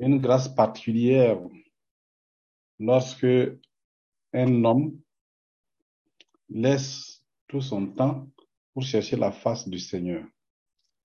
une 0.00 0.18
grâce 0.18 0.48
particulière 0.48 1.38
lorsque 2.78 3.26
un 4.32 4.64
homme 4.64 4.98
laisse 6.48 7.22
tout 7.46 7.60
son 7.60 7.86
temps 7.88 8.26
pour 8.72 8.82
chercher 8.82 9.16
la 9.16 9.30
face 9.30 9.68
du 9.68 9.78
Seigneur. 9.78 10.24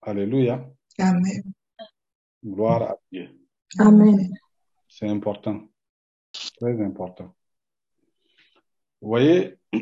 Alléluia. 0.01 0.69
Amen. 0.99 1.53
Gloire 2.45 2.83
à 2.83 2.97
Dieu. 3.11 3.35
Amen. 3.79 4.31
C'est 4.87 5.07
important. 5.07 5.67
Très 6.57 6.79
important. 6.81 7.35
Vous 9.01 9.07
voyez, 9.07 9.57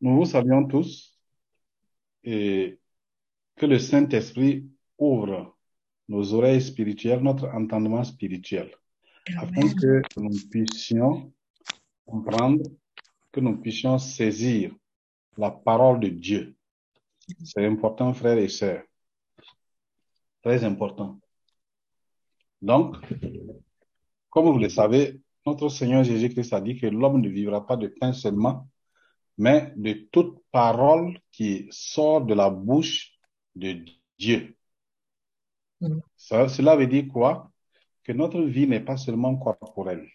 nous 0.00 0.16
vous 0.16 0.24
savions 0.24 0.66
tous 0.66 1.18
et 2.24 2.80
que 3.56 3.66
le 3.66 3.78
Saint-Esprit 3.78 4.70
ouvre 4.96 5.58
nos 6.10 6.34
oreilles 6.34 6.60
spirituelles, 6.60 7.22
notre 7.22 7.46
entendement 7.54 8.02
spirituel, 8.02 8.68
afin 9.36 9.72
que 9.80 10.02
nous 10.16 10.36
puissions 10.50 11.32
comprendre, 12.04 12.64
que 13.30 13.38
nous 13.38 13.56
puissions 13.60 13.96
saisir 13.96 14.74
la 15.38 15.52
parole 15.52 16.00
de 16.00 16.08
Dieu. 16.08 16.56
C'est 17.44 17.64
important, 17.64 18.12
frères 18.12 18.38
et 18.38 18.48
sœurs. 18.48 18.82
Très 20.42 20.64
important. 20.64 21.20
Donc, 22.60 22.96
comme 24.30 24.46
vous 24.46 24.58
le 24.58 24.68
savez, 24.68 25.20
notre 25.46 25.68
Seigneur 25.68 26.02
Jésus-Christ 26.02 26.52
a 26.52 26.60
dit 26.60 26.76
que 26.76 26.88
l'homme 26.88 27.20
ne 27.20 27.28
vivra 27.28 27.64
pas 27.64 27.76
de 27.76 27.86
pain 27.86 28.12
seulement, 28.12 28.68
mais 29.38 29.72
de 29.76 29.92
toute 30.10 30.42
parole 30.50 31.20
qui 31.30 31.68
sort 31.70 32.26
de 32.26 32.34
la 32.34 32.50
bouche 32.50 33.12
de 33.54 33.84
Dieu. 34.18 34.56
Mm. 35.80 36.00
Cela 36.16 36.76
veut 36.76 36.86
dire 36.86 37.08
quoi? 37.08 37.50
Que 38.04 38.12
notre 38.12 38.40
vie 38.40 38.66
n'est 38.66 38.80
pas 38.80 38.96
seulement 38.96 39.36
corporelle, 39.36 40.08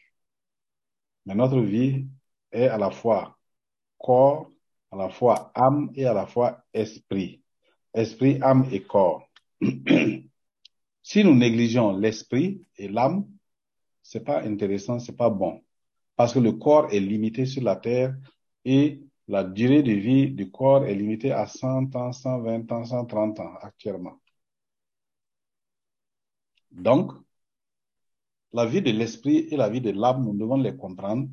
mais 1.25 1.35
notre 1.35 1.59
vie 1.59 2.07
est 2.51 2.67
à 2.67 2.77
la 2.77 2.91
fois 2.91 3.37
corps, 3.97 4.51
à 4.91 4.97
la 4.97 5.09
fois 5.09 5.51
âme 5.55 5.91
et 5.95 6.05
à 6.05 6.13
la 6.13 6.25
fois 6.25 6.63
esprit. 6.73 7.41
Esprit, 7.93 8.39
âme 8.41 8.67
et 8.71 8.83
corps. 8.83 9.27
Si 11.07 11.23
nous 11.23 11.35
négligeons 11.35 11.95
l'esprit 11.95 12.65
et 12.79 12.87
l'âme, 12.87 13.27
c'est 14.01 14.23
pas 14.23 14.41
intéressant, 14.41 14.97
c'est 14.97 15.15
pas 15.15 15.29
bon. 15.29 15.61
Parce 16.15 16.33
que 16.33 16.39
le 16.39 16.53
corps 16.53 16.91
est 16.91 16.99
limité 16.99 17.45
sur 17.45 17.61
la 17.61 17.75
terre 17.75 18.15
et 18.63 19.03
la 19.27 19.43
durée 19.43 19.83
de 19.83 19.91
vie 19.91 20.31
du 20.31 20.49
corps 20.49 20.83
est 20.83 20.95
limitée 20.95 21.31
à 21.31 21.45
100 21.45 21.95
ans, 21.95 22.11
120 22.11 22.71
ans, 22.71 22.85
130 22.85 23.39
ans 23.39 23.53
actuellement. 23.61 24.19
Donc, 26.75 27.11
la 28.53 28.65
vie 28.65 28.81
de 28.81 28.91
l'esprit 28.91 29.47
et 29.51 29.57
la 29.57 29.69
vie 29.69 29.81
de 29.81 29.91
l'âme, 29.91 30.23
nous 30.23 30.35
devons 30.37 30.57
les 30.57 30.75
comprendre 30.75 31.27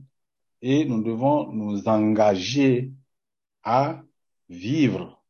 et 0.60 0.84
nous 0.84 1.02
devons 1.02 1.52
nous 1.52 1.86
engager 1.88 2.92
à 3.62 4.02
vivre, 4.48 5.22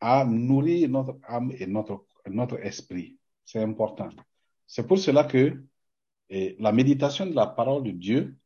à 0.00 0.24
nourrir 0.24 0.88
notre 0.88 1.18
âme 1.24 1.52
et 1.58 1.66
notre, 1.66 2.04
notre 2.26 2.58
esprit. 2.60 3.18
C'est 3.44 3.62
important. 3.62 4.10
C'est 4.66 4.86
pour 4.86 4.98
cela 4.98 5.24
que 5.24 5.62
la 6.30 6.72
méditation 6.72 7.26
de 7.26 7.34
la 7.34 7.46
parole 7.46 7.84
de 7.84 7.90
Dieu 7.90 8.36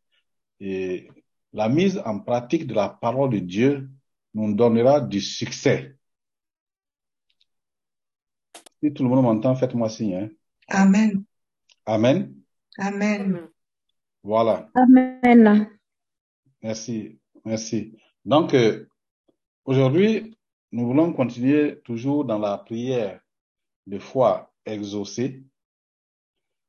et 0.58 1.08
la 1.53 1.69
mise 1.69 2.00
en 2.05 2.20
pratique 2.20 2.66
de 2.66 2.75
la 2.75 2.88
parole 2.88 3.31
de 3.31 3.38
Dieu 3.38 3.88
nous 4.34 4.55
donnera 4.55 5.00
du 5.00 5.20
succès. 5.20 5.95
Si 8.86 8.92
tout 8.94 9.02
le 9.02 9.08
monde 9.08 9.24
m'entend, 9.24 9.56
faites-moi 9.56 9.88
signe. 9.88 10.14
hein. 10.14 10.28
Amen. 10.68 11.24
Amen. 11.86 12.36
Amen. 12.78 13.48
Voilà. 14.22 14.70
Amen. 14.76 15.68
Merci. 16.62 17.18
Merci. 17.44 17.98
Donc, 18.24 18.54
euh, 18.54 18.86
aujourd'hui, 19.64 20.38
nous 20.70 20.86
voulons 20.86 21.12
continuer 21.12 21.80
toujours 21.84 22.25
dans 22.25 22.38
la 22.38 22.58
prière 22.58 23.20
de 23.88 23.98
foi 23.98 24.52
exaucée. 24.64 25.42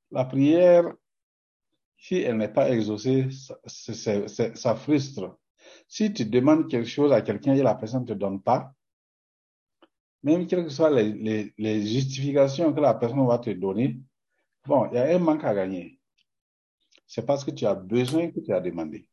La 0.09 0.25
prière, 0.25 0.91
si 1.99 2.15
elle 2.15 2.37
n'est 2.37 2.51
pas 2.51 2.71
exaucée, 2.71 3.27
ça, 3.67 4.55
ça 4.55 4.75
frustre. 4.75 5.37
Si 5.87 6.11
tu 6.11 6.25
demandes 6.25 6.67
quelque 6.67 6.89
chose 6.89 7.11
à 7.11 7.21
quelqu'un 7.21 7.53
et 7.53 7.61
la 7.61 7.75
personne 7.75 8.01
ne 8.01 8.07
te 8.07 8.13
donne 8.13 8.41
pas, 8.41 8.73
même 10.27 10.47
quelles 10.47 10.65
que 10.65 10.69
soient 10.69 10.91
les, 10.91 11.85
justifications 11.87 12.73
que 12.73 12.81
la 12.81 12.93
personne 12.93 13.25
va 13.25 13.39
te 13.39 13.49
donner, 13.51 13.99
bon, 14.65 14.87
il 14.91 14.95
y 14.95 14.97
a 14.97 15.15
un 15.15 15.19
manque 15.19 15.43
à 15.45 15.53
gagner. 15.53 15.99
C'est 17.07 17.25
parce 17.25 17.45
que 17.45 17.51
tu 17.51 17.65
as 17.65 17.75
besoin 17.75 18.29
que 18.31 18.41
tu 18.41 18.53
as 18.53 18.59
demandé. 18.59 19.07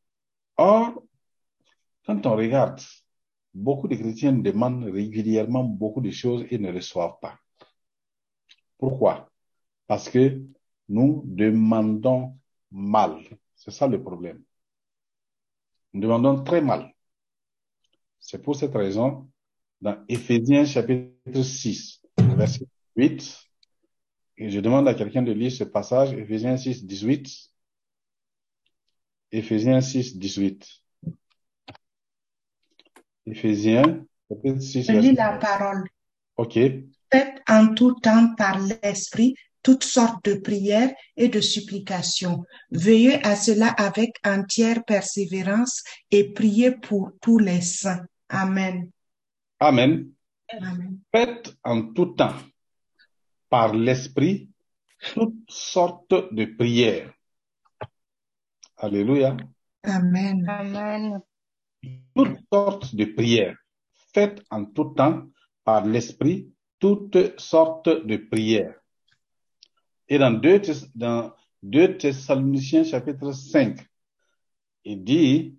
Or, 0.56 1.02
quand 2.04 2.26
on 2.26 2.36
regarde, 2.36 2.80
beaucoup 3.54 3.86
de 3.88 3.94
chrétiens 3.94 4.32
demandent 4.32 4.84
régulièrement 4.84 5.64
beaucoup 5.64 6.00
de 6.00 6.10
choses 6.10 6.44
et 6.50 6.58
ne 6.58 6.72
reçoivent 6.72 7.19
pas. 7.20 7.38
Pourquoi? 8.78 9.31
Parce 9.86 10.08
que 10.08 10.42
nous 10.88 11.22
demandons 11.26 12.36
mal. 12.72 13.22
C'est 13.54 13.70
ça 13.70 13.86
le 13.86 14.02
problème. 14.02 14.42
Nous 15.92 16.00
demandons 16.00 16.42
très 16.42 16.60
mal. 16.60 16.92
C'est 18.19 18.42
pour 18.42 18.56
cette 18.56 18.75
raison, 18.75 19.31
dans 19.84 20.03
Éphésiens 20.09 20.65
chapitre 20.65 21.43
6, 21.43 22.00
verset 22.17 22.67
8, 22.97 23.39
et 24.39 24.49
je 24.49 24.59
demande 24.59 24.89
à 24.89 24.95
quelqu'un 24.95 25.21
de 25.21 25.31
lire 25.31 25.53
ce 25.53 25.65
passage, 25.65 26.15
Éphésiens 26.15 26.56
6, 26.56 26.87
18. 26.87 27.50
Éphésiens 29.31 29.83
6, 29.83 30.17
18. 30.17 30.67
Éphésiens 33.27 34.06
chapitre 34.31 34.61
6, 34.61 34.87
Je 34.87 34.93
lis 34.93 35.12
la 35.12 35.37
parole. 35.37 35.84
OK. 36.39 36.55
Faites 37.12 37.43
en 37.47 37.75
tout 37.75 37.94
temps 38.00 38.34
par 38.37 38.59
l'Esprit 38.61 39.34
toutes 39.62 39.84
sortes 39.84 40.25
de 40.25 40.34
prières 40.34 40.94
et 41.19 41.28
de 41.28 41.43
supplications. 41.43 42.43
Veillez 42.71 43.23
à 43.23 43.37
cela 43.37 43.69
avec 43.69 44.12
entière 44.25 44.83
persévérance 44.84 45.84
et 46.11 46.33
priez 46.33 46.71
pour 46.71 47.12
tous 47.21 47.39
les 47.39 47.61
saints. 47.61 48.05
Amen. 48.31 48.91
Amen. 49.64 50.12
Amen. 50.52 51.00
Faites 51.10 51.56
en 51.64 51.94
tout 51.94 52.12
temps, 52.14 52.36
par 53.48 53.72
l'Esprit, 53.72 54.50
toutes 55.14 55.48
sortes 55.48 56.34
de 56.34 56.44
prières. 56.44 57.10
Alléluia. 58.76 59.38
Amen. 59.84 60.47
Amen. 60.47 61.22
Toutes 62.14 62.36
sortes 62.52 62.94
de 62.94 63.06
prières. 63.06 63.56
Faites 64.12 64.42
en 64.50 64.66
tout 64.66 64.92
temps, 64.94 65.28
par 65.64 65.86
l'Esprit, 65.86 66.52
toutes 66.78 67.41
sortes 67.41 67.88
de 67.88 68.19
prières. 68.19 68.78
Et 70.08 70.19
dans 70.19 70.31
2, 70.31 70.60
dans 70.94 71.32
2 71.62 71.96
Thessaloniciens 71.96 72.84
chapitre 72.84 73.32
5, 73.32 73.81
il 74.84 75.02
dit, 75.02 75.58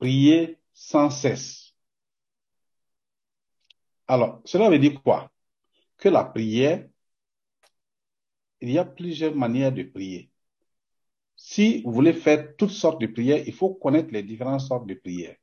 priez 0.00 0.58
sans 0.72 1.08
cesse. 1.08 1.61
Alors, 4.12 4.42
cela 4.44 4.68
veut 4.68 4.78
dire 4.78 5.02
quoi? 5.02 5.32
Que 5.96 6.10
la 6.10 6.22
prière, 6.22 6.86
il 8.60 8.70
y 8.70 8.76
a 8.76 8.84
plusieurs 8.84 9.34
manières 9.34 9.72
de 9.72 9.84
prier. 9.84 10.30
Si 11.34 11.82
vous 11.82 11.92
voulez 11.92 12.12
faire 12.12 12.54
toutes 12.58 12.72
sortes 12.72 13.00
de 13.00 13.06
prières, 13.06 13.42
il 13.46 13.54
faut 13.54 13.72
connaître 13.72 14.10
les 14.12 14.22
différentes 14.22 14.60
sortes 14.60 14.86
de 14.86 14.92
prières. 14.92 15.36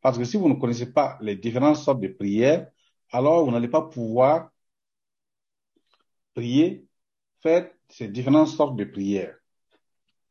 Parce 0.00 0.18
que 0.18 0.24
si 0.24 0.36
vous 0.38 0.48
ne 0.48 0.54
connaissez 0.54 0.92
pas 0.92 1.18
les 1.20 1.36
différentes 1.36 1.76
sortes 1.76 2.00
de 2.00 2.08
prières, 2.08 2.68
alors 3.12 3.44
vous 3.44 3.52
n'allez 3.52 3.68
pas 3.68 3.82
pouvoir 3.82 4.50
prier, 6.34 6.84
faire 7.44 7.70
ces 7.88 8.08
différentes 8.08 8.48
sortes 8.48 8.74
de 8.74 8.86
prières. 8.86 9.36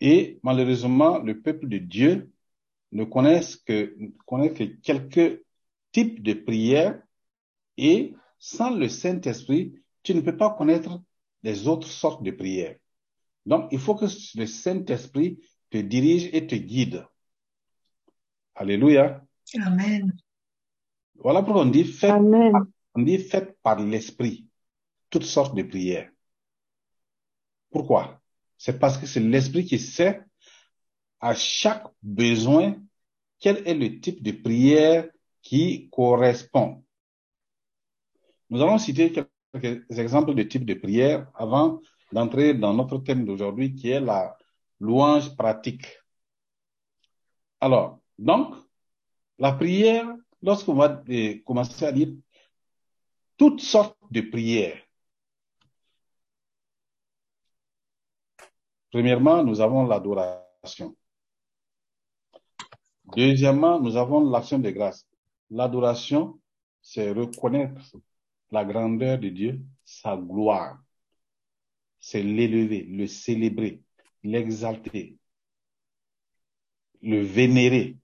Et 0.01 0.41
malheureusement, 0.43 1.19
le 1.19 1.39
peuple 1.41 1.69
de 1.69 1.77
Dieu 1.77 2.29
ne 2.91 3.05
connaît 3.05 3.39
que, 3.65 3.97
connaît 4.25 4.51
que 4.51 4.65
quelques 4.65 5.45
types 5.93 6.21
de 6.21 6.33
prières 6.33 7.01
et 7.77 8.13
sans 8.39 8.75
le 8.75 8.89
Saint-Esprit, 8.89 9.73
tu 10.03 10.13
ne 10.15 10.21
peux 10.21 10.37
pas 10.37 10.51
connaître 10.51 11.01
les 11.43 11.67
autres 11.67 11.87
sortes 11.87 12.23
de 12.23 12.31
prières. 12.31 12.77
Donc, 13.45 13.67
il 13.71 13.79
faut 13.79 13.95
que 13.95 14.05
le 14.35 14.45
Saint-Esprit 14.45 15.39
te 15.69 15.77
dirige 15.77 16.29
et 16.33 16.47
te 16.47 16.55
guide. 16.55 17.05
Alléluia. 18.55 19.23
Amen. 19.61 20.15
Voilà 21.15 21.43
pourquoi 21.43 21.63
on 21.63 21.69
dit 21.69 21.83
faites, 21.83 22.11
Amen. 22.11 22.53
on 22.93 23.01
dit 23.01 23.19
faites 23.19 23.57
par 23.61 23.79
l'Esprit 23.79 24.47
toutes 25.09 25.23
sortes 25.23 25.55
de 25.55 25.63
prières. 25.63 26.09
Pourquoi? 27.69 28.21
C'est 28.57 28.79
parce 28.79 28.97
que 28.97 29.05
c'est 29.05 29.19
l'Esprit 29.19 29.65
qui 29.65 29.79
sait 29.79 30.21
à 31.19 31.33
chaque 31.33 31.85
besoin 32.01 32.81
quel 33.39 33.67
est 33.67 33.73
le 33.73 33.99
type 33.99 34.23
de 34.23 34.31
prière 34.31 35.09
qui 35.41 35.89
correspond. 35.89 36.84
Nous 38.49 38.61
allons 38.61 38.77
citer 38.77 39.11
quelques 39.11 39.99
exemples 39.99 40.33
de 40.35 40.43
types 40.43 40.65
de 40.65 40.73
prières 40.73 41.27
avant 41.35 41.81
d'entrer 42.11 42.53
dans 42.53 42.73
notre 42.73 42.99
thème 42.99 43.25
d'aujourd'hui 43.25 43.75
qui 43.75 43.89
est 43.89 43.99
la 43.99 44.37
louange 44.79 45.35
pratique. 45.35 45.85
Alors, 47.59 47.99
donc, 48.17 48.55
la 49.39 49.53
prière, 49.53 50.07
lorsqu'on 50.41 50.75
va 50.75 51.03
eh, 51.07 51.41
commencer 51.43 51.85
à 51.85 51.91
dire 51.91 52.09
toutes 53.37 53.61
sortes 53.61 53.97
de 54.11 54.21
prières, 54.21 54.85
Premièrement, 58.95 59.43
nous 59.43 59.59
avons 59.59 59.85
l'adoration. 59.85 60.95
Deuxièmement, 63.13 63.77
nous 63.77 63.97
avons 63.97 64.21
l'action 64.29 64.57
de 64.57 64.69
grâce. 64.69 65.05
L'adoration, 65.49 66.39
c'est 66.81 67.11
reconnaître 67.11 67.81
la 68.55 68.65
grandeur 68.65 69.19
de 69.19 69.29
Dieu, 69.29 69.61
sa 69.83 70.15
gloire. 70.15 70.81
C'est 71.99 72.23
l'élever, 72.23 72.83
le 72.83 73.05
célébrer, 73.05 73.81
l'exalter, 74.23 75.17
le 77.01 77.21
vénérer. 77.21 77.97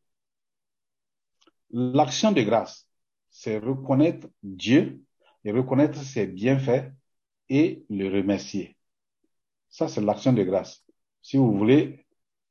L'action 1.72 2.32
de 2.34 2.42
grâce, 2.42 2.88
c'est 3.30 3.58
reconnaître 3.58 4.28
Dieu 4.44 5.02
et 5.46 5.52
reconnaître 5.52 6.00
ses 6.04 6.28
bienfaits 6.28 6.92
et 7.50 7.86
le 7.90 8.10
remercier. 8.10 8.76
Ça, 9.70 9.88
c'est 9.88 10.02
l'action 10.02 10.34
de 10.34 10.44
grâce. 10.44 10.84
Si 11.22 11.38
vous 11.38 11.58
voulez, 11.58 12.06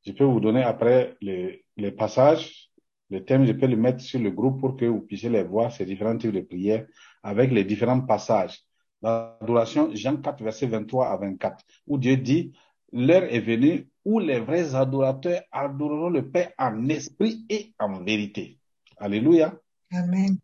je 0.07 0.13
peux 0.13 0.25
vous 0.25 0.41
donner 0.41 0.63
après 0.63 1.17
les, 1.21 1.67
les 1.77 1.93
passages, 1.93 2.71
les 3.11 3.25
thèmes, 3.25 3.45
je 3.45 3.53
peux 3.53 3.67
les 3.67 3.77
mettre 3.77 4.01
sur 4.01 4.21
le 4.21 4.31
groupe 4.31 4.61
pour 4.61 4.77
que 4.77 4.87
vous 4.87 5.03
puissiez 5.03 5.29
les 5.29 5.43
voir, 5.43 5.73
ces 5.73 5.85
différents 5.85 6.17
types 6.17 6.33
de 6.33 6.41
prières, 6.41 6.87
avec 7.23 7.51
les 7.51 7.65
différents 7.65 8.01
passages. 8.01 8.65
L'adoration, 9.03 9.95
Jean 9.95 10.17
4, 10.17 10.43
verset 10.43 10.67
23 10.67 11.09
à 11.09 11.17
24, 11.17 11.65
où 11.87 11.99
Dieu 11.99 12.17
dit, 12.17 12.53
l'heure 12.93 13.25
est 13.25 13.41
venue 13.41 13.89
où 14.05 14.19
les 14.19 14.41
vrais 14.41 14.75
adorateurs 14.75 15.43
adoreront 15.51 16.11
le 16.11 16.31
Père 16.31 16.53
en 16.59 16.89
esprit 16.89 17.45
et 17.49 17.73
en 17.79 18.03
vérité. 18.03 18.59
Alléluia. 18.99 19.59
Amen. 19.93 20.39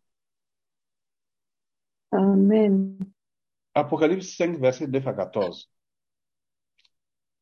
Amen. 2.11 2.97
Apocalypse 3.73 4.35
5, 4.35 4.57
verset 4.57 4.87
2 4.87 5.07
à 5.07 5.13
14 5.13 5.69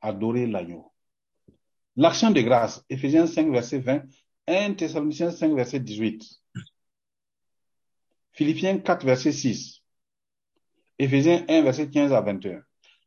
adorer 0.06 0.46
l'agneau. 0.48 0.92
L'action 1.96 2.32
de 2.32 2.42
grâce, 2.42 2.84
Ephésiens 2.90 3.28
5, 3.28 3.52
verset 3.52 3.80
20, 3.80 4.04
1 4.48 4.74
Thessaloniciens 4.74 5.32
5, 5.32 5.56
verset 5.56 5.80
18. 5.80 6.24
Philippiens 8.36 8.80
4, 8.80 9.06
verset 9.06 9.32
6. 9.32 9.82
Ephésiens 11.00 11.46
1, 11.48 11.62
verset 11.62 11.90
15 11.90 12.12
à 12.12 12.22
21. 12.22 12.62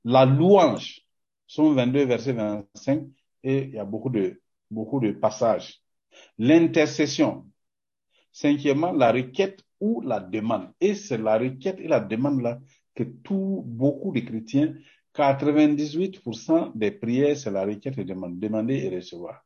La 0.04 0.24
louange, 0.24 1.02
sont 1.46 1.72
22, 1.72 2.04
verset 2.06 2.32
25, 2.32 3.04
et 3.44 3.64
il 3.64 3.74
y 3.74 3.78
a 3.78 3.84
beaucoup 3.84 4.08
de, 4.08 4.40
beaucoup 4.70 5.00
de 5.00 5.12
passages. 5.12 5.82
L'intercession. 6.38 7.46
Cinquièmement, 8.32 8.92
la 8.92 9.12
requête 9.12 9.62
ou 9.80 10.00
la 10.00 10.20
demande. 10.20 10.72
Et 10.80 10.94
c'est 10.94 11.18
la 11.18 11.38
requête 11.38 11.78
et 11.78 11.88
la 11.88 12.00
demande 12.00 12.40
là 12.40 12.58
que 12.94 13.02
tout, 13.02 13.62
beaucoup 13.66 14.12
de 14.12 14.20
chrétiens 14.20 14.74
98% 15.14 16.72
des 16.74 16.90
prières, 16.90 17.36
c'est 17.36 17.50
la 17.50 17.64
requête 17.64 17.98
et 17.98 18.04
demande. 18.04 18.38
Demander 18.38 18.76
et 18.76 18.96
recevoir. 18.96 19.44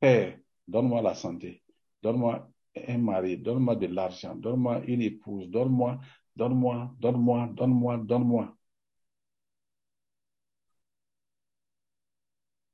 Père, 0.00 0.36
donne-moi 0.66 1.02
la 1.02 1.14
santé. 1.14 1.62
Donne-moi 2.02 2.48
un 2.76 2.98
mari. 2.98 3.36
Donne-moi 3.38 3.76
de 3.76 3.86
l'argent. 3.86 4.34
Donne-moi 4.34 4.82
une 4.86 5.02
épouse. 5.02 5.48
Donne-moi, 5.48 6.00
donne-moi, 6.36 6.94
donne-moi, 6.98 7.48
donne-moi, 7.54 7.96
donne-moi. 7.98 8.56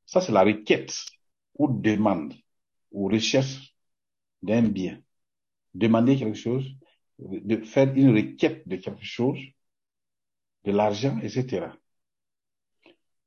Ça, 0.07 0.21
c'est 0.21 0.33
la 0.33 0.45
requête 0.45 0.95
ou 1.59 1.69
demande 1.69 2.35
ou 2.93 3.09
recherche 3.09 3.75
d'un 4.43 4.63
bien. 4.63 5.03
Demander 5.75 6.17
quelque 6.17 6.39
chose, 6.39 6.65
de 7.19 7.57
faire 7.65 7.93
une 7.95 8.15
requête 8.15 8.67
de 8.69 8.77
quelque 8.77 9.05
chose, 9.05 9.39
de 10.65 10.73
l'argent, 10.73 11.19
etc. 11.21 11.67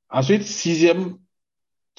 Ensuite, 0.10 0.44
sixième 0.44 1.20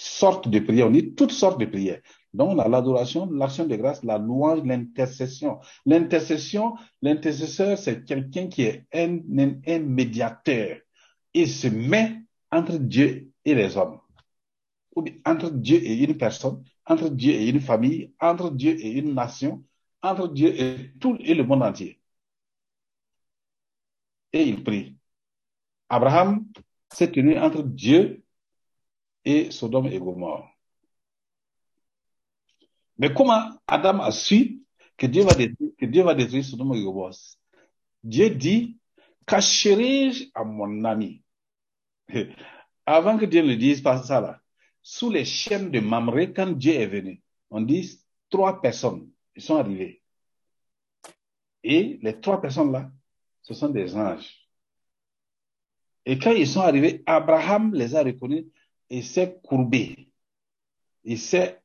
sorte 0.00 0.48
de 0.48 0.58
prière, 0.60 0.86
on 0.88 0.90
dit 0.90 1.14
toutes 1.14 1.32
sortes 1.32 1.60
de 1.60 1.66
prières. 1.66 2.00
Donc, 2.32 2.50
on 2.50 2.58
a 2.58 2.68
l'adoration, 2.68 3.28
l'action 3.30 3.66
de 3.66 3.76
grâce, 3.76 4.04
la 4.04 4.18
louange, 4.18 4.62
l'intercession. 4.64 5.58
L'intercession, 5.84 6.76
l'intercesseur, 7.02 7.76
c'est 7.76 8.04
quelqu'un 8.04 8.46
qui 8.48 8.62
est 8.62 8.86
un, 8.94 9.18
un, 9.66 9.80
médiateur. 9.80 10.78
Il 11.34 11.48
se 11.48 11.66
met 11.68 12.22
entre 12.52 12.78
Dieu 12.78 13.30
et 13.44 13.54
les 13.54 13.76
hommes. 13.76 13.98
Ou 14.94 15.04
entre 15.24 15.50
Dieu 15.50 15.78
et 15.82 16.04
une 16.04 16.16
personne, 16.16 16.64
entre 16.86 17.08
Dieu 17.08 17.32
et 17.32 17.48
une 17.48 17.60
famille, 17.60 18.12
entre 18.20 18.50
Dieu 18.50 18.78
et 18.78 18.90
une 18.92 19.14
nation, 19.14 19.64
entre 20.02 20.28
Dieu 20.28 20.52
et 20.60 20.92
tout 21.00 21.16
et 21.20 21.34
le 21.34 21.44
monde 21.44 21.62
entier. 21.62 22.00
Et 24.32 24.44
il 24.44 24.62
prie. 24.62 24.96
Abraham 25.88 26.46
s'est 26.92 27.10
tenu 27.10 27.38
entre 27.38 27.62
Dieu 27.62 28.22
Sodome 29.50 29.86
et 29.88 29.98
Gomorre. 29.98 30.48
Mais 32.98 33.12
comment 33.12 33.42
Adam 33.66 34.00
a 34.00 34.10
su 34.10 34.62
que 34.96 35.06
Dieu 35.06 35.24
va 35.24 35.34
détruire, 35.34 35.72
que 35.78 35.86
Dieu 35.86 36.02
va 36.02 36.14
détruire 36.14 36.44
Sodome 36.44 36.74
et 36.74 36.82
Gomorre? 36.82 37.16
Dieu 38.02 38.30
dit, 38.30 38.78
cacherai-je 39.26 40.26
à 40.34 40.44
mon 40.44 40.84
ami 40.84 41.22
Avant 42.86 43.16
que 43.18 43.24
Dieu 43.26 43.42
ne 43.42 43.54
dise 43.54 43.80
pas 43.80 44.02
ça 44.02 44.20
là, 44.20 44.40
sous 44.82 45.10
les 45.10 45.24
chaînes 45.24 45.70
de 45.70 45.80
Mamré, 45.80 46.32
quand 46.32 46.50
Dieu 46.50 46.74
est 46.74 46.86
venu, 46.86 47.22
on 47.50 47.60
dit 47.60 48.00
trois 48.28 48.60
personnes, 48.60 49.08
ils 49.36 49.42
sont 49.42 49.56
arrivés. 49.56 50.02
Et 51.62 51.98
les 52.02 52.20
trois 52.20 52.40
personnes 52.40 52.72
là, 52.72 52.90
ce 53.42 53.54
sont 53.54 53.68
des 53.68 53.94
anges. 53.94 54.40
Et 56.06 56.18
quand 56.18 56.32
ils 56.32 56.48
sont 56.48 56.60
arrivés, 56.60 57.02
Abraham 57.06 57.74
les 57.74 57.94
a 57.94 58.02
reconnus 58.02 58.46
et 58.90 59.02
s'est 59.02 59.40
courbé. 59.42 60.12
Il 61.04 61.18
s'est, 61.18 61.62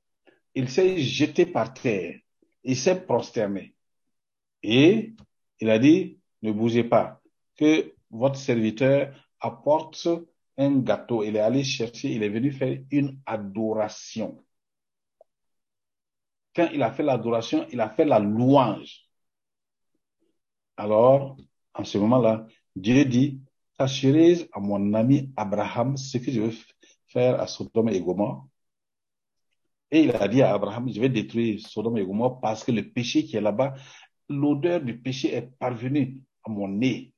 il 0.54 0.69
jeté 0.69 1.45
par 1.45 1.74
terre. 1.74 2.19
Il 2.63 2.77
s'est 2.77 3.01
prosterné. 3.01 3.75
Et 4.63 5.13
il 5.60 5.69
a 5.69 5.80
dit, 5.80 6.19
ne 6.42 6.51
bougez 6.51 6.83
pas, 6.83 7.22
que 7.57 7.94
votre 8.10 8.38
serviteur 8.38 9.13
apporte 9.39 10.07
un 10.57 10.80
gâteau. 10.80 11.24
Il 11.24 11.36
est 11.36 11.39
allé 11.39 11.63
chercher, 11.63 12.12
il 12.12 12.24
est 12.24 12.30
venu 12.30 12.51
faire 12.51 12.79
une 12.91 13.20
adoration. 13.25 14.44
Quand 16.55 16.70
il 16.74 16.82
a 16.82 16.91
fait 16.91 17.03
l'adoration, 17.03 17.67
il 17.72 17.82
a 17.82 17.89
fait 17.89 18.05
la 18.05 18.20
louange. 18.20 19.10
Alors, 20.77 21.38
en 21.74 21.84
ce 21.84 21.98
moment-là, 21.98 22.48
Dieu 22.75 23.03
dit, 23.05 23.41
Assurerai 23.77 24.48
à 24.53 24.62
mon 24.62 24.94
ami 24.94 25.34
Abraham 25.36 25.98
ce 25.98 26.17
que 26.17 26.32
je 26.32 26.39
veux 26.39 26.51
à 27.15 27.48
Sodome 27.48 27.89
et 27.89 28.01
Gomorre. 28.01 28.48
Et 29.91 30.01
il 30.01 30.12
a 30.12 30.27
dit 30.27 30.41
à 30.41 30.53
Abraham, 30.53 30.89
je 30.91 31.00
vais 31.00 31.10
détruire 31.10 31.60
Sodome 31.65 31.98
et 31.98 32.05
Gomorre 32.05 32.39
parce 32.41 32.63
que 32.63 32.72
le 32.72 32.89
péché 32.89 33.25
qui 33.25 33.38
est 33.38 33.41
là-bas, 33.41 33.75
l'odeur 34.29 34.81
du 34.81 35.00
péché 35.00 35.34
est 35.34 35.57
parvenue 35.60 36.19
à 36.43 36.50
mon 36.50 36.67
nez. 36.67 37.13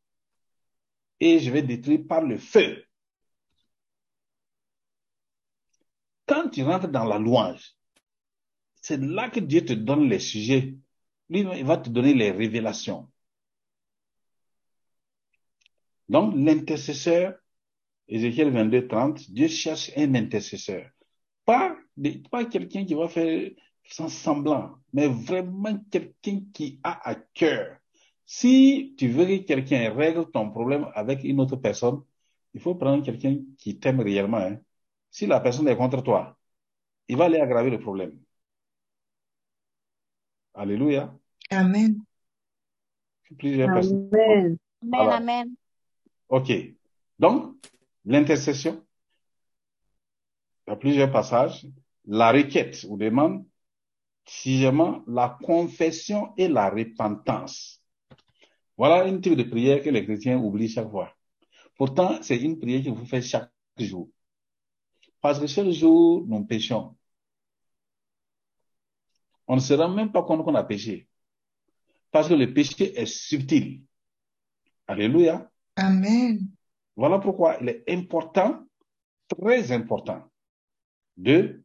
Et 1.20 1.39
je 1.39 1.50
vais 1.50 1.63
détruire 1.63 2.01
par 2.08 2.22
le 2.22 2.38
feu. 2.38 2.84
Quand 6.27 6.50
tu 6.50 6.63
rentres 6.63 6.89
dans 6.89 7.06
la 7.06 7.18
louange, 7.18 7.74
c'est 8.82 9.00
là 9.01 9.30
que 9.30 9.39
Dieu 9.39 9.66
te 9.66 9.74
donne 9.74 10.08
les 10.10 10.20
sujets. 10.20 10.75
Lui, 11.30 11.39
il 11.56 11.66
va 11.66 11.77
te 11.77 11.89
donner 11.89 12.13
les 12.13 12.32
révélations. 12.32 13.10
Donc, 16.10 16.36
l'intercesseur, 16.36 17.36
Ézéchiel 18.08 18.52
22, 18.52 18.88
30, 18.88 19.32
Dieu 19.32 19.48
cherche 19.48 19.92
un 19.98 20.16
intercesseur. 20.16 20.90
Pas, 21.46 21.76
pas 22.32 22.46
quelqu'un 22.46 22.86
qui 22.86 22.94
va 22.94 23.08
faire 23.08 23.52
sans 23.90 24.10
semblant, 24.10 24.78
mais 24.94 25.08
vraiment 25.08 25.78
quelqu'un 25.92 26.42
qui 26.54 26.80
a 26.84 27.10
à 27.10 27.16
cœur. 27.16 27.78
Si 28.26 28.96
tu 28.98 29.08
veux 29.08 29.26
que 29.26 29.38
quelqu'un 29.44 29.94
règle 29.94 30.30
ton 30.32 30.50
problème 30.50 30.88
avec 30.94 31.24
une 31.24 31.40
autre 31.40 31.56
personne, 31.56 32.02
il 32.54 32.60
faut 32.60 32.76
prendre 32.76 33.04
quelqu'un 33.04 33.38
qui 33.58 33.80
t'aime 33.80 34.02
réellement. 34.02 34.38
Hein. 34.38 34.58
Si 35.10 35.26
la 35.26 35.40
personne 35.40 35.68
est 35.68 35.78
contre 35.78 36.04
toi, 36.04 36.38
il 37.08 37.16
va 37.16 37.26
aller 37.26 37.40
aggraver 37.40 37.70
le 37.70 37.80
problème. 37.80 38.20
Alléluia. 40.54 41.14
Amen. 41.50 42.02
Plusieurs 43.38 43.70
Amen. 43.70 44.10
Personnes. 44.10 44.58
Amen, 44.82 45.10
amen. 45.10 45.56
OK. 46.30 46.52
Donc, 47.20 47.56
l'intercession, 48.08 48.84
il 50.66 50.72
y 50.72 50.74
a 50.74 50.76
plusieurs 50.76 51.12
passages. 51.12 51.68
La 52.06 52.32
requête 52.32 52.86
ou 52.90 52.98
demande. 52.98 53.46
Sixièmement, 54.26 55.04
la 55.08 55.38
confession 55.42 56.34
et 56.38 56.48
la 56.48 56.70
repentance. 56.70 57.82
Voilà 58.78 59.08
une 59.08 59.22
type 59.22 59.36
de 59.36 59.44
prière 59.44 59.82
que 59.82 59.90
les 59.90 60.04
chrétiens 60.04 60.38
oublient 60.38 60.70
chaque 60.70 60.90
fois. 60.90 61.14
Pourtant, 61.76 62.22
c'est 62.22 62.38
une 62.38 62.60
prière 62.60 62.82
qu'il 62.82 62.96
faut 62.96 63.06
faire 63.06 63.24
chaque 63.24 63.52
jour. 63.78 64.10
Parce 65.22 65.40
que 65.40 65.48
chaque 65.48 65.70
jour, 65.70 66.26
nous 66.28 66.46
péchons. 66.46 66.96
On 69.48 69.56
ne 69.56 69.62
se 69.62 69.74
rend 69.74 69.90
même 69.90 70.12
pas 70.12 70.24
compte 70.24 70.44
qu'on 70.44 70.56
a 70.56 70.64
péché. 70.64 71.08
Parce 72.12 72.28
que 72.28 72.34
le 72.34 72.54
péché 72.54 73.00
est 73.00 73.06
subtil. 73.06 73.84
Alléluia. 74.88 75.50
Amen. 75.78 76.57
Voilà 76.98 77.20
pourquoi 77.20 77.58
il 77.62 77.70
est 77.70 77.84
important, 77.89 78.66
très 79.30 79.72
important, 79.72 80.24
de 81.16 81.63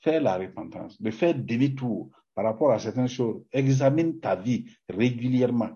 faire 0.00 0.22
la 0.22 0.38
repentance, 0.38 1.00
de 1.00 1.10
faire 1.10 1.34
demi-tour 1.34 2.10
par 2.34 2.46
rapport 2.46 2.72
à 2.72 2.78
certaines 2.78 3.08
choses. 3.08 3.44
Examine 3.52 4.18
ta 4.18 4.34
vie 4.34 4.64
régulièrement. 4.88 5.70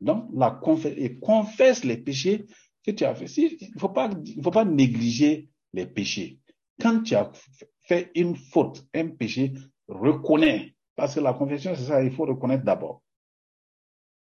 Donc, 0.00 0.28
la 0.34 0.50
confesse, 0.50 0.94
et 0.96 1.18
confesse 1.20 1.84
les 1.84 1.96
péchés 1.96 2.44
que 2.84 2.90
tu 2.90 3.04
as 3.04 3.14
fait. 3.14 3.26
il 3.26 3.72
ne 3.74 3.78
faut 3.78 3.88
pas, 3.88 4.10
faut 4.42 4.50
pas 4.50 4.64
négliger 4.64 5.48
les 5.72 5.86
péchés. 5.86 6.40
Quand 6.80 7.02
tu 7.04 7.14
as 7.14 7.30
fait 7.86 8.10
une 8.16 8.34
faute, 8.34 8.84
un 8.92 9.08
péché, 9.10 9.52
reconnais. 9.86 10.74
Parce 10.96 11.14
que 11.14 11.20
la 11.20 11.34
confession, 11.34 11.74
c'est 11.76 11.84
ça, 11.84 12.02
il 12.02 12.10
faut 12.10 12.24
reconnaître 12.24 12.64
d'abord. 12.64 13.02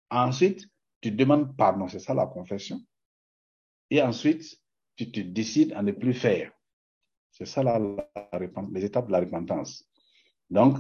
Ensuite, 0.10 0.68
tu 1.02 1.12
demandes 1.12 1.56
pardon, 1.56 1.88
c'est 1.88 2.00
ça 2.00 2.16
la 2.16 2.26
confession. 2.26 2.82
Et 3.90 4.02
ensuite, 4.02 4.60
tu 4.96 5.12
te 5.12 5.20
décides 5.20 5.74
à 5.74 5.82
ne 5.82 5.92
plus 5.92 6.14
faire. 6.14 6.52
C'est 7.32 7.46
ça 7.46 7.64
la, 7.64 7.80
les 8.74 8.86
étapes 8.86 9.08
de 9.08 9.12
la 9.12 9.20
repentance. 9.20 9.86
Donc, 10.50 10.78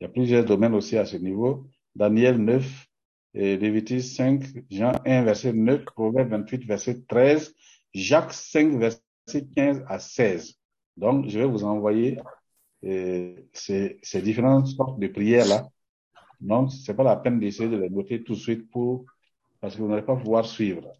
il 0.00 0.04
y 0.04 0.06
a 0.06 0.08
plusieurs 0.08 0.44
domaines 0.44 0.74
aussi 0.74 0.96
à 0.96 1.04
ce 1.04 1.16
niveau. 1.16 1.66
Daniel 1.94 2.38
9, 2.38 2.86
et 3.34 3.56
Lévitique 3.56 4.02
5, 4.02 4.42
Jean 4.70 4.92
1, 5.04 5.22
verset 5.22 5.52
9, 5.52 5.84
Proverbe 5.84 6.30
28, 6.30 6.64
verset 6.64 7.02
13, 7.06 7.54
Jacques 7.94 8.32
5, 8.32 8.76
verset 8.78 9.02
15 9.54 9.84
à 9.86 9.98
16. 9.98 10.54
Donc, 10.96 11.28
je 11.28 11.38
vais 11.38 11.46
vous 11.46 11.64
envoyer 11.64 12.18
euh, 12.84 13.36
ces, 13.52 13.98
ces, 14.02 14.22
différentes 14.22 14.66
sortes 14.66 14.98
de 14.98 15.06
prières-là. 15.06 15.68
Donc, 16.40 16.72
c'est 16.72 16.94
pas 16.94 17.04
la 17.04 17.16
peine 17.16 17.38
d'essayer 17.38 17.68
de 17.68 17.76
les 17.76 17.90
noter 17.90 18.22
tout 18.24 18.32
de 18.32 18.38
suite 18.38 18.68
pour, 18.70 19.04
parce 19.60 19.76
que 19.76 19.82
vous 19.82 19.88
n'allez 19.88 20.02
pas 20.02 20.16
pouvoir 20.16 20.46
suivre. 20.46 20.92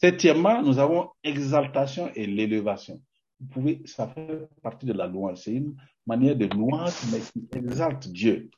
Septièmement, 0.00 0.62
nous 0.62 0.78
avons 0.78 1.10
exaltation 1.22 2.10
et 2.14 2.26
l'élévation. 2.26 3.02
Vous 3.38 3.46
pouvez, 3.48 3.82
ça 3.84 4.08
fait 4.08 4.48
partie 4.62 4.86
de 4.86 4.94
la 4.94 5.06
louange. 5.06 5.38
C'est 5.38 5.52
une 5.52 5.76
manière 6.06 6.36
de 6.36 6.46
louange, 6.46 6.94
mais 7.12 7.20
qui 7.20 7.46
exalte 7.58 8.08
Dieu. 8.08 8.50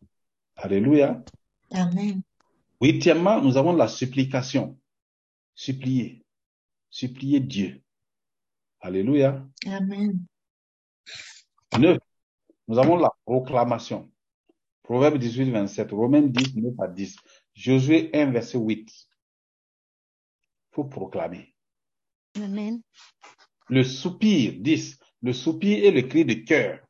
Alléluia. 0.54 1.20
Amen. 1.72 2.22
Huitièmement, 2.80 3.40
nous 3.40 3.56
avons 3.56 3.72
la 3.72 3.88
supplication. 3.88 4.78
Supplier. 5.54 6.24
Supplier 6.90 7.40
Dieu. 7.40 7.82
Alléluia. 8.80 9.44
Amen. 9.66 10.20
Neuf, 11.78 11.98
nous 12.68 12.78
avons 12.78 12.96
la 12.96 13.10
proclamation. 13.24 14.10
Proverbe 14.84 15.18
18, 15.18 15.50
27, 15.50 15.90
Romains 15.90 16.22
10, 16.22 16.56
9 16.56 16.74
à 16.80 16.88
10, 16.88 17.16
Josué 17.54 18.10
1, 18.14 18.30
verset 18.30 18.58
8. 18.58 18.90
Il 20.72 20.76
faut 20.76 20.84
proclamer. 20.84 21.54
Amen. 22.36 22.80
Le 23.68 23.84
soupir, 23.84 24.54
10, 24.58 24.98
le 25.22 25.32
soupir 25.34 25.84
et 25.84 25.90
le 25.90 26.02
cri 26.02 26.24
de 26.24 26.34
cœur. 26.34 26.80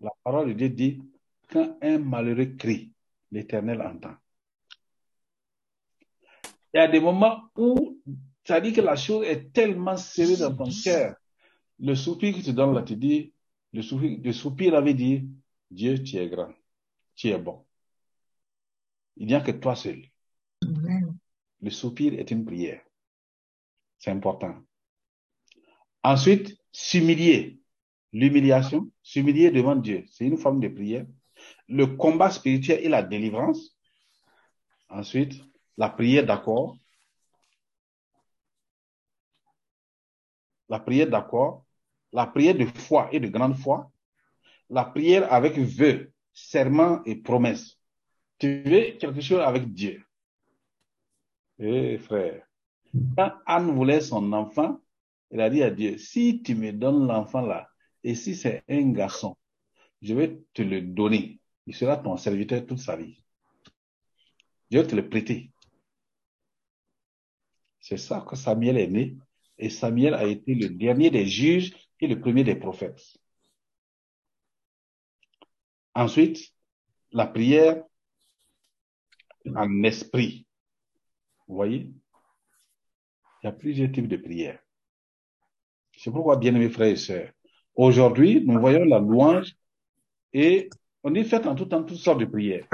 La 0.00 0.12
parole 0.22 0.48
de 0.48 0.52
Dieu 0.52 0.68
dit, 0.68 1.02
quand 1.48 1.78
un 1.80 1.98
malheureux 1.98 2.54
crie, 2.56 2.92
l'Éternel 3.30 3.80
entend. 3.80 4.14
Il 6.74 6.78
y 6.78 6.80
a 6.80 6.88
des 6.88 7.00
moments 7.00 7.42
où 7.56 7.98
ça 8.44 8.60
dit 8.60 8.72
que 8.72 8.80
la 8.82 8.96
chose 8.96 9.26
est 9.26 9.52
tellement 9.52 9.96
serrée 9.96 10.36
dans 10.36 10.54
ton 10.54 10.70
cœur. 10.84 11.16
Le 11.78 11.94
soupir 11.94 12.34
que 12.34 12.42
tu 12.42 12.52
donnes 12.52 12.74
là, 12.74 12.82
tu 12.82 12.96
dis, 12.96 13.32
le 13.72 13.82
soupir, 13.82 14.18
le 14.22 14.32
soupir 14.32 14.74
avait 14.74 14.94
dit, 14.94 15.26
Dieu, 15.70 16.02
tu 16.02 16.16
es 16.16 16.28
grand, 16.28 16.52
tu 17.14 17.28
es 17.28 17.38
bon. 17.38 17.64
Il 19.16 19.26
n'y 19.26 19.34
a 19.34 19.40
que 19.40 19.50
toi 19.52 19.76
seul. 19.76 20.02
Le 21.60 21.70
soupir 21.70 22.14
est 22.14 22.30
une 22.30 22.44
prière. 22.44 22.82
C'est 23.98 24.10
important. 24.10 24.56
Ensuite, 26.02 26.56
s'humilier. 26.72 27.60
L'humiliation, 28.12 28.90
s'humilier 29.02 29.50
devant 29.50 29.76
Dieu, 29.76 30.04
c'est 30.06 30.26
une 30.26 30.36
forme 30.36 30.60
de 30.60 30.68
prière. 30.68 31.06
Le 31.68 31.86
combat 31.86 32.30
spirituel 32.30 32.80
et 32.82 32.88
la 32.88 33.02
délivrance. 33.02 33.76
Ensuite, 34.88 35.42
la 35.78 35.88
prière 35.88 36.26
d'accord. 36.26 36.76
La 40.68 40.78
prière 40.78 41.08
d'accord. 41.08 41.64
La 42.12 42.26
prière 42.26 42.54
de 42.54 42.66
foi 42.66 43.08
et 43.12 43.20
de 43.20 43.28
grande 43.28 43.56
foi. 43.56 43.90
La 44.68 44.84
prière 44.84 45.32
avec 45.32 45.56
vœux, 45.56 46.12
serment 46.32 47.02
et 47.04 47.16
promesses. 47.16 47.78
Tu 48.42 48.60
veux 48.64 48.98
quelque 48.98 49.20
chose 49.20 49.38
avec 49.38 49.72
Dieu. 49.72 50.04
Eh 51.60 51.96
frère, 51.98 52.44
quand 53.16 53.34
Anne 53.46 53.70
voulait 53.70 54.00
son 54.00 54.32
enfant, 54.32 54.80
elle 55.30 55.42
a 55.42 55.48
dit 55.48 55.62
à 55.62 55.70
Dieu, 55.70 55.96
si 55.96 56.42
tu 56.42 56.56
me 56.56 56.72
donnes 56.72 57.06
l'enfant 57.06 57.42
là, 57.42 57.70
et 58.02 58.16
si 58.16 58.34
c'est 58.34 58.64
un 58.68 58.90
garçon, 58.90 59.36
je 60.00 60.12
vais 60.14 60.42
te 60.54 60.62
le 60.62 60.82
donner. 60.82 61.38
Il 61.68 61.74
sera 61.76 61.96
ton 61.96 62.16
serviteur 62.16 62.66
toute 62.66 62.80
sa 62.80 62.96
vie. 62.96 63.22
Je 64.72 64.78
vais 64.78 64.88
te 64.88 64.96
le 64.96 65.08
prêter. 65.08 65.52
C'est 67.78 67.96
ça 67.96 68.26
que 68.28 68.34
Samuel 68.34 68.76
est 68.76 68.88
né. 68.88 69.16
Et 69.56 69.70
Samuel 69.70 70.14
a 70.14 70.24
été 70.24 70.56
le 70.56 70.68
dernier 70.68 71.10
des 71.10 71.26
juges 71.26 71.72
et 72.00 72.08
le 72.08 72.18
premier 72.18 72.42
des 72.42 72.56
prophètes. 72.56 73.16
Ensuite, 75.94 76.52
la 77.12 77.28
prière 77.28 77.84
en 79.54 79.82
esprit. 79.82 80.46
Vous 81.48 81.56
voyez? 81.56 81.90
Il 83.42 83.46
y 83.46 83.48
a 83.48 83.52
plusieurs 83.52 83.90
types 83.90 84.08
de 84.08 84.16
prières. 84.16 84.58
C'est 85.96 86.10
pourquoi, 86.10 86.36
bien 86.36 86.54
aimés 86.54 86.70
frères 86.70 86.88
et 86.88 86.96
sœurs, 86.96 87.30
aujourd'hui, 87.74 88.42
nous 88.44 88.60
voyons 88.60 88.84
la 88.84 88.98
louange 88.98 89.54
et 90.32 90.70
on 91.04 91.10
dit 91.10 91.24
faites 91.24 91.46
en 91.46 91.54
tout 91.54 91.66
temps 91.66 91.82
toutes 91.82 91.98
sortes 91.98 92.20
de 92.20 92.24
prières. 92.24 92.66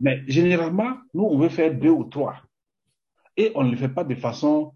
Mais 0.00 0.22
généralement, 0.26 0.98
nous, 1.14 1.24
on 1.24 1.38
veut 1.38 1.48
faire 1.48 1.74
deux 1.74 1.90
ou 1.90 2.04
trois. 2.04 2.36
Et 3.36 3.50
on 3.54 3.64
ne 3.64 3.70
le 3.70 3.76
fait 3.76 3.88
pas 3.88 4.04
de 4.04 4.14
façon 4.14 4.74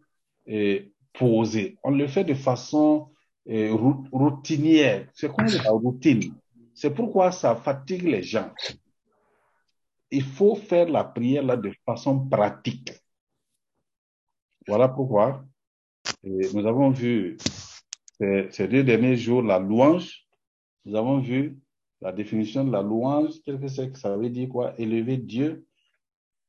euh, 0.48 0.80
posée. 1.12 1.76
On 1.84 1.90
le 1.90 2.06
fait 2.06 2.24
de 2.24 2.34
façon 2.34 3.10
euh, 3.48 3.72
routinière. 4.10 5.08
C'est 5.14 5.32
comme 5.32 5.46
la 5.46 5.70
routine? 5.70 6.34
C'est 6.74 6.94
pourquoi 6.94 7.32
ça 7.32 7.54
fatigue 7.56 8.04
les 8.04 8.22
gens. 8.22 8.50
Il 10.10 10.22
faut 10.22 10.54
faire 10.54 10.88
la 10.88 11.04
prière 11.04 11.42
là 11.42 11.56
de 11.56 11.72
façon 11.84 12.28
pratique. 12.28 12.92
Voilà 14.66 14.88
pourquoi 14.88 15.44
nous 16.24 16.66
avons 16.66 16.90
vu 16.90 17.36
ces, 18.50 18.68
deux 18.68 18.82
derniers 18.82 19.16
jours 19.16 19.42
la 19.42 19.58
louange. 19.58 20.26
Nous 20.84 20.96
avons 20.96 21.20
vu 21.20 21.58
la 22.00 22.12
définition 22.12 22.64
de 22.64 22.72
la 22.72 22.82
louange, 22.82 23.40
qu'est-ce 23.44 23.58
que 23.58 23.68
c'est 23.68 23.96
ça 23.96 24.16
veut 24.16 24.30
dire 24.30 24.48
quoi? 24.48 24.74
Élever 24.78 25.16
Dieu, 25.16 25.66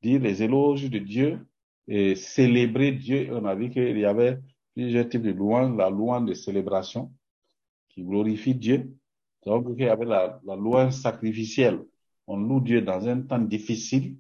dire 0.02 0.22
les 0.22 0.44
éloges 0.44 0.90
de 0.90 1.00
Dieu 1.00 1.46
et 1.88 2.16
célébrer 2.16 2.92
Dieu. 2.92 3.30
On 3.32 3.46
a 3.46 3.56
vu 3.56 3.70
qu'il 3.70 3.98
y 3.98 4.06
avait 4.06 4.40
plusieurs 4.74 5.10
types 5.10 5.24
de 5.24 5.32
louanges. 5.32 5.76
La 5.76 5.90
louange 5.90 6.26
de 6.26 6.34
célébration 6.34 7.12
qui 7.90 8.04
glorifie 8.04 8.56
Dieu. 8.56 8.96
Donc, 9.46 9.66
il 9.78 9.86
y 9.86 9.90
avait 9.90 10.06
la, 10.06 10.40
la 10.46 10.56
louange 10.56 10.94
sacrificielle. 10.94 11.80
On 12.30 12.38
loue 12.38 12.62
Dieu 12.62 12.84
dans 12.84 13.08
un 13.08 13.22
temps 13.22 13.40
difficile. 13.40 14.16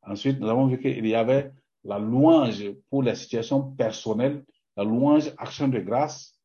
Ensuite, 0.00 0.40
nous 0.40 0.48
avons 0.48 0.66
vu 0.66 0.80
qu'il 0.80 1.06
y 1.06 1.14
avait 1.14 1.52
la 1.84 1.98
louange 1.98 2.64
pour 2.88 3.02
les 3.02 3.14
situations 3.14 3.70
personnelles, 3.72 4.42
la 4.78 4.84
louange 4.84 5.30
action 5.36 5.68
de 5.68 5.78
grâce, 5.78 6.40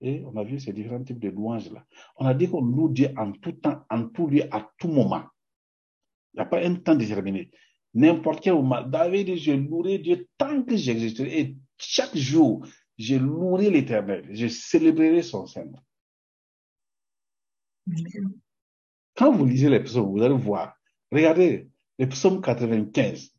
et 0.00 0.22
on 0.24 0.36
a 0.36 0.44
vu 0.44 0.60
ces 0.60 0.72
différents 0.72 1.02
types 1.02 1.18
de 1.18 1.30
louanges-là. 1.30 1.84
On 2.16 2.26
a 2.26 2.34
dit 2.34 2.48
qu'on 2.48 2.62
loue 2.62 2.90
Dieu 2.90 3.08
en 3.16 3.32
tout 3.32 3.52
temps, 3.52 3.84
en 3.90 4.08
tout 4.08 4.28
lieu, 4.28 4.44
à 4.52 4.70
tout 4.78 4.86
moment. 4.86 5.24
Il 6.32 6.36
n'y 6.36 6.42
a 6.42 6.46
pas 6.46 6.64
un 6.64 6.76
temps 6.76 6.94
déterminé. 6.94 7.50
N'importe 7.92 8.40
quel 8.40 8.54
moment. 8.54 8.82
David 8.82 9.26
dit, 9.26 9.38
je 9.38 9.52
louerai 9.52 9.98
Dieu 9.98 10.28
tant 10.38 10.62
que 10.62 10.76
j'existerai. 10.76 11.40
Et 11.40 11.56
chaque 11.76 12.16
jour, 12.16 12.64
je 12.98 13.16
louerai 13.16 13.68
l'éternel. 13.70 14.28
Je 14.30 14.46
célébrerai 14.46 15.22
son 15.22 15.46
Seigneur. 15.46 15.82
Quand 19.16 19.32
vous 19.32 19.44
lisez 19.44 19.70
les 19.70 19.80
psaumes, 19.80 20.10
vous 20.10 20.22
allez 20.22 20.34
voir. 20.34 20.74
Regardez, 21.12 21.68
le 21.98 22.08
psaume 22.08 22.40
95. 22.40 23.30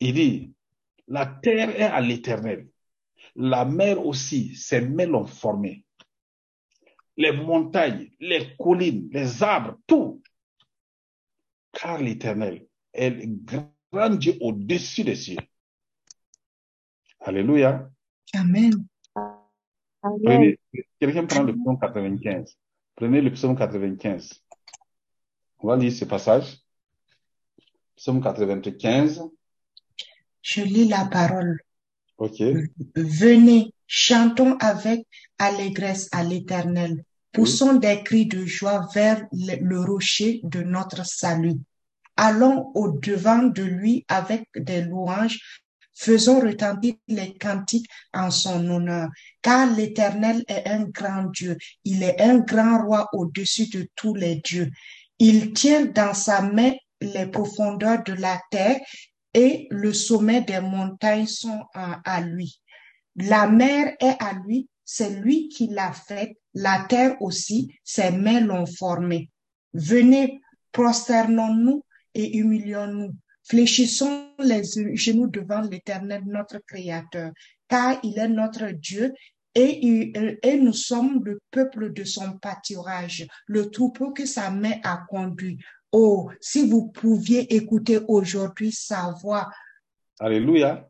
Il 0.00 0.14
dit, 0.14 0.52
la 1.06 1.26
terre 1.26 1.78
est 1.78 1.84
à 1.84 2.00
l'éternel 2.00 2.70
la 3.36 3.64
mer 3.64 4.04
aussi, 4.04 4.54
ses 4.54 4.80
mains 4.80 5.06
l'ont 5.06 5.26
formé. 5.26 5.84
Les 7.16 7.32
montagnes, 7.32 8.10
les 8.18 8.56
collines, 8.56 9.08
les 9.12 9.42
arbres, 9.42 9.78
tout. 9.86 10.22
Car 11.72 11.98
l'Éternel 11.98 12.66
est 12.92 13.28
grand 13.44 14.10
Dieu 14.16 14.34
au-dessus 14.40 15.04
des 15.04 15.14
cieux. 15.14 15.36
Alléluia. 17.20 17.90
Amen. 18.34 18.72
Quelqu'un 20.98 21.26
prend 21.26 21.42
le 21.42 21.54
psaume 21.54 21.78
95. 21.78 22.58
Prenez 22.96 23.20
le 23.20 23.32
psaume 23.32 23.56
95. 23.56 24.42
On 25.62 25.68
va 25.68 25.76
lire 25.76 25.92
ce 25.92 26.06
passage. 26.06 26.58
Psaume 27.96 28.22
95. 28.22 29.22
Je 30.40 30.62
lis 30.62 30.88
la 30.88 31.04
parole. 31.04 31.60
OK. 32.16 32.42
Venez, 32.94 33.74
chantons 33.86 34.56
avec 34.58 35.06
allégresse 35.38 36.08
à 36.12 36.24
l'Éternel. 36.24 37.04
Poussons 37.32 37.74
des 37.74 38.02
cris 38.02 38.26
de 38.26 38.46
joie 38.46 38.88
vers 38.94 39.26
le, 39.32 39.56
le 39.60 39.80
rocher 39.80 40.40
de 40.44 40.62
notre 40.62 41.04
salut. 41.04 41.58
Allons 42.16 42.70
au 42.74 42.92
devant 42.92 43.42
de 43.42 43.62
lui 43.62 44.04
avec 44.08 44.48
des 44.56 44.82
louanges. 44.82 45.62
Faisons 45.94 46.40
retentir 46.40 46.94
les 47.08 47.34
cantiques 47.34 47.88
en 48.14 48.30
son 48.30 48.66
honneur. 48.70 49.10
Car 49.42 49.70
l'Éternel 49.74 50.42
est 50.48 50.66
un 50.66 50.84
grand 50.84 51.24
Dieu. 51.24 51.58
Il 51.84 52.02
est 52.02 52.18
un 52.22 52.38
grand 52.38 52.82
roi 52.86 53.10
au-dessus 53.12 53.68
de 53.68 53.86
tous 53.94 54.14
les 54.14 54.36
dieux. 54.36 54.70
Il 55.20 55.52
tient 55.52 55.84
dans 55.84 56.14
sa 56.14 56.40
main 56.40 56.72
les 57.02 57.26
profondeurs 57.26 58.02
de 58.04 58.14
la 58.14 58.40
terre 58.50 58.80
et 59.34 59.68
le 59.70 59.92
sommet 59.92 60.40
des 60.40 60.60
montagnes 60.60 61.26
sont 61.26 61.62
à, 61.74 62.20
lui. 62.22 62.60
La 63.16 63.46
mer 63.46 63.94
est 64.00 64.16
à 64.18 64.32
lui, 64.44 64.68
c'est 64.82 65.10
lui 65.10 65.48
qui 65.48 65.66
l'a 65.66 65.92
faite, 65.92 66.32
la 66.54 66.86
terre 66.88 67.20
aussi, 67.20 67.70
ses 67.84 68.10
mains 68.10 68.40
l'ont 68.40 68.64
formée. 68.64 69.28
Venez, 69.74 70.40
prosternons-nous 70.72 71.84
et 72.14 72.38
humilions-nous. 72.38 73.14
Fléchissons 73.44 74.30
les 74.38 74.62
genoux 74.94 75.26
devant 75.26 75.60
l'Éternel, 75.60 76.22
notre 76.26 76.58
Créateur, 76.66 77.30
car 77.68 78.00
il 78.02 78.18
est 78.18 78.28
notre 78.28 78.70
Dieu 78.70 79.12
et, 79.54 79.84
il- 79.86 80.38
et 80.42 80.56
nous 80.56 80.72
sommes 80.72 81.24
le 81.24 81.40
peuple 81.50 81.92
de 81.92 82.04
son 82.04 82.38
pâturage, 82.38 83.26
le 83.46 83.70
troupeau 83.70 84.12
que 84.12 84.26
sa 84.26 84.50
main 84.50 84.74
a 84.84 85.04
conduit. 85.08 85.58
Oh, 85.92 86.30
si 86.40 86.68
vous 86.68 86.88
pouviez 86.92 87.52
écouter 87.54 87.98
aujourd'hui 88.06 88.70
sa 88.72 89.10
voix. 89.22 89.50
Alléluia. 90.20 90.88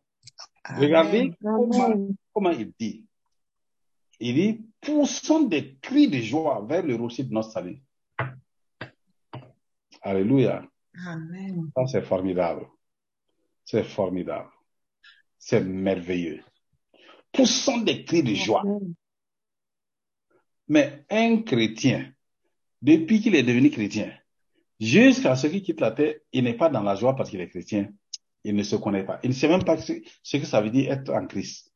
Regardez 0.65 1.33
comment 1.41 2.51
il 2.51 2.73
dit. 2.79 3.07
Il 4.21 4.35
dit, 4.35 4.67
poussons 4.83 5.45
des 5.45 5.77
cris 5.81 6.09
de 6.09 6.19
joie 6.19 6.65
vers 6.69 6.83
le 6.85 6.95
rocher 6.97 7.25
de 7.25 7.33
notre 7.33 7.51
salut. 7.53 7.81
Alléluia. 10.03 10.63
Amen. 11.07 11.71
Ça, 11.75 11.87
c'est 11.87 12.03
formidable. 12.03 12.67
C'est 13.65 13.85
formidable. 13.85 14.51
C'est 15.39 15.61
merveilleux. 15.63 16.43
Poussons 17.33 17.79
des 17.79 18.05
cris 18.05 18.23
de 18.23 18.35
joie. 18.35 18.63
Mais 20.69 21.05
un 21.11 21.43
chrétien, 21.43 22.13
depuis 22.83 23.21
qu'il 23.21 23.35
est 23.35 23.43
devenu 23.43 23.71
chrétien, 23.71 24.13
jusqu'à 24.79 25.37
ce 25.37 25.47
qu'il 25.47 25.63
quitte 25.63 25.81
la 25.81 25.91
terre, 25.91 26.15
il 26.33 26.45
n'est 26.45 26.57
pas 26.57 26.69
dans 26.69 26.83
la 26.83 26.95
joie 26.95 27.17
parce 27.17 27.31
qu'il 27.31 27.41
est 27.41 27.49
chrétien. 27.49 27.89
Il 28.45 28.55
ne 28.55 28.63
se 28.63 28.77
connaît 28.77 29.05
pas. 29.05 29.21
Il 29.23 29.31
ne 29.31 29.35
sait 29.35 29.49
même 29.49 29.65
pas 29.65 29.77
ce 29.77 29.93
ce 30.23 30.37
que 30.37 30.47
ça 30.47 30.61
veut 30.61 30.71
dire 30.71 30.93
être 30.93 31.13
en 31.13 31.27
Christ. 31.27 31.73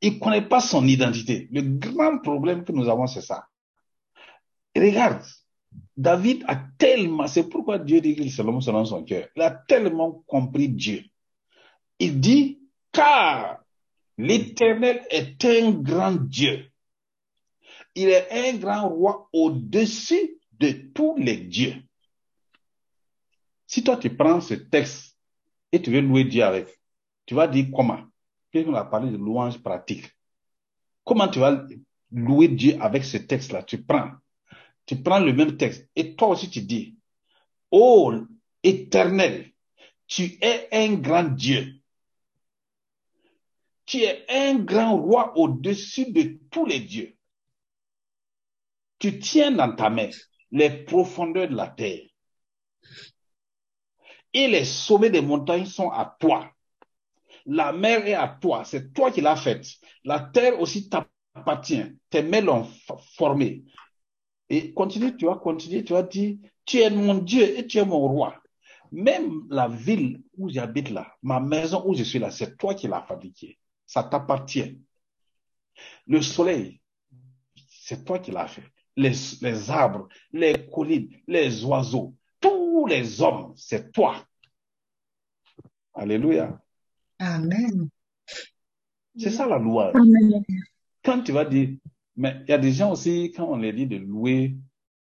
Il 0.00 0.14
ne 0.14 0.18
connaît 0.18 0.48
pas 0.48 0.60
son 0.60 0.86
identité. 0.86 1.48
Le 1.52 1.62
grand 1.62 2.18
problème 2.18 2.64
que 2.64 2.72
nous 2.72 2.88
avons, 2.88 3.06
c'est 3.06 3.20
ça. 3.20 3.46
Et 4.74 4.80
regarde, 4.80 5.22
David 5.96 6.44
a 6.46 6.56
tellement, 6.78 7.26
c'est 7.26 7.48
pourquoi 7.48 7.78
Dieu 7.78 8.00
dit 8.00 8.14
qu'il 8.14 8.30
se 8.30 8.36
selon 8.36 8.84
son 8.84 9.04
cœur. 9.04 9.28
Il 9.36 9.42
a 9.42 9.50
tellement 9.50 10.22
compris 10.26 10.68
Dieu. 10.68 11.04
Il 11.98 12.20
dit, 12.20 12.60
car 12.92 13.64
l'Éternel 14.18 15.06
est 15.10 15.44
un 15.44 15.70
grand 15.70 16.12
Dieu. 16.12 16.70
Il 17.94 18.08
est 18.08 18.28
un 18.30 18.56
grand 18.58 18.88
roi 18.88 19.28
au-dessus 19.32 20.38
de 20.52 20.70
tous 20.92 21.16
les 21.16 21.36
dieux. 21.36 21.74
Si 23.66 23.82
toi 23.82 23.96
tu 23.96 24.14
prends 24.14 24.40
ce 24.40 24.54
texte 24.54 25.16
et 25.72 25.80
tu 25.80 25.90
veux 25.90 26.00
louer 26.00 26.24
Dieu 26.24 26.42
avec, 26.42 26.68
tu 27.26 27.34
vas 27.34 27.46
dire 27.46 27.66
comment? 27.74 28.00
Quelqu'un 28.50 28.74
a 28.74 28.84
parlé 28.84 29.10
de 29.10 29.16
louange 29.16 29.58
pratique. 29.58 30.10
Comment 31.04 31.28
tu 31.28 31.38
vas 31.38 31.66
louer 32.10 32.48
Dieu 32.48 32.76
avec 32.80 33.04
ce 33.04 33.18
texte-là? 33.18 33.62
Tu 33.62 33.82
prends, 33.82 34.12
tu 34.86 34.96
prends 34.96 35.20
le 35.20 35.32
même 35.32 35.56
texte 35.56 35.88
et 35.94 36.14
toi 36.16 36.28
aussi 36.28 36.50
tu 36.50 36.62
dis, 36.62 36.96
Oh 37.70 38.14
éternel, 38.62 39.52
tu 40.06 40.38
es 40.40 40.68
un 40.72 40.94
grand 40.94 41.24
Dieu. 41.24 41.74
Tu 43.88 44.02
es 44.02 44.26
un 44.28 44.56
grand 44.56 44.98
roi 44.98 45.32
au-dessus 45.34 46.12
de 46.12 46.38
tous 46.50 46.66
les 46.66 46.80
dieux. 46.80 47.16
Tu 48.98 49.18
tiens 49.18 49.50
dans 49.50 49.74
ta 49.74 49.88
main 49.88 50.10
les 50.50 50.84
profondeurs 50.84 51.48
de 51.48 51.56
la 51.56 51.68
terre. 51.68 52.02
Et 54.34 54.46
les 54.46 54.66
sommets 54.66 55.08
des 55.08 55.22
montagnes 55.22 55.64
sont 55.64 55.88
à 55.88 56.18
toi. 56.20 56.50
La 57.46 57.72
mer 57.72 58.06
est 58.06 58.12
à 58.12 58.28
toi. 58.28 58.62
C'est 58.66 58.92
toi 58.92 59.10
qui 59.10 59.22
l'as 59.22 59.36
faite. 59.36 59.66
La 60.04 60.20
terre 60.20 60.60
aussi 60.60 60.90
t'appartient. 60.90 61.84
Tes 62.10 62.22
mains 62.22 62.42
l'ont 62.42 62.68
formée. 63.16 63.64
Et 64.50 64.74
continue, 64.74 65.16
tu 65.16 65.24
vas 65.24 65.36
continuer, 65.36 65.82
tu 65.82 65.94
vas 65.94 66.02
dire, 66.02 66.36
tu 66.66 66.80
es 66.80 66.90
mon 66.90 67.14
Dieu 67.14 67.58
et 67.58 67.66
tu 67.66 67.78
es 67.78 67.86
mon 67.86 68.06
roi. 68.06 68.34
Même 68.92 69.46
la 69.48 69.66
ville 69.66 70.20
où 70.36 70.50
j'habite 70.50 70.90
là, 70.90 71.10
ma 71.22 71.40
maison 71.40 71.82
où 71.86 71.94
je 71.94 72.04
suis 72.04 72.18
là, 72.18 72.30
c'est 72.30 72.58
toi 72.58 72.74
qui 72.74 72.86
l'as 72.86 73.00
fabriquée. 73.00 73.58
Ça 73.88 74.04
t'appartient. 74.04 74.78
Le 76.06 76.20
soleil, 76.20 76.80
c'est 77.70 78.04
toi 78.04 78.18
qui 78.18 78.30
l'as 78.30 78.46
fait. 78.46 78.70
Les, 78.96 79.12
les 79.40 79.70
arbres, 79.70 80.08
les 80.30 80.68
collines, 80.70 81.08
les 81.26 81.64
oiseaux, 81.64 82.14
tous 82.38 82.86
les 82.86 83.22
hommes, 83.22 83.54
c'est 83.56 83.90
toi. 83.90 84.22
Alléluia. 85.94 86.60
Amen. 87.18 87.88
C'est 89.16 89.30
ça 89.30 89.46
la 89.46 89.58
louange. 89.58 89.96
Amen. 89.96 90.44
Quand 91.02 91.22
tu 91.22 91.32
vas 91.32 91.46
dire, 91.46 91.78
mais 92.14 92.42
il 92.42 92.50
y 92.50 92.52
a 92.52 92.58
des 92.58 92.72
gens 92.72 92.92
aussi, 92.92 93.32
quand 93.34 93.46
on 93.46 93.56
les 93.56 93.72
dit 93.72 93.86
de 93.86 93.96
louer, 93.96 94.58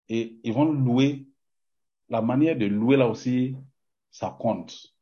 et 0.09 0.39
ils 0.43 0.53
vont 0.53 0.65
louer, 0.65 1.27
la 2.09 2.23
manière 2.23 2.57
de 2.57 2.67
louer 2.67 2.97
là 2.97 3.07
aussi, 3.07 3.55
ça 4.11 4.35
compte. 4.41 4.95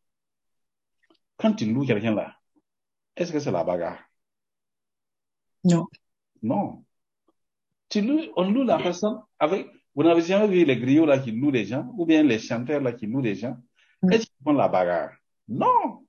Quand 1.36 1.52
tu 1.52 1.72
loues 1.72 1.86
quelqu'un 1.86 2.14
là, 2.14 2.39
est-ce 3.20 3.32
que 3.32 3.38
c'est 3.38 3.50
la 3.50 3.64
bagarre? 3.64 3.98
Non. 5.62 5.86
Non. 6.42 6.84
Tu 7.90 8.00
loues, 8.00 8.32
on 8.34 8.50
loue 8.50 8.64
la 8.64 8.78
personne 8.78 9.20
avec, 9.38 9.68
vous 9.94 10.02
n'avez 10.02 10.22
jamais 10.22 10.48
vu 10.48 10.64
les 10.64 10.78
griots 10.78 11.04
là 11.04 11.18
qui 11.18 11.32
louent 11.32 11.50
les 11.50 11.66
gens, 11.66 11.92
ou 11.98 12.06
bien 12.06 12.22
les 12.22 12.38
chanteurs 12.38 12.80
là 12.80 12.92
qui 12.94 13.06
louent 13.06 13.20
les 13.20 13.34
gens? 13.34 13.58
Mm. 14.02 14.12
Est-ce 14.12 14.26
qu'ils 14.26 14.42
font 14.42 14.52
la 14.54 14.68
bagarre? 14.68 15.12
Non. 15.48 16.06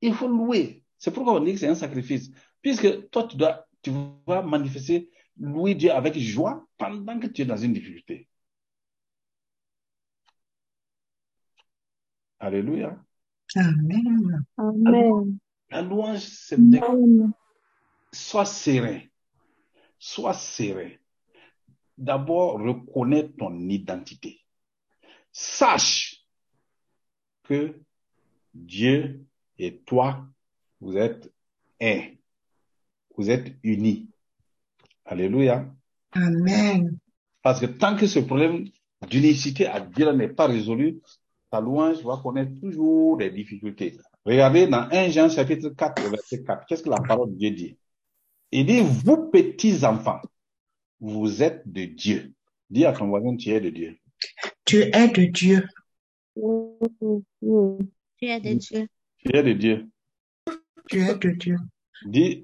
Il 0.00 0.12
faut 0.12 0.26
louer. 0.26 0.82
C'est 0.98 1.12
pourquoi 1.12 1.34
on 1.34 1.44
dit 1.44 1.52
que 1.52 1.60
c'est 1.60 1.68
un 1.68 1.76
sacrifice. 1.76 2.32
Puisque 2.62 3.08
toi, 3.10 3.28
tu 3.28 3.36
dois, 3.36 3.64
tu 3.80 3.92
vas 4.26 4.42
manifester, 4.42 5.08
louer 5.38 5.76
Dieu 5.76 5.92
avec 5.92 6.18
joie 6.18 6.66
pendant 6.78 7.20
que 7.20 7.28
tu 7.28 7.42
es 7.42 7.44
dans 7.44 7.56
une 7.56 7.72
difficulté. 7.72 8.28
Alléluia. 12.40 12.98
Amen. 13.54 14.44
Amen. 14.58 15.38
La 15.70 15.82
louange, 15.82 16.20
c'est 16.20 16.58
de 16.58 16.78
sois 18.12 18.44
serein. 18.44 19.00
Sois 19.98 20.34
serein. 20.34 20.90
D'abord, 21.98 22.60
reconnais 22.60 23.28
ton 23.30 23.68
identité. 23.68 24.40
Sache 25.32 26.24
que 27.44 27.80
Dieu 28.54 29.26
et 29.58 29.78
toi, 29.78 30.26
vous 30.80 30.96
êtes 30.96 31.32
un. 31.80 32.02
Vous 33.16 33.30
êtes 33.30 33.54
unis. 33.62 34.10
Alléluia. 35.04 35.72
Amen. 36.12 36.98
Parce 37.42 37.60
que 37.60 37.66
tant 37.66 37.96
que 37.96 38.06
ce 38.06 38.18
problème 38.18 38.66
d'unicité 39.08 39.66
à 39.66 39.80
Dieu 39.80 40.10
n'est 40.12 40.28
pas 40.28 40.46
résolu, 40.46 41.00
ta 41.50 41.60
louange 41.60 42.02
va 42.02 42.20
connaître 42.22 42.58
toujours 42.60 43.16
des 43.16 43.30
difficultés. 43.30 43.98
Regardez 44.26 44.66
dans 44.66 44.88
1 44.90 45.10
Jean 45.10 45.28
chapitre 45.28 45.68
4, 45.68 46.10
verset 46.10 46.42
4, 46.42 46.66
qu'est-ce 46.66 46.82
que 46.82 46.90
la 46.90 46.96
parole 46.96 47.30
de 47.30 47.36
Dieu 47.36 47.50
dit? 47.52 47.78
Il 48.50 48.66
dit, 48.66 48.80
vous 48.80 49.30
petits 49.30 49.84
enfants, 49.84 50.20
vous 50.98 51.44
êtes 51.44 51.62
de 51.64 51.84
Dieu. 51.84 52.32
Dis 52.68 52.84
à 52.84 52.92
ton 52.92 53.06
voisin, 53.06 53.36
tu 53.36 53.50
es 53.50 53.60
de 53.60 53.70
Dieu. 53.70 53.96
Tu 54.64 54.78
es 54.78 55.08
de 55.08 55.26
Dieu. 55.26 55.64
Mm. 56.34 57.84
Tu 58.20 58.26
es 58.26 58.40
de 58.40 58.54
Dieu. 58.54 58.88
Tu 59.18 59.36
es 59.36 59.42
de 59.44 59.52
Dieu. 59.52 59.86
Tu 60.88 61.00
es 61.02 61.14
de 61.14 61.30
Dieu. 61.30 61.56
Dis, 62.04 62.42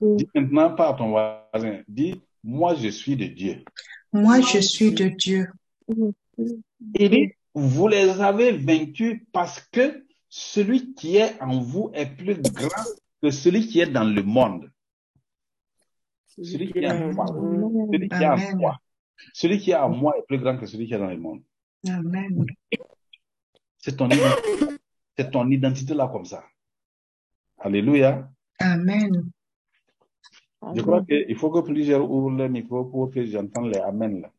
dis 0.00 0.28
maintenant 0.34 0.74
pas 0.74 0.88
à 0.88 0.94
ton 0.94 1.10
voisin, 1.10 1.82
dis, 1.86 2.20
moi 2.42 2.74
je 2.74 2.88
suis 2.88 3.14
de 3.14 3.26
Dieu. 3.26 3.62
Moi, 4.12 4.40
je 4.40 4.58
suis 4.58 4.92
de 4.92 5.06
Dieu. 5.06 5.46
Mm. 5.86 6.10
Il 6.98 7.10
dit, 7.10 7.32
vous 7.54 7.86
les 7.86 8.20
avez 8.20 8.52
vaincus 8.52 9.22
parce 9.32 9.60
que 9.70 10.05
celui 10.28 10.94
qui 10.94 11.16
est 11.16 11.40
en 11.40 11.60
vous 11.60 11.90
est 11.94 12.06
plus 12.06 12.40
grand 12.40 12.84
que 13.22 13.30
celui 13.30 13.66
qui 13.66 13.80
est 13.80 13.86
dans 13.86 14.04
le 14.04 14.22
monde. 14.22 14.70
Celui 16.26 16.70
qui 16.70 16.78
est 16.80 16.90
en 16.90 17.12
moi, 17.12 17.26
celui 17.26 18.08
qui 18.08 18.22
est 18.22 18.26
en 18.26 18.56
moi, 18.56 18.78
celui 19.32 19.58
qui 19.58 19.70
est 19.70 19.76
en 19.76 19.88
moi 19.88 20.14
est 20.18 20.26
plus 20.26 20.38
grand 20.38 20.58
que 20.58 20.66
celui 20.66 20.86
qui 20.86 20.94
est 20.94 20.98
dans 20.98 21.06
le 21.06 21.16
monde. 21.16 21.42
Amen. 21.88 22.44
C'est 23.78 23.96
ton 23.96 24.08
identité, 24.08 24.76
c'est 25.16 25.30
ton 25.30 25.50
identité 25.50 25.94
là 25.94 26.08
comme 26.12 26.24
ça. 26.24 26.44
Alléluia. 27.58 28.28
Amen. 28.58 29.30
Je 30.74 30.82
crois 30.82 31.04
qu'il 31.04 31.36
faut 31.36 31.50
que 31.50 31.60
plusieurs 31.60 32.10
ouvrent 32.10 32.30
le 32.36 32.48
micro 32.48 32.84
pour 32.84 33.10
que 33.10 33.24
j'entende 33.24 33.72
les 33.72 33.80
amen 33.80 34.20
là. 34.22 34.32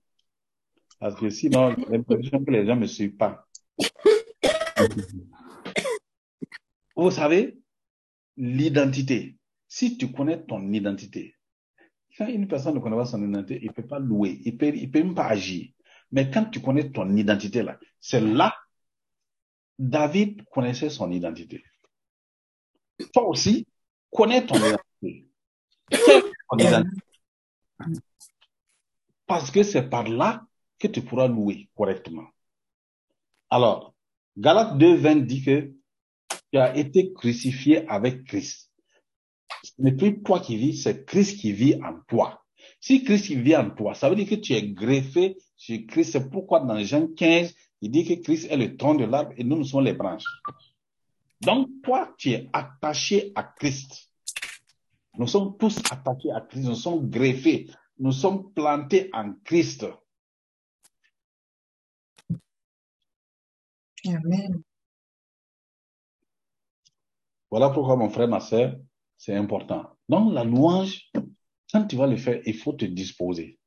Parce 1.00 1.15
que 1.15 1.30
sinon, 1.30 1.76
j'ai 1.78 1.86
l'impression 1.89 2.43
que 2.43 2.52
les 2.52 2.65
gens 2.65 2.76
ne 2.76 2.82
me 2.82 2.88
suivent 2.88 3.15
pas. 3.15 3.47
Vous 6.98 7.12
savez, 7.12 7.60
l'identité. 8.38 9.38
Si 9.68 9.98
tu 9.98 10.12
connais 10.12 10.44
ton 10.44 10.74
identité, 10.74 11.36
quand 12.18 12.26
une 12.26 12.48
personne 12.48 12.74
ne 12.74 12.80
connaît 12.80 12.96
pas 12.96 13.06
son 13.06 13.24
identité, 13.24 13.60
il 13.62 13.68
ne 13.68 13.74
peut 13.74 13.86
pas 13.86 14.00
louer, 14.00 14.42
il 14.44 14.54
ne 14.54 14.58
peut, 14.58 15.00
même 15.00 15.14
pas 15.14 15.28
agir. 15.28 15.70
Mais 16.12 16.32
quand 16.32 16.46
tu 16.46 16.60
connais 16.60 16.90
ton 16.90 17.16
identité 17.16 17.62
là, 17.62 17.78
c'est 18.00 18.22
là, 18.22 18.56
David 19.78 20.44
connaissait 20.50 20.90
son 20.90 21.12
identité. 21.12 21.64
Toi 23.14 23.28
aussi, 23.28 23.68
connais 24.10 24.44
ton 24.44 24.56
identité. 24.56 25.30
Ton 26.50 26.58
identité? 26.58 27.02
Parce 29.28 29.52
que 29.52 29.62
c'est 29.62 29.88
par 29.88 30.08
là 30.08 30.48
que 30.80 30.88
tu 30.88 31.04
pourras 31.04 31.28
louer 31.28 31.70
correctement. 31.76 32.28
Alors, 33.52 33.94
Galates 34.36 34.78
2, 34.80 34.96
20 34.96 35.16
dit 35.28 35.44
que 35.44 35.77
tu 36.52 36.60
as 36.60 36.76
été 36.78 37.14
crucifié 37.14 37.88
avec 37.88 38.26
Christ. 38.26 38.72
Ce 39.64 39.72
n'est 39.80 39.96
plus 39.96 40.22
toi 40.22 40.40
qui 40.40 40.58
vis, 40.58 40.82
c'est 40.82 41.06
Christ 41.06 41.40
qui 41.40 41.52
vit 41.52 41.76
en 41.84 42.00
toi. 42.08 42.44
Si 42.80 43.04
Christ 43.04 43.32
vit 43.32 43.56
en 43.56 43.70
toi, 43.72 43.94
ça 43.96 44.10
veut 44.10 44.16
dire 44.16 44.30
que 44.30 44.36
tu 44.36 44.54
es 44.54 44.64
greffé 44.64 45.38
sur 45.56 45.80
Christ. 45.88 46.12
C'est 46.14 46.30
pourquoi 46.30 46.60
dans 46.62 46.80
Jean 46.80 47.08
15, 47.08 47.54
il 47.82 47.92
dit 47.92 48.06
que 48.06 48.22
Christ 48.22 48.48
est 48.50 48.58
le 48.58 48.78
tronc 48.78 48.96
de 48.96 49.06
l'arbre 49.06 49.34
et 49.38 49.44
nous, 49.44 49.58
nous 49.58 49.64
sommes 49.64 49.86
les 49.86 49.94
branches. 49.94 50.26
Donc, 51.42 51.70
toi, 51.84 52.14
tu 52.18 52.32
es 52.32 52.50
attaché 52.54 53.32
à 53.36 53.44
Christ. 53.44 54.10
Nous 55.18 55.28
sommes 55.28 55.58
tous 55.58 55.80
attachés 55.92 56.32
à 56.32 56.42
Christ, 56.42 56.66
nous 56.66 56.76
sommes 56.76 57.10
greffés, 57.10 57.70
nous 57.98 58.12
sommes 58.12 58.54
plantés 58.54 59.10
en 59.14 59.34
Christ. 59.44 59.86
Amen. 64.06 64.64
Voilà 67.50 67.70
pourquoi, 67.70 67.96
mon 67.96 68.10
frère, 68.10 68.28
ma 68.28 68.40
soeur, 68.40 68.76
c'est 69.18 69.36
important. 69.36 69.98
Donc, 70.10 70.34
la 70.34 70.44
louange, 70.44 71.10
quand 71.72 71.88
tu 71.88 71.96
vas 71.96 72.08
le 72.08 72.18
faire, 72.18 72.42
il 72.46 72.56
faut 72.56 72.74
te 72.74 72.86
disposer. 72.86 73.60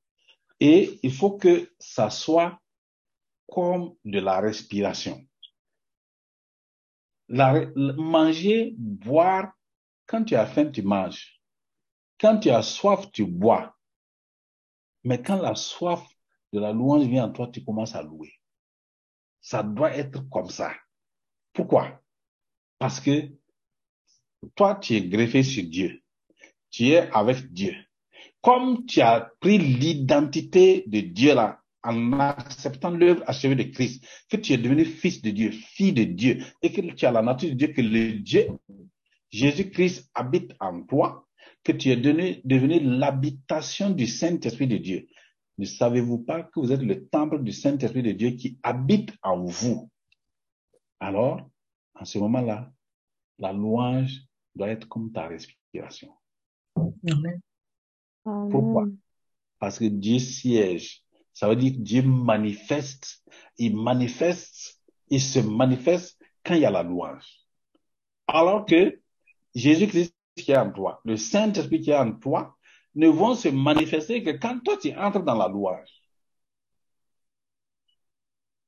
Et 0.58 1.00
il 1.02 1.12
faut 1.12 1.36
que 1.36 1.72
ça 1.78 2.10
soit 2.10 2.58
comme 3.48 3.94
de 4.04 4.20
la 4.20 4.40
respiration. 4.40 5.24
Manger, 7.28 8.74
boire, 8.76 9.52
quand 10.06 10.24
tu 10.24 10.34
as 10.34 10.46
faim, 10.46 10.70
tu 10.70 10.82
manges. 10.82 11.40
Quand 12.18 12.38
tu 12.38 12.50
as 12.50 12.62
soif, 12.62 13.10
tu 13.12 13.24
bois. 13.24 13.74
Mais 15.04 15.22
quand 15.22 15.40
la 15.40 15.54
soif 15.54 16.06
de 16.52 16.60
la 16.60 16.72
louange 16.72 17.06
vient 17.06 17.26
en 17.26 17.32
toi, 17.32 17.48
tu 17.48 17.64
commences 17.64 17.94
à 17.94 18.02
louer. 18.02 18.34
Ça 19.40 19.62
doit 19.62 19.96
être 19.96 20.28
comme 20.28 20.50
ça. 20.50 20.74
Pourquoi? 21.52 22.02
Parce 22.78 23.00
que 23.00 23.30
toi, 24.54 24.76
tu 24.76 24.94
es 24.94 25.02
greffé 25.02 25.42
sur 25.42 25.64
Dieu. 25.64 26.02
Tu 26.70 26.88
es 26.88 27.10
avec 27.12 27.52
Dieu. 27.52 27.74
Comme 28.40 28.86
tu 28.86 29.00
as 29.00 29.32
pris 29.40 29.58
l'identité 29.58 30.84
de 30.86 31.00
Dieu 31.00 31.34
là, 31.34 31.60
en 31.82 32.18
acceptant 32.20 32.90
l'œuvre 32.90 33.22
achevée 33.26 33.54
de 33.54 33.62
Christ, 33.64 34.04
que 34.28 34.36
tu 34.36 34.52
es 34.52 34.58
devenu 34.58 34.84
fils 34.84 35.22
de 35.22 35.30
Dieu, 35.30 35.50
fille 35.50 35.92
de 35.92 36.04
Dieu, 36.04 36.42
et 36.62 36.72
que 36.72 36.80
tu 36.80 37.06
as 37.06 37.12
la 37.12 37.22
nature 37.22 37.50
de 37.50 37.54
Dieu, 37.54 37.68
que 37.68 37.80
le 37.80 38.12
Dieu, 38.14 38.48
Jésus-Christ 39.30 40.10
habite 40.14 40.54
en 40.60 40.82
toi, 40.82 41.26
que 41.64 41.72
tu 41.72 41.90
es 41.90 41.96
devenu, 41.96 42.40
devenu 42.44 42.80
l'habitation 42.80 43.90
du 43.90 44.06
Saint-Esprit 44.06 44.66
de 44.66 44.78
Dieu. 44.78 45.06
Ne 45.58 45.66
savez-vous 45.66 46.18
pas 46.18 46.42
que 46.42 46.60
vous 46.60 46.72
êtes 46.72 46.82
le 46.82 47.06
temple 47.08 47.42
du 47.42 47.52
Saint-Esprit 47.52 48.02
de 48.02 48.12
Dieu 48.12 48.30
qui 48.30 48.58
habite 48.62 49.12
en 49.22 49.44
vous? 49.44 49.90
Alors, 50.98 51.40
en 51.94 52.04
ce 52.04 52.18
moment-là, 52.18 52.70
la 53.38 53.52
louange 53.52 54.22
doit 54.54 54.68
être 54.68 54.88
comme 54.88 55.12
ta 55.12 55.28
respiration. 55.28 56.12
Amen. 56.76 57.40
Pourquoi? 58.24 58.86
Parce 59.58 59.78
que 59.78 59.86
Dieu 59.86 60.18
siège. 60.18 61.02
Ça 61.32 61.48
veut 61.48 61.56
dire 61.56 61.72
que 61.72 61.78
Dieu 61.78 62.02
manifeste. 62.02 63.22
Il 63.56 63.76
manifeste, 63.76 64.80
il 65.08 65.20
se 65.20 65.38
manifeste 65.38 66.20
quand 66.44 66.54
il 66.54 66.60
y 66.60 66.66
a 66.66 66.70
la 66.70 66.82
louange. 66.82 67.46
Alors 68.26 68.64
que 68.66 69.00
Jésus-Christ 69.54 70.14
qui 70.36 70.52
est 70.52 70.56
en 70.56 70.72
toi, 70.72 71.00
le 71.04 71.16
Saint-Esprit 71.16 71.80
qui 71.80 71.90
est 71.90 71.96
en 71.96 72.12
toi, 72.12 72.56
ne 72.94 73.08
vont 73.08 73.34
se 73.34 73.48
manifester 73.48 74.22
que 74.22 74.30
quand 74.30 74.60
toi 74.60 74.76
tu 74.76 74.94
entres 74.96 75.22
dans 75.22 75.36
la 75.36 75.48
louange. 75.48 75.88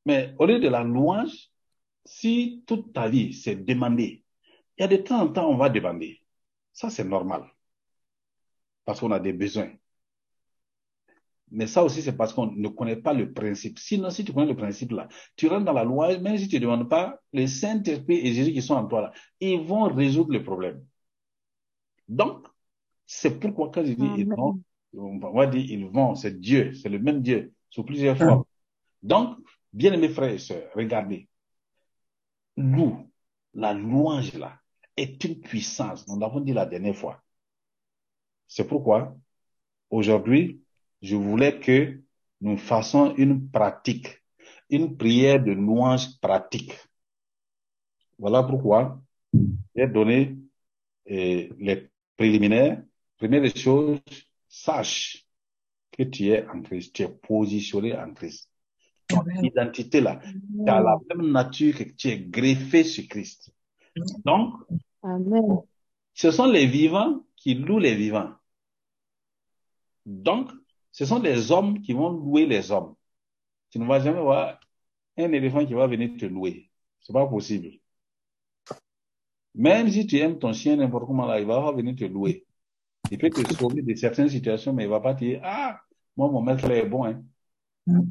Mais 0.05 0.35
au 0.39 0.47
lieu 0.47 0.59
de 0.59 0.69
la 0.69 0.83
louange, 0.83 1.51
si 2.05 2.63
toute 2.67 2.93
ta 2.93 3.09
vie 3.09 3.33
c'est 3.33 3.57
demander, 3.57 4.22
il 4.83 4.91
y 4.91 4.95
a 4.95 4.99
de 4.99 5.03
temps 5.03 5.23
en 5.23 5.29
temps 5.29 5.49
on 5.49 5.57
va 5.57 5.69
demander. 5.69 6.21
Ça 6.73 6.91
c'est 6.91 7.05
normal. 7.05 7.45
Parce 8.85 8.99
qu'on 8.99 9.13
a 9.13 9.21
des 9.21 9.33
besoins. 9.33 9.71
Mais 11.53 11.67
ça 11.67 11.85
aussi, 11.85 12.01
c'est 12.03 12.17
parce 12.17 12.33
qu'on 12.33 12.51
ne 12.51 12.69
connaît 12.69 12.97
pas 12.97 13.13
le 13.13 13.33
principe. 13.33 13.79
Sinon, 13.79 14.09
si 14.09 14.25
tu 14.25 14.33
connais 14.33 14.47
le 14.47 14.57
principe 14.57 14.91
là, 14.91 15.07
tu 15.37 15.49
rentres 15.49 15.67
dans 15.67 15.75
la 15.75 15.85
loi, 15.85 16.19
même 16.19 16.39
si 16.39 16.49
tu 16.49 16.57
ne 16.57 16.63
demandes 16.63 16.89
pas, 16.89 17.21
le 17.33 17.47
Saint-Esprit 17.47 18.27
et 18.27 18.33
Jésus 18.33 18.53
qui 18.53 18.63
sont 18.63 18.75
en 18.75 18.87
toi 18.87 19.03
là, 19.03 19.13
ils 19.39 19.61
vont 19.61 19.85
résoudre 19.85 20.33
le 20.33 20.43
problème. 20.43 20.85
Donc, 22.09 22.49
c'est 23.07 23.39
pourquoi 23.39 23.71
quand 23.71 23.85
je 23.85 23.93
dis 23.93 24.11
ils 24.17 24.29
vont, 24.29 24.61
on 24.95 25.19
va 25.19 25.47
dire 25.47 25.65
ils 25.65 25.87
vont, 25.87 26.15
c'est 26.15 26.41
Dieu, 26.41 26.73
c'est 26.75 26.89
le 26.89 26.99
même 26.99 27.21
Dieu, 27.23 27.53
sous 27.71 27.85
plusieurs 27.85 28.17
formes. 28.17 28.45
Donc, 29.03 29.39
bien 29.73 29.93
aimés 29.93 30.09
frères 30.09 30.33
et 30.33 30.39
sœurs, 30.39 30.71
regardez. 30.75 31.29
Nous, 32.57 33.11
la 33.55 33.75
louange 33.75 34.33
là, 34.35 34.62
est 34.97 35.23
une 35.25 35.41
puissance. 35.41 36.07
Nous 36.09 36.19
l'avons 36.19 36.41
dit 36.41 36.53
la 36.53 36.67
dernière 36.67 36.97
fois. 36.97 37.23
C'est 38.47 38.67
pourquoi, 38.67 39.17
aujourd'hui, 39.91 40.61
je 41.01 41.17
voulais 41.17 41.59
que 41.59 42.01
nous 42.41 42.57
fassions 42.57 43.15
une 43.17 43.49
pratique, 43.51 44.23
une 44.69 44.97
prière 44.97 45.43
de 45.43 45.53
louange 45.53 46.21
pratique. 46.21 46.77
Voilà 48.19 48.43
pourquoi 48.43 49.01
j'ai 49.75 49.87
donné 49.87 50.37
eh, 51.07 51.51
les 51.59 51.89
préliminaires. 52.17 52.83
Première 53.17 53.43
des 53.43 53.57
choses, 53.57 54.01
sache 54.49 55.25
que 55.91 56.03
tu 56.03 56.29
es 56.29 56.47
en 56.49 56.63
Christ, 56.63 56.95
tu 56.95 57.03
es 57.03 57.09
positionné 57.09 57.97
en 57.97 58.13
Christ. 58.13 58.49
Ton 59.09 59.25
identité 59.43 60.01
là, 60.01 60.21
tu 60.23 60.71
as 60.71 60.81
la 60.81 60.99
même 61.09 61.31
nature 61.31 61.77
que 61.77 61.85
tu 61.85 62.09
es 62.09 62.19
greffé 62.19 62.85
sur 62.85 63.07
Christ. 63.09 63.53
Donc, 64.25 64.55
Amen. 65.03 65.59
ce 66.15 66.31
sont 66.31 66.47
les 66.47 66.67
vivants 66.67 67.25
qui 67.37 67.55
louent 67.55 67.79
les 67.79 67.95
vivants. 67.95 68.33
Donc, 70.07 70.51
ce 70.91 71.05
sont 71.05 71.21
des 71.21 71.53
hommes 71.53 71.81
qui 71.81 71.93
vont 71.93 72.11
louer 72.11 72.47
les 72.47 72.71
hommes. 72.71 72.95
Tu 73.71 73.79
ne 73.79 73.87
vas 73.87 74.01
jamais 74.01 74.21
voir 74.21 74.61
un 75.17 75.33
éléphant 75.33 75.65
qui 75.65 75.75
va 75.75 75.87
venir 75.87 76.11
te 76.19 76.27
louer. 76.27 76.71
C'est 77.01 77.13
pas 77.13 77.27
possible. 77.27 77.71
Même 79.55 79.91
si 79.91 80.07
tu 80.07 80.19
aimes 80.19 80.39
ton 80.39 80.53
chien 80.53 80.77
n'importe 80.77 81.07
comment 81.07 81.27
là, 81.27 81.41
il 81.41 81.47
va 81.47 81.73
venir 81.73 81.95
te 81.95 82.05
louer. 82.05 82.47
Il 83.11 83.19
peut 83.19 83.31
te 83.31 83.55
sauver 83.55 83.83
de 83.83 83.95
certaines 83.95 84.29
situations, 84.29 84.73
mais 84.73 84.85
il 84.85 84.89
va 84.89 85.01
pas 85.01 85.15
te 85.15 85.25
dire, 85.25 85.41
ah, 85.45 85.81
moi, 86.17 86.31
mon 86.31 86.41
maître 86.41 86.67
là 86.67 86.77
est 86.77 86.87
bon, 86.87 87.05
hein. 87.05 87.23
Mm. 87.87 88.09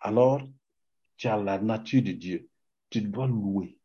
Alors, 0.00 0.42
tu 1.16 1.28
as 1.28 1.36
la 1.36 1.58
nature 1.58 2.02
de 2.02 2.12
Dieu. 2.12 2.48
Tu 2.94 3.00
dois 3.00 3.26
louer. 3.26 3.76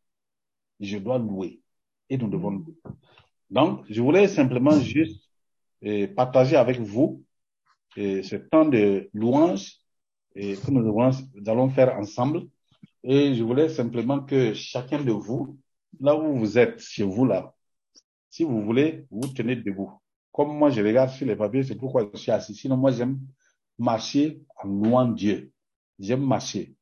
Je 0.78 0.96
dois 0.98 1.18
louer. 1.18 1.60
Et 2.08 2.16
nous 2.16 2.28
devons 2.28 2.52
louer. 2.52 2.76
Donc, 3.50 3.84
je 3.90 4.00
voulais 4.00 4.28
simplement 4.28 4.78
juste 4.78 5.28
et 5.82 6.06
partager 6.06 6.54
avec 6.54 6.78
vous 6.78 7.24
et 7.96 8.22
ce 8.22 8.36
temps 8.36 8.66
de 8.66 9.10
louange 9.12 9.78
que 10.36 10.70
nous, 10.70 10.84
devons, 10.84 11.10
nous 11.34 11.50
allons 11.50 11.70
faire 11.70 11.92
ensemble. 11.98 12.46
Et 13.02 13.34
je 13.34 13.42
voulais 13.42 13.68
simplement 13.68 14.20
que 14.20 14.54
chacun 14.54 15.02
de 15.02 15.10
vous, 15.10 15.58
là 15.98 16.14
où 16.16 16.38
vous 16.38 16.56
êtes, 16.56 16.78
chez 16.80 17.02
vous 17.02 17.24
là, 17.24 17.52
si 18.28 18.44
vous 18.44 18.62
voulez, 18.62 19.06
vous 19.10 19.26
tenez 19.26 19.56
debout. 19.56 19.90
Comme 20.30 20.56
moi, 20.56 20.70
je 20.70 20.82
regarde 20.82 21.10
sur 21.10 21.26
les 21.26 21.34
papiers, 21.34 21.64
c'est 21.64 21.74
pourquoi 21.74 22.08
je 22.14 22.16
suis 22.16 22.30
assis. 22.30 22.54
Sinon, 22.54 22.76
moi, 22.76 22.92
j'aime 22.92 23.18
marcher 23.76 24.40
en 24.62 24.68
louant 24.68 25.08
Dieu. 25.08 25.50
J'aime 25.98 26.24
marcher. 26.24 26.76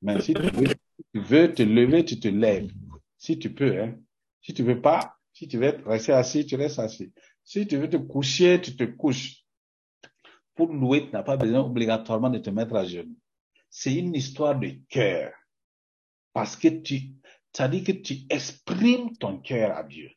Mais 0.00 0.22
si 0.22 0.32
tu 0.32 0.40
veux 0.40 0.74
tu 1.12 1.20
veux 1.20 1.52
te 1.52 1.62
lever, 1.62 2.04
tu 2.04 2.18
te 2.18 2.28
lèves. 2.28 2.70
Si 3.18 3.38
tu 3.38 3.52
peux, 3.52 3.80
hein. 3.80 3.96
Si 4.42 4.54
tu 4.54 4.62
veux 4.62 4.80
pas, 4.80 5.16
si 5.32 5.48
tu 5.48 5.58
veux 5.58 5.76
rester 5.84 6.12
assis, 6.12 6.46
tu 6.46 6.56
restes 6.56 6.78
assis. 6.78 7.12
Si 7.44 7.66
tu 7.66 7.76
veux 7.76 7.88
te 7.88 7.96
coucher, 7.96 8.60
tu 8.60 8.76
te 8.76 8.84
couches. 8.84 9.44
Pour 10.54 10.72
louer, 10.72 11.06
tu 11.06 11.12
n'as 11.12 11.22
pas 11.22 11.36
besoin 11.36 11.60
obligatoirement 11.60 12.30
de 12.30 12.38
te 12.38 12.50
mettre 12.50 12.74
à 12.76 12.84
genoux. 12.84 13.16
C'est 13.68 13.94
une 13.94 14.14
histoire 14.14 14.58
de 14.58 14.70
cœur. 14.88 15.32
Parce 16.32 16.56
que 16.56 16.68
tu, 16.68 17.14
ça 17.52 17.68
dit 17.68 17.82
que 17.82 17.92
tu 17.92 18.18
exprimes 18.28 19.16
ton 19.16 19.38
cœur 19.38 19.76
à 19.76 19.82
Dieu. 19.82 20.10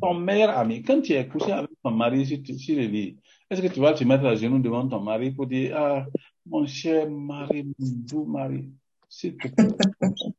Ton 0.00 0.14
meilleur 0.14 0.56
ami, 0.56 0.82
quand 0.82 1.02
tu 1.02 1.12
es 1.12 1.28
couché 1.28 1.52
avec 1.52 1.70
ton 1.82 1.90
mari, 1.90 2.24
si 2.24 2.42
tu 2.42 2.58
si 2.58 2.74
le 2.74 2.88
dis, 2.88 3.18
est-ce 3.50 3.60
que 3.60 3.66
tu 3.66 3.80
vas 3.80 3.92
te 3.92 4.04
mettre 4.04 4.24
à 4.24 4.34
genoux 4.34 4.58
devant 4.58 4.88
ton 4.88 5.00
mari 5.00 5.32
pour 5.32 5.46
dire, 5.46 5.76
ah, 5.76 6.06
mon 6.46 6.66
cher 6.66 7.10
mari, 7.10 7.64
mon 7.64 7.86
doux 7.86 8.24
mari, 8.24 8.70
plaît. 9.10 9.52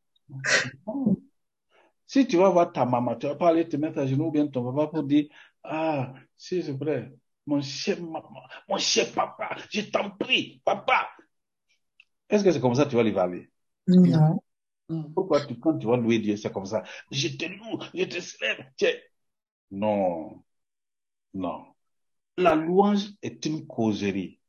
Non. 0.87 1.17
Si 2.07 2.27
tu 2.27 2.37
vas 2.37 2.49
voir 2.49 2.71
ta 2.71 2.85
maman, 2.85 3.15
tu 3.15 3.27
vas 3.27 3.35
pas 3.35 3.49
aller 3.49 3.67
te 3.67 3.77
mettre 3.77 3.99
à 3.99 4.05
genoux 4.05 4.27
ou 4.27 4.31
bien 4.31 4.47
ton 4.47 4.63
papa 4.73 4.87
pour 4.91 5.03
dire, 5.03 5.27
ah, 5.63 6.13
s'il 6.37 6.65
te 6.65 6.71
plaît, 6.71 7.11
mon 7.45 7.61
cher 7.61 8.01
maman, 8.01 8.43
mon 8.67 8.77
cher 8.77 9.11
papa, 9.13 9.57
je 9.69 9.81
t'en 9.81 10.09
prie, 10.11 10.61
papa. 10.65 11.09
Est-ce 12.29 12.43
que 12.43 12.51
c'est 12.51 12.61
comme 12.61 12.75
ça 12.75 12.85
que 12.85 12.89
tu 12.89 12.95
vas 12.95 13.03
lui 13.03 13.13
parler? 13.13 13.49
Non. 13.87 14.41
Pourquoi 15.15 15.45
tu, 15.45 15.57
quand 15.59 15.77
tu 15.77 15.87
vas 15.87 15.97
louer 15.97 16.19
Dieu, 16.19 16.35
c'est 16.35 16.51
comme 16.51 16.65
ça? 16.65 16.83
Je 17.11 17.29
te 17.29 17.45
loue, 17.45 17.79
je 17.93 18.03
te 18.03 18.19
célèbre. 18.19 18.63
Tiens. 18.77 18.93
Non. 19.71 20.43
Non. 21.33 21.65
La 22.37 22.55
louange 22.55 23.09
est 23.21 23.45
une 23.45 23.65
causerie 23.67 24.39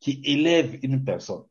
qui 0.00 0.20
élève 0.24 0.78
une 0.82 1.04
personne. 1.04 1.44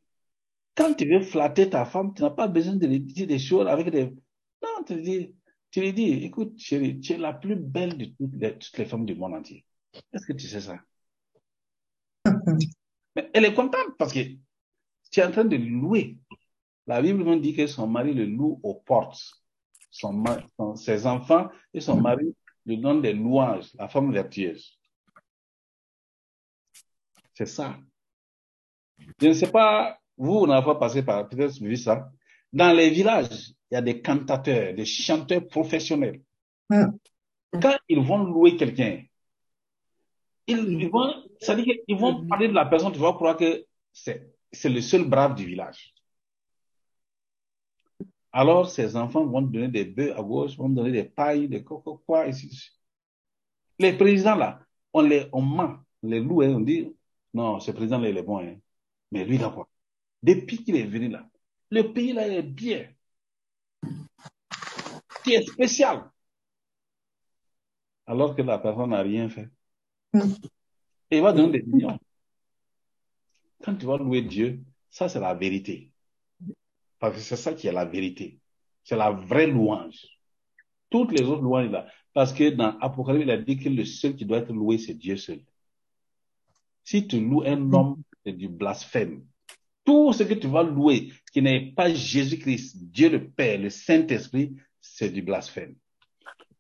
Quand 0.76 0.94
tu 0.94 1.06
veux 1.10 1.22
flatter 1.22 1.70
ta 1.70 1.86
femme, 1.86 2.14
tu 2.14 2.22
n'as 2.22 2.30
pas 2.30 2.48
besoin 2.48 2.76
de 2.76 2.88
lui 2.88 3.00
dire 3.00 3.28
des 3.28 3.40
choses 3.40 3.68
avec 3.68 3.90
des... 3.90 4.06
Non, 4.06 4.84
tu 4.86 4.96
lui 4.96 5.04
dis, 5.04 5.36
tu 5.70 5.82
lui 5.82 5.94
dis, 5.94 6.12
écoute, 6.24 6.58
chérie, 6.58 7.00
tu 7.00 7.14
es 7.14 7.18
la 7.18 7.34
plus 7.34 7.56
belle 7.56 7.98
de 7.98 8.06
toutes 8.06 8.36
les, 8.36 8.58
toutes 8.58 8.78
les 8.78 8.86
femmes 8.86 9.06
du 9.06 9.16
monde 9.16 9.34
entier. 9.36 9.66
Est-ce 10.14 10.26
que 10.26 10.34
tu 10.34 10.48
sais 10.48 10.62
ça? 10.62 10.80
Mais 13.16 13.30
elle 13.34 13.46
est 13.46 13.54
contente 13.54 13.98
parce 13.98 14.14
que 14.14 14.20
tu 15.12 15.20
es 15.20 15.24
en 15.24 15.32
train 15.32 15.46
de 15.46 15.58
louer. 15.58 16.18
La 16.88 17.02
Bible 17.02 17.24
nous 17.24 17.40
dit 17.40 17.54
que 17.54 17.68
son 17.68 17.88
mari 17.88 18.14
le 18.14 18.26
loue 18.26 18.60
aux 18.64 18.76
portes. 18.76 19.32
Son- 19.90 20.24
ses 20.76 21.06
enfants 21.06 21.50
et 21.74 21.82
son 21.82 22.00
mari 22.00 22.34
lui 22.66 22.78
donnent 22.78 23.02
des 23.02 23.14
louanges, 23.14 23.74
la 23.76 23.90
femme 23.90 24.12
vertueuse. 24.12 24.80
C'est 27.34 27.46
ça. 27.46 27.78
Je 29.20 29.28
ne 29.28 29.34
sais 29.34 29.52
pas, 29.52 30.00
vous, 30.18 30.40
vous 30.40 30.48
n'avez 30.48 30.66
pas 30.66 30.76
passé 30.76 31.04
par, 31.04 31.28
peut-être 31.28 31.60
vu 31.62 31.76
ça. 31.76 32.12
Dans 32.54 32.76
les 32.76 32.90
villages, 32.90 33.54
il 33.70 33.76
y 33.76 33.78
a 33.78 33.82
des 33.82 34.02
cantateurs, 34.02 34.74
des 34.74 34.86
chanteurs 34.86 35.48
professionnels. 35.48 36.22
Mm. 36.70 36.88
Quand 37.62 37.78
ils 37.90 38.00
vont 38.00 38.24
louer 38.24 38.56
quelqu'un, 38.56 39.04
ils, 40.48 40.82
ils 40.82 40.90
vont, 40.90 41.14
ça 41.40 41.56
dit 41.56 41.66
qu'ils 41.66 41.98
vont 41.98 42.28
parler 42.28 42.48
de 42.48 42.54
la 42.54 42.66
personne, 42.66 42.92
tu 42.92 43.00
vas 43.00 43.14
croire 43.14 43.38
que 43.38 43.66
c'est, 43.94 44.34
c'est 44.52 44.70
le 44.70 44.82
seul 44.82 45.06
brave 45.06 45.36
du 45.36 45.46
village. 45.46 45.94
Alors, 48.34 48.70
ces 48.70 48.96
enfants 48.96 49.26
vont 49.26 49.42
donner 49.42 49.68
des 49.68 49.86
bœufs 49.86 50.14
à 50.18 50.22
gauche, 50.22 50.56
vont 50.56 50.70
donner 50.70 50.92
des 50.92 51.04
pailles, 51.04 51.50
des 51.50 51.64
coco, 51.64 52.02
quoi, 52.06 52.28
ici, 52.28 52.48
ici. 52.48 52.70
Les 53.78 53.94
présidents, 53.94 54.36
là, 54.36 54.62
on 54.94 55.02
les, 55.02 55.28
on 55.34 55.42
ment, 55.42 55.78
on 56.02 56.08
les 56.08 56.20
loue, 56.22 56.42
hein, 56.42 56.54
on 56.56 56.62
dit, 56.62 56.96
non, 57.34 57.60
ce 57.60 57.72
président-là, 57.72 58.10
il 58.10 58.18
est 58.18 58.24
bon, 58.24 58.40
hein. 58.40 58.56
Mais 59.12 59.26
lui, 59.26 59.38
d'abord, 59.38 59.68
depuis 60.22 60.64
qu'il 60.64 60.76
est 60.76 60.86
venu 60.86 61.10
là, 61.10 61.28
le 61.70 61.94
pays, 61.94 62.14
là, 62.14 62.28
est 62.28 62.44
bien. 62.44 62.88
Qui 65.24 65.34
est 65.34 65.48
spécial. 65.48 66.12
Alors 68.06 68.36
que 68.36 68.42
la 68.42 68.60
personne 68.60 68.90
n'a 68.90 69.02
rien 69.02 69.30
fait. 69.30 69.50
Mm. 70.14 70.34
Et 71.12 71.18
il 71.18 71.22
va 71.22 71.32
donner 71.32 71.60
des 71.60 71.66
millions. 71.66 71.98
Quand 73.64 73.76
tu 73.76 73.86
vas 73.86 73.98
louer 73.98 74.22
Dieu, 74.22 74.62
ça, 74.90 75.08
c'est 75.08 75.20
la 75.20 75.34
vérité. 75.34 75.92
Parce 77.00 77.16
que 77.16 77.22
c'est 77.22 77.38
ça 77.38 77.54
qui 77.54 77.68
est 77.68 77.72
la 77.72 77.86
vérité. 77.86 78.40
C'est 78.84 78.98
la 78.98 79.12
vraie 79.12 79.48
louange. 79.48 80.06
Toutes 80.90 81.12
les 81.12 81.22
autres 81.22 81.42
louanges 81.42 81.70
là. 81.70 81.88
Parce 82.14 82.34
que 82.34 82.50
dans 82.50 82.78
Apocalypse, 82.80 83.24
il 83.24 83.32
a 83.32 83.38
dit 83.38 83.58
que 83.58 83.70
le 83.70 83.86
seul 83.86 84.16
qui 84.16 84.26
doit 84.26 84.40
être 84.40 84.52
loué, 84.52 84.78
c'est 84.78 84.94
Dieu 84.94 85.16
seul. 85.16 85.42
Si 86.84 87.08
tu 87.08 87.22
loues 87.22 87.44
un 87.44 87.72
homme, 87.72 88.02
c'est 88.26 88.34
du 88.34 88.50
blasphème. 88.50 89.26
Tout 89.84 90.14
ce 90.14 90.24
que 90.24 90.34
tu 90.36 90.48
vas 90.48 90.64
louer, 90.64 91.12
qui 91.32 91.42
n'est 91.42 91.72
pas 91.72 91.94
Jésus-Christ, 91.94 92.78
Dieu 92.78 93.10
le 93.10 93.30
Père, 93.30 93.60
le 93.60 93.70
Saint-Esprit, 93.70 94.56
c'est 94.80 95.10
du 95.10 95.22
blasphème. 95.22 95.76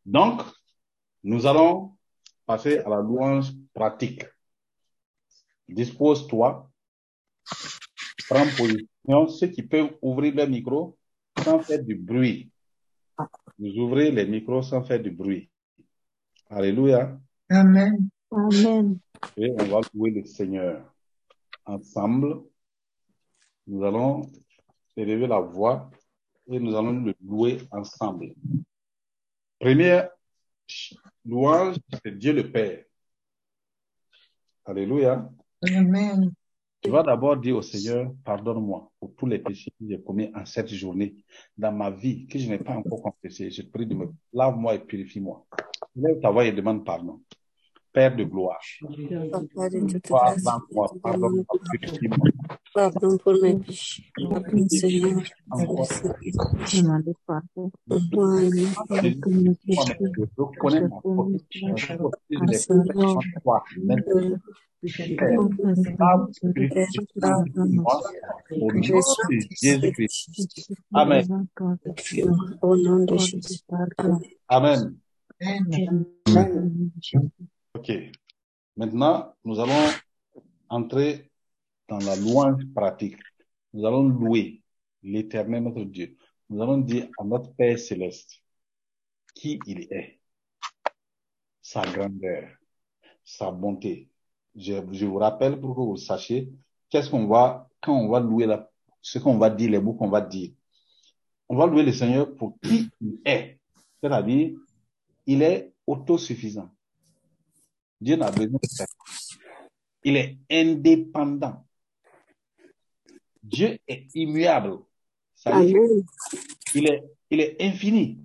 Donc, 0.05 0.41
nous 1.23 1.45
allons 1.45 1.95
passer 2.45 2.79
à 2.79 2.89
la 2.89 3.01
louange 3.01 3.51
pratique. 3.73 4.25
Dispose-toi. 5.69 6.69
Prends 8.27 8.45
position. 8.57 9.27
Ceux 9.27 9.47
qui 9.47 9.63
peuvent 9.63 9.97
ouvrir 10.01 10.35
leur 10.35 10.47
micro 10.47 10.97
sans 11.43 11.59
faire 11.59 11.83
du 11.83 11.95
bruit. 11.95 12.51
Vous 13.57 13.77
ouvrez 13.77 14.11
les 14.11 14.25
micros 14.25 14.63
sans 14.63 14.83
faire 14.83 15.01
du 15.01 15.11
bruit. 15.11 15.49
Alléluia. 16.49 17.19
Amen. 17.49 18.09
Amen. 18.31 18.99
Et 19.37 19.51
on 19.51 19.65
va 19.65 19.81
louer 19.93 20.11
le 20.11 20.25
Seigneur. 20.25 20.83
Ensemble, 21.65 22.41
nous 23.71 23.85
allons 23.85 24.29
élever 24.97 25.27
la 25.27 25.39
voix 25.39 25.89
et 26.47 26.59
nous 26.59 26.75
allons 26.75 26.91
le 26.91 27.15
louer 27.23 27.59
ensemble. 27.71 28.33
Première 29.57 30.09
louange, 31.23 31.77
c'est 32.03 32.17
Dieu 32.17 32.33
le 32.33 32.51
Père. 32.51 32.83
Alléluia. 34.65 35.29
Amen. 35.73 36.33
Tu 36.81 36.89
vas 36.89 37.03
d'abord 37.03 37.37
dire 37.37 37.55
au 37.55 37.61
Seigneur, 37.61 38.11
pardonne-moi 38.25 38.91
pour 38.99 39.15
tous 39.15 39.27
les 39.27 39.39
péchés 39.39 39.71
que 39.79 39.85
j'ai 39.87 40.01
commis 40.01 40.31
en 40.35 40.45
cette 40.45 40.69
journée, 40.69 41.15
dans 41.57 41.71
ma 41.71 41.91
vie, 41.91 42.27
que 42.27 42.39
je 42.39 42.49
n'ai 42.49 42.57
pas 42.57 42.73
encore 42.73 43.01
confessé. 43.01 43.51
Je 43.51 43.61
te 43.61 43.71
prie 43.71 43.85
de 43.85 43.93
me 43.93 44.07
lave-moi 44.33 44.75
et 44.75 44.79
purifie-moi. 44.79 45.45
Lève 45.95 46.19
ta 46.19 46.29
voix 46.29 46.45
et 46.45 46.51
demande 46.51 46.83
pardon. 46.83 47.21
Père 47.93 48.15
de 48.15 48.23
gloire, 48.23 48.59
lave-moi, 48.81 50.91
pardonne-moi, 51.01 51.45
purifie-moi. 51.71 52.30
Pardon 52.73 53.17
pour 53.17 53.33
mes 53.41 53.57
péchés. 53.59 54.03
Pardon, 54.15 54.67
Seigneur. 54.67 55.21
Demandez 56.73 57.13
pardon. 57.25 57.71
Moi, 57.87 58.41
Que 71.95 72.03
péchés 72.03 72.03
je 72.03 72.23
au 72.61 72.75
nom 72.77 73.05
de 73.05 73.17
Jésus. 73.17 73.59
Amen. 74.47 74.95
Amen. 75.39 76.91
OK. 77.75 77.91
Maintenant, 78.75 79.35
nous 79.45 79.59
allons 79.59 79.89
entrer 80.69 81.30
dans 81.91 81.99
la 81.99 82.15
louange 82.15 82.63
pratique. 82.73 83.17
Nous 83.73 83.85
allons 83.85 84.07
louer 84.07 84.61
l'éternel 85.03 85.63
notre 85.63 85.83
Dieu. 85.83 86.15
Nous 86.49 86.61
allons 86.61 86.77
dire 86.77 87.09
à 87.19 87.25
notre 87.25 87.53
Père 87.53 87.77
céleste 87.77 88.41
qui 89.35 89.59
il 89.67 89.81
est, 89.91 90.19
sa 91.61 91.81
grandeur, 91.81 92.49
sa 93.25 93.51
bonté. 93.51 94.09
Je, 94.55 94.75
vous 95.05 95.17
rappelle 95.17 95.59
pour 95.59 95.75
que 95.75 95.81
vous 95.81 95.97
sachiez 95.97 96.49
qu'est-ce 96.89 97.09
qu'on 97.09 97.27
va, 97.27 97.67
quand 97.81 97.93
on 97.93 98.07
va 98.07 98.21
louer 98.21 98.47
ce 99.01 99.19
qu'on 99.19 99.37
va 99.37 99.49
dire, 99.49 99.71
les 99.71 99.79
mots 99.79 99.93
qu'on 99.93 100.09
va 100.09 100.21
dire. 100.21 100.51
On 101.49 101.57
va 101.57 101.65
louer 101.65 101.83
le 101.83 101.91
Seigneur 101.91 102.33
pour 102.35 102.57
qui 102.61 102.89
il 103.01 103.19
est. 103.25 103.59
C'est-à-dire, 104.01 104.57
il 105.25 105.41
est 105.41 105.73
autosuffisant. 105.85 106.69
Dieu 107.99 108.15
n'a 108.15 108.31
besoin 108.31 108.59
de 108.63 108.77
personne. 108.77 108.87
Il 110.05 110.15
est 110.15 110.37
indépendant. 110.49 111.65
Dieu 113.43 113.79
est 113.87 114.07
immuable. 114.13 114.79
Ça 115.35 115.61
il 115.63 116.87
est, 116.87 117.03
il 117.29 117.39
est 117.39 117.61
infini, 117.61 118.19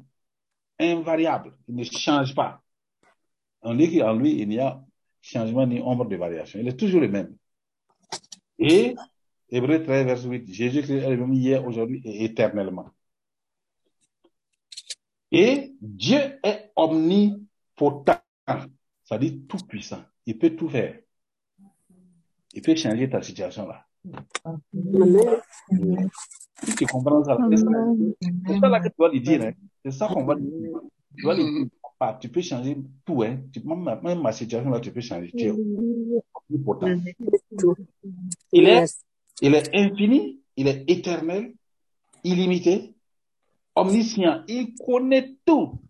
invariable. 0.79 1.57
Il 1.69 1.75
ne 1.77 1.85
change 1.85 2.35
pas. 2.35 2.63
On 3.63 3.75
dit 3.75 3.99
qu'en 3.99 4.15
lui, 4.15 4.41
il 4.41 4.49
n'y 4.49 4.59
a 4.59 4.85
changement 5.21 5.67
ni 5.67 5.81
ombre 5.81 6.07
de 6.07 6.17
variation. 6.17 6.61
Il 6.61 6.69
est 6.69 6.77
toujours 6.77 7.01
le 7.01 7.09
même. 7.09 7.37
Et, 8.59 8.95
Hébreu 9.49 9.83
13, 9.83 10.07
verset 10.07 10.29
8, 10.29 10.53
Jésus-Christ 10.53 11.03
est 11.03 11.11
le 11.11 11.17
même 11.17 11.33
hier, 11.33 11.65
aujourd'hui 11.67 12.01
et 12.05 12.25
éternellement. 12.25 12.91
Et 15.33 15.75
Dieu 15.81 16.39
est 16.43 16.73
omnipotent. 16.77 18.21
Ça 19.05 19.19
dit 19.19 19.43
tout 19.47 19.59
puissant. 19.59 20.05
Il 20.27 20.39
peut 20.39 20.55
tout 20.55 20.69
faire. 20.69 21.01
Il 22.53 22.63
peut 22.63 22.77
changer 22.77 23.09
ta 23.09 23.23
situation 23.23 23.67
là. 23.67 23.86
Tu 26.77 26.87
comprends 26.87 27.25
ça, 27.25 27.37
c'est 27.51 27.57
ça, 27.57 27.67
c'est 28.47 28.59
ça 28.61 28.69
là 28.69 28.81
que 28.81 28.89
tu 28.89 28.95
dois 28.99 29.11
lui 29.11 29.21
dire. 29.21 29.43
Hein. 29.43 29.53
C'est 29.85 29.93
ça 29.93 30.09
qu'on 30.09 30.25
va 30.25 30.35
lui 30.35 30.45
dire. 30.45 30.79
Tu 31.17 31.23
dois 31.23 31.35
lui 31.35 31.45
dire, 31.45 31.67
papa, 31.99 32.19
tu 32.21 32.29
peux 32.29 32.41
changer 32.41 32.77
tout. 33.05 33.23
Hein. 33.23 33.41
Tu, 33.53 33.63
même, 33.65 33.99
même 34.03 34.23
ma 34.23 34.33
situation 34.33 34.71
là, 34.71 34.81
tu 34.81 34.93
peux 34.93 35.01
changer. 35.01 35.31
Tu 35.37 35.47
es. 35.47 35.53
Tout. 37.59 37.75
Il 38.53 38.67
est, 38.67 38.87
il 39.43 39.55
est 39.55 39.75
infini, 39.75 40.41
il 40.57 40.69
est 40.69 40.85
éternel, 40.89 41.55
illimité, 42.23 42.95
omniscient. 43.75 44.43
Il 44.49 44.75
connaît 44.75 45.35
tout. 45.45 45.81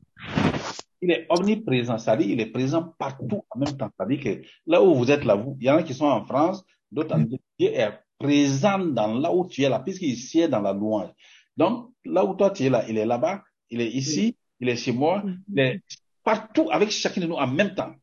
Il 1.02 1.10
est 1.10 1.26
omniprésent, 1.28 1.98
c'est-à-dire 1.98 2.30
il 2.30 2.40
est 2.40 2.46
présent 2.46 2.94
partout 2.98 3.42
en 3.50 3.58
même 3.58 3.76
temps. 3.76 3.90
C'est-à-dire 3.96 4.20
que 4.20 4.42
là 4.66 4.82
où 4.82 4.94
vous 4.94 5.10
êtes 5.10 5.24
là, 5.24 5.34
vous, 5.34 5.56
il 5.60 5.66
y 5.66 5.70
en 5.70 5.76
a 5.76 5.82
qui 5.82 5.92
sont 5.94 6.06
en 6.06 6.24
France, 6.24 6.64
d'autres 6.90 7.14
en 7.14 7.20
Dieu 7.20 7.38
est 7.58 7.90
présent 8.18 8.78
dans 8.78 9.14
là 9.14 9.32
où 9.32 9.46
tu 9.46 9.62
es 9.62 9.68
là, 9.68 9.80
puisqu'il 9.80 10.16
sied 10.16 10.48
dans 10.48 10.60
la 10.60 10.72
louange. 10.72 11.10
Donc, 11.56 11.92
là 12.04 12.24
où 12.24 12.34
toi 12.34 12.50
tu 12.50 12.64
es 12.64 12.70
là, 12.70 12.84
il 12.88 12.98
est 12.98 13.06
là-bas, 13.06 13.42
il 13.70 13.80
est 13.80 13.90
ici, 13.90 14.36
il 14.60 14.68
est 14.68 14.76
chez 14.76 14.92
moi, 14.92 15.22
il 15.52 15.58
est 15.58 15.80
partout 16.22 16.68
avec 16.70 16.90
chacun 16.90 17.20
de 17.20 17.26
nous 17.26 17.34
en 17.34 17.46
même 17.46 17.74
temps. 17.74 17.94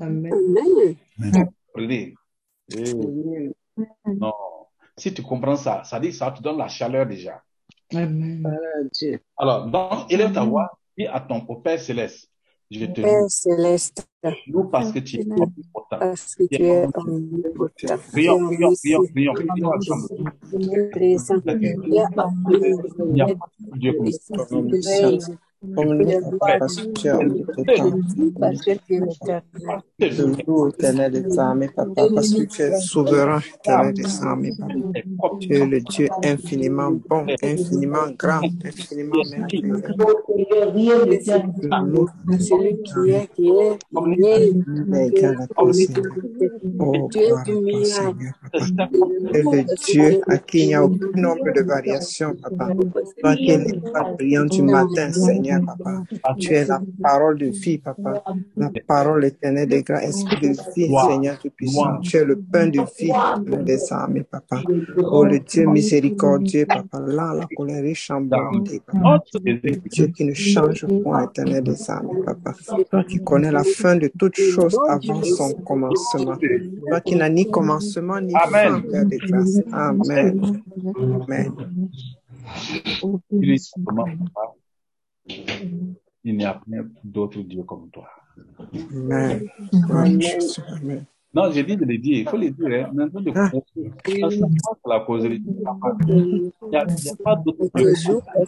Amen. 0.00 0.32
Amen. 1.74 2.14
Eh, 2.74 3.50
non. 4.06 4.32
Si 4.96 5.12
tu 5.12 5.22
comprends 5.22 5.56
ça, 5.56 5.84
ça 5.84 6.00
dit 6.00 6.12
ça 6.12 6.30
te 6.30 6.42
donne 6.42 6.58
la 6.58 6.68
chaleur 6.68 7.06
déjà. 7.06 7.42
Amen. 7.92 8.42
Alors, 9.36 9.66
donc, 9.66 10.10
élève 10.10 10.32
ta 10.32 10.44
voix, 10.44 10.78
dis 10.96 11.06
à 11.06 11.20
ton 11.20 11.40
Père 11.56 11.78
céleste, 11.78 12.30
je 12.70 12.84
te 12.86 13.00
Père 13.00 13.30
céleste, 13.30 14.06
loue 14.48 14.64
parce 14.64 14.92
que 14.92 14.98
tu 14.98 15.16
es 15.16 15.20
omnipotent. 15.20 15.98
parce 15.98 16.34
que 16.34 16.44
tu 16.44 16.62
es 16.64 16.88
omnipotent, 16.94 17.98
Prions, 18.12 18.44
prions, 18.46 18.74
prions, 18.74 19.04
prions, 19.04 19.34
prions 19.34 19.72
ensemble. 19.72 20.08
Il 20.52 20.68
n'y 20.68 20.76
a 23.20 23.26
de 23.26 23.78
Dieu 23.78 23.92
comme 23.94 24.10
toi. 24.80 25.18
Parce 26.38 26.76
que 26.76 28.74
tu 28.86 28.94
éternel. 30.68 31.12
Des 31.12 31.38
armées, 31.38 31.68
papa, 31.74 32.08
parce 32.14 32.34
que 32.34 32.42
tu 32.42 32.62
es 32.62 32.78
souverain, 32.80 33.40
éternel 33.58 33.94
des 33.94 34.22
armées, 34.22 34.52
papa. 34.58 35.36
Tu 35.40 35.54
es 35.54 35.66
le 35.66 35.80
Dieu 35.80 36.08
infiniment 36.24 36.90
bon, 37.08 37.26
infiniment 37.42 38.10
grand, 38.18 38.42
infiniment 38.64 39.22
merveilleux. 39.30 39.82
Celui 42.38 42.82
qui 42.82 43.10
est, 43.10 43.28
qui 43.34 43.48
est. 43.48 43.78
Oh. 46.78 47.08
Seigneur, 47.84 48.34
papa. 48.52 48.88
Tu 49.32 49.36
es 49.36 49.42
le 49.42 49.64
Dieu 49.86 50.20
à 50.26 50.38
qui 50.38 50.56
il 50.56 50.66
n'y 50.68 50.74
a 50.74 50.84
aucun 50.84 51.20
nombre 51.20 51.52
de 51.54 51.62
variations, 51.62 52.34
papa. 52.42 52.72
Toi 53.20 53.36
qui 53.36 53.50
es 53.50 53.58
l'étoile 53.58 54.14
brillante 54.16 54.50
du 54.50 54.62
matin, 54.62 55.12
Seigneur, 55.12 55.55
papa. 55.60 56.02
Tu 56.38 56.54
es 56.54 56.66
la 56.66 56.80
parole 57.02 57.38
de 57.38 57.46
vie, 57.46 57.78
papa. 57.78 58.22
La 58.56 58.70
parole 58.86 59.24
éternelle 59.24 59.68
des 59.68 59.82
grands 59.82 59.98
esprits 59.98 60.40
de 60.40 60.48
vie, 60.74 60.92
Seigneur 61.06 61.38
Tout-Puissant. 61.38 62.00
Tu 62.00 62.16
es 62.16 62.24
le 62.24 62.36
pain 62.36 62.68
de 62.68 62.80
vie 62.98 63.12
des 63.64 63.92
armées, 63.92 64.22
papa. 64.22 64.62
Oh, 64.98 65.24
le 65.24 65.38
Dieu 65.40 65.66
miséricordieux, 65.66 66.66
papa. 66.66 67.00
Là, 67.00 67.34
la 67.34 67.46
colère 67.56 67.82
riche 67.82 68.10
en 68.10 68.20
bonté, 68.20 68.80
papa. 68.80 69.22
Le 69.44 69.88
Dieu 69.88 70.06
qui 70.08 70.24
ne 70.24 70.34
change 70.34 70.86
point, 71.02 71.24
éternel 71.24 71.64
des 71.64 71.90
armées, 71.90 72.22
papa. 72.24 72.54
Toi 72.90 73.04
qui 73.04 73.22
connais 73.22 73.52
la 73.52 73.64
fin 73.64 73.96
de 73.96 74.08
toutes 74.08 74.36
choses 74.36 74.78
avant 74.88 75.22
son 75.22 75.52
commencement. 75.62 76.36
Toi 76.88 77.00
qui 77.00 77.16
n'as 77.16 77.28
ni 77.28 77.50
commencement 77.50 78.20
ni 78.20 78.32
fin, 78.32 78.74
Amen. 78.74 78.82
Père 78.90 79.06
de 79.06 79.16
grâce. 79.16 79.60
Amen. 79.72 80.40
Amen. 81.28 81.52
est 83.42 83.72
papa. 83.84 84.04
Il 86.24 86.36
n'y 86.36 86.44
a 86.44 86.60
rien 86.66 86.84
d'autre 87.04 87.40
Dieu 87.40 87.62
comme 87.62 87.88
toi. 87.90 88.08
Amen. 89.90 91.06
Non, 91.34 91.50
j'ai 91.52 91.64
dit 91.64 91.76
de 91.76 91.84
le 91.84 91.98
dire, 91.98 92.18
il 92.18 92.28
faut 92.28 92.36
le 92.36 92.50
dire, 92.50 92.88
hein. 92.88 92.92
De 92.94 93.32
Ah. 93.34 93.50
la 94.86 95.00
causerie. 95.00 95.42
Il 95.44 95.52
n'y 95.52 96.76
a, 96.76 96.86
il 96.88 97.16
pas 97.22 97.36
d'autre 97.36 97.68
Dieu. 97.74 97.94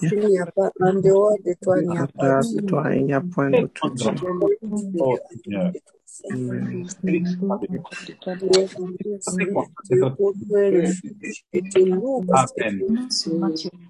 Qu'il 0.08 0.28
n'y 0.28 0.38
a 0.38 0.46
pas, 0.46 0.70
en 0.80 0.94
dehors 0.94 1.36
de 1.44 1.54
toi, 1.60 1.80
il 1.82 1.88
n'y 1.88 1.96
a 1.98 2.06
pas 2.06 2.40
dehors 2.40 2.44
de 2.44 2.60
de 2.60 2.66
toi, 2.66 2.94
il 2.94 3.04
n'y 3.04 3.12
a 3.12 3.20
point 3.20 3.50
d'autre 3.50 3.90
Dieu. 3.90 4.10
Oh 5.00 5.18
Seigneur, 5.44 5.72
Amen. 6.30 6.84
Pas 7.46 7.60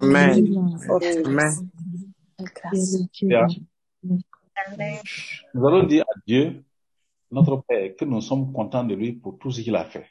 Amen. 0.01 0.37
une 0.37 0.79
forteresse. 0.79 1.23
Amen. 1.23 1.23
Bien. 1.25 1.55
Nous 5.53 5.67
allons 5.67 5.83
dire 5.83 6.03
à 6.03 6.19
Dieu, 6.25 6.63
notre 7.31 7.57
Père, 7.67 7.95
que 7.95 8.05
nous 8.05 8.21
sommes 8.21 8.51
contents 8.51 8.83
de 8.83 8.95
lui 8.95 9.13
pour 9.13 9.37
tout 9.37 9.51
ce 9.51 9.61
qu'il 9.61 9.75
a 9.75 9.85
fait. 9.85 10.05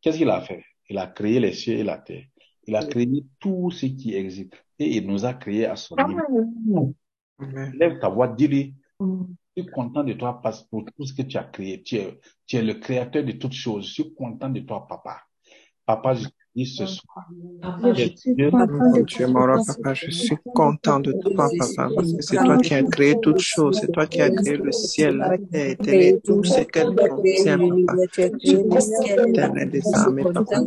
Qu'est-ce 0.00 0.18
qu'il 0.18 0.30
a 0.30 0.40
fait? 0.40 0.64
Il 0.88 0.98
a 0.98 1.06
créé 1.06 1.40
les 1.40 1.52
cieux 1.52 1.74
et 1.74 1.84
la 1.84 1.98
terre. 1.98 2.24
Il 2.66 2.76
a 2.76 2.84
créé 2.84 3.08
tout 3.40 3.70
ce 3.70 3.86
qui 3.86 4.14
existe. 4.14 4.54
Et 4.78 4.96
il 4.96 5.06
nous 5.06 5.24
a 5.24 5.34
créés 5.34 5.66
à 5.66 5.76
son 5.76 5.96
image. 5.96 7.74
Lève 7.74 7.98
ta 7.98 8.08
voix, 8.08 8.28
dis-lui, 8.28 8.74
je 9.00 9.62
suis 9.62 9.70
content 9.70 10.04
de 10.04 10.12
toi 10.12 10.40
parce 10.40 10.62
pour 10.62 10.84
tout 10.84 11.04
ce 11.04 11.12
que 11.12 11.22
tu 11.22 11.36
as 11.36 11.44
créé. 11.44 11.82
Tu 11.82 11.96
es, 11.96 12.20
tu 12.46 12.56
es 12.56 12.62
le 12.62 12.74
créateur 12.74 13.24
de 13.24 13.32
toutes 13.32 13.52
choses. 13.52 13.88
Je 13.88 13.92
suis 13.92 14.14
content 14.14 14.48
de 14.48 14.60
toi, 14.60 14.86
papa. 14.86 15.22
Papa, 15.84 16.14
je 16.14 16.28
te 16.28 16.34
dis 16.54 16.66
ce 16.66 16.86
soir. 16.86 17.26
Je 17.94 18.06
suis 18.06 18.34
Dieu, 18.36 18.50
content 18.50 18.66
de 18.66 18.72
Mon 18.72 18.98
Dieu, 19.00 19.26
mon 19.28 19.40
roi, 19.46 19.60
papa, 19.66 19.94
je 19.94 20.10
suis 20.10 20.36
content 20.54 21.00
de 21.00 21.12
toi, 21.12 21.52
papa, 21.58 21.90
parce 21.94 22.12
que 22.12 22.22
c'est 22.22 22.38
toi 22.42 22.58
qui 22.58 22.74
as 22.74 22.84
créé 22.84 23.16
toutes 23.20 23.40
choses, 23.40 23.78
c'est 23.80 23.90
toi 23.90 24.06
qui 24.06 24.20
as 24.22 24.30
créé 24.30 24.56
le 24.56 24.72
ciel, 24.72 25.16
la 25.18 25.32
terre, 25.78 26.00
et 26.00 26.18
tout 26.24 26.44
ce 26.44 26.62
qu'elle 26.62 26.92
contient, 26.96 27.60
papa. 27.60 28.00
Je 28.42 28.48
suis 28.48 28.60
content, 28.68 29.10
éternel 29.16 29.70
des 29.70 29.94
armées, 29.94 30.26
papa, 30.26 30.62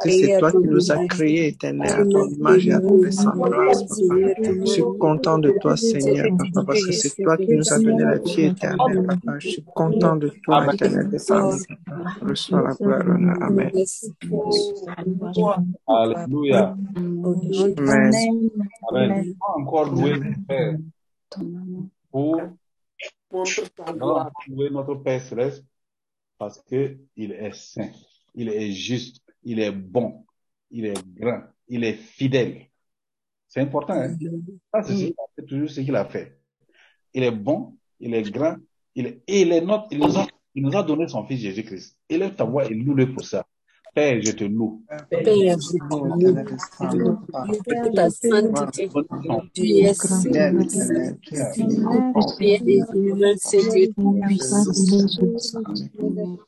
que 0.00 0.10
c'est 0.10 0.30
toi 0.30 0.52
qui 0.52 0.68
nous 0.68 0.90
as 0.92 1.00
créés, 1.00 1.48
éternel, 1.48 1.94
à 1.94 2.06
ton 2.06 2.26
image 2.28 2.68
et 2.68 2.72
à 2.72 2.80
ton 2.80 2.98
ressemblance, 2.98 3.84
papa. 3.84 4.20
Je 4.64 4.70
suis 4.70 4.88
content 4.98 5.38
de 5.38 5.52
toi, 5.52 5.76
Seigneur, 5.76 6.30
papa, 6.36 6.62
parce 6.66 6.84
que 6.84 6.92
c'est 6.92 7.14
toi 7.22 7.38
qui 7.38 7.52
nous 7.52 7.72
as 7.72 7.80
donné 7.80 8.04
la 8.04 8.18
vie 8.18 8.42
éternelle, 8.42 9.02
papa. 9.04 9.38
Je 9.38 9.48
suis 9.48 9.66
content 9.74 10.16
de 10.16 10.30
toi, 10.42 10.66
éternel 10.68 11.08
des 11.08 11.32
armées, 11.32 11.60
papa. 11.68 12.02
Reçois 12.20 12.62
la 12.62 12.74
gloire, 12.74 13.04
l'honneur. 13.04 13.36
Amen. 13.40 13.72
Alléluia. 15.86 16.76
Amen. 16.96 18.12
Amen. 18.88 19.34
On 19.40 19.46
va 19.46 19.62
encore 19.62 19.86
louer 19.92 20.18
notre 20.18 20.46
Père 20.46 20.78
pour 22.10 22.40
louer 24.48 24.70
notre 24.70 24.94
Père 24.96 25.20
céleste 25.22 25.64
parce 26.38 26.60
que 26.62 26.98
il 27.16 27.32
est 27.32 27.52
saint, 27.52 27.90
il 28.34 28.48
est 28.48 28.72
juste, 28.72 29.22
il 29.44 29.60
est 29.60 29.72
bon, 29.72 30.24
il 30.70 30.86
est 30.86 31.02
grand, 31.14 31.42
il 31.68 31.84
est 31.84 31.94
fidèle. 31.94 32.66
C'est 33.48 33.60
important, 33.60 33.94
hein? 33.94 34.16
Ça, 34.72 34.82
c'est 34.82 34.92
ce 34.94 35.04
qu'il 35.04 35.14
a 35.18 35.26
fait, 35.36 35.46
toujours 35.46 35.70
ce 35.70 35.80
qu'il 35.80 35.96
a 35.96 36.04
fait. 36.04 36.38
Il 37.14 37.22
est 37.22 37.30
bon, 37.30 37.76
il 38.00 38.14
est 38.14 38.30
grand, 38.30 38.56
il 38.94 39.06
est, 39.06 39.22
et 39.26 39.42
il 39.42 39.52
est 39.52 39.60
notre, 39.60 39.86
il 39.90 39.98
nous 39.98 40.18
a, 40.18 40.26
il 40.54 40.62
nous 40.62 40.76
a 40.76 40.82
donné 40.82 41.06
son 41.06 41.24
fils 41.26 41.40
Jésus-Christ. 41.40 41.96
Élève 42.08 42.34
ta 42.34 42.44
voix 42.44 42.64
et 42.66 42.74
loue-le 42.74 43.12
pour 43.12 43.24
ça. 43.24 43.46
Père, 43.94 44.22
je 44.22 44.32
te 44.32 44.44
loue. 44.44 44.80
Père, 45.10 45.58
je 45.60 45.76
te 45.76 46.96
loue 46.96 47.16
pour 47.26 47.92
ta 47.92 48.08
sainteté. 48.08 48.88
Tu 49.52 49.64
es 49.80 49.92
saint. 49.92 50.22
Tu 52.38 52.46
es 52.48 53.88
tout-puissant. 53.92 54.64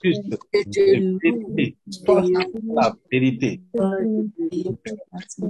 Je 0.05 1.99
te 2.03 2.13
loue, 2.13 2.39
la 2.75 2.97
vérité. 3.13 3.61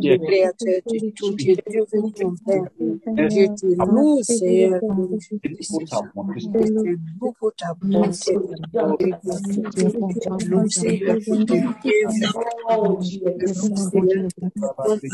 Tu 0.00 0.08
es 0.08 0.18
créateur 0.18 0.80
de 0.86 1.10
tout, 1.14 1.32
tu 1.36 1.50
es 1.52 1.56
devenu 1.56 2.12
ton 2.12 2.34
Père. 2.44 2.68
Je 2.80 3.46
te 3.54 3.66
loue, 3.88 4.20
Seigneur. 4.22 4.80
Je 6.36 6.46
te 6.48 6.58
loue 7.20 7.32
pour 7.38 7.52
ta 7.54 7.72
bonté. 7.80 8.36
Je 8.74 9.90
te 10.20 10.50
loue, 10.50 10.68
Seigneur, 10.68 11.18
pour 11.84 12.02
tes 14.98 15.12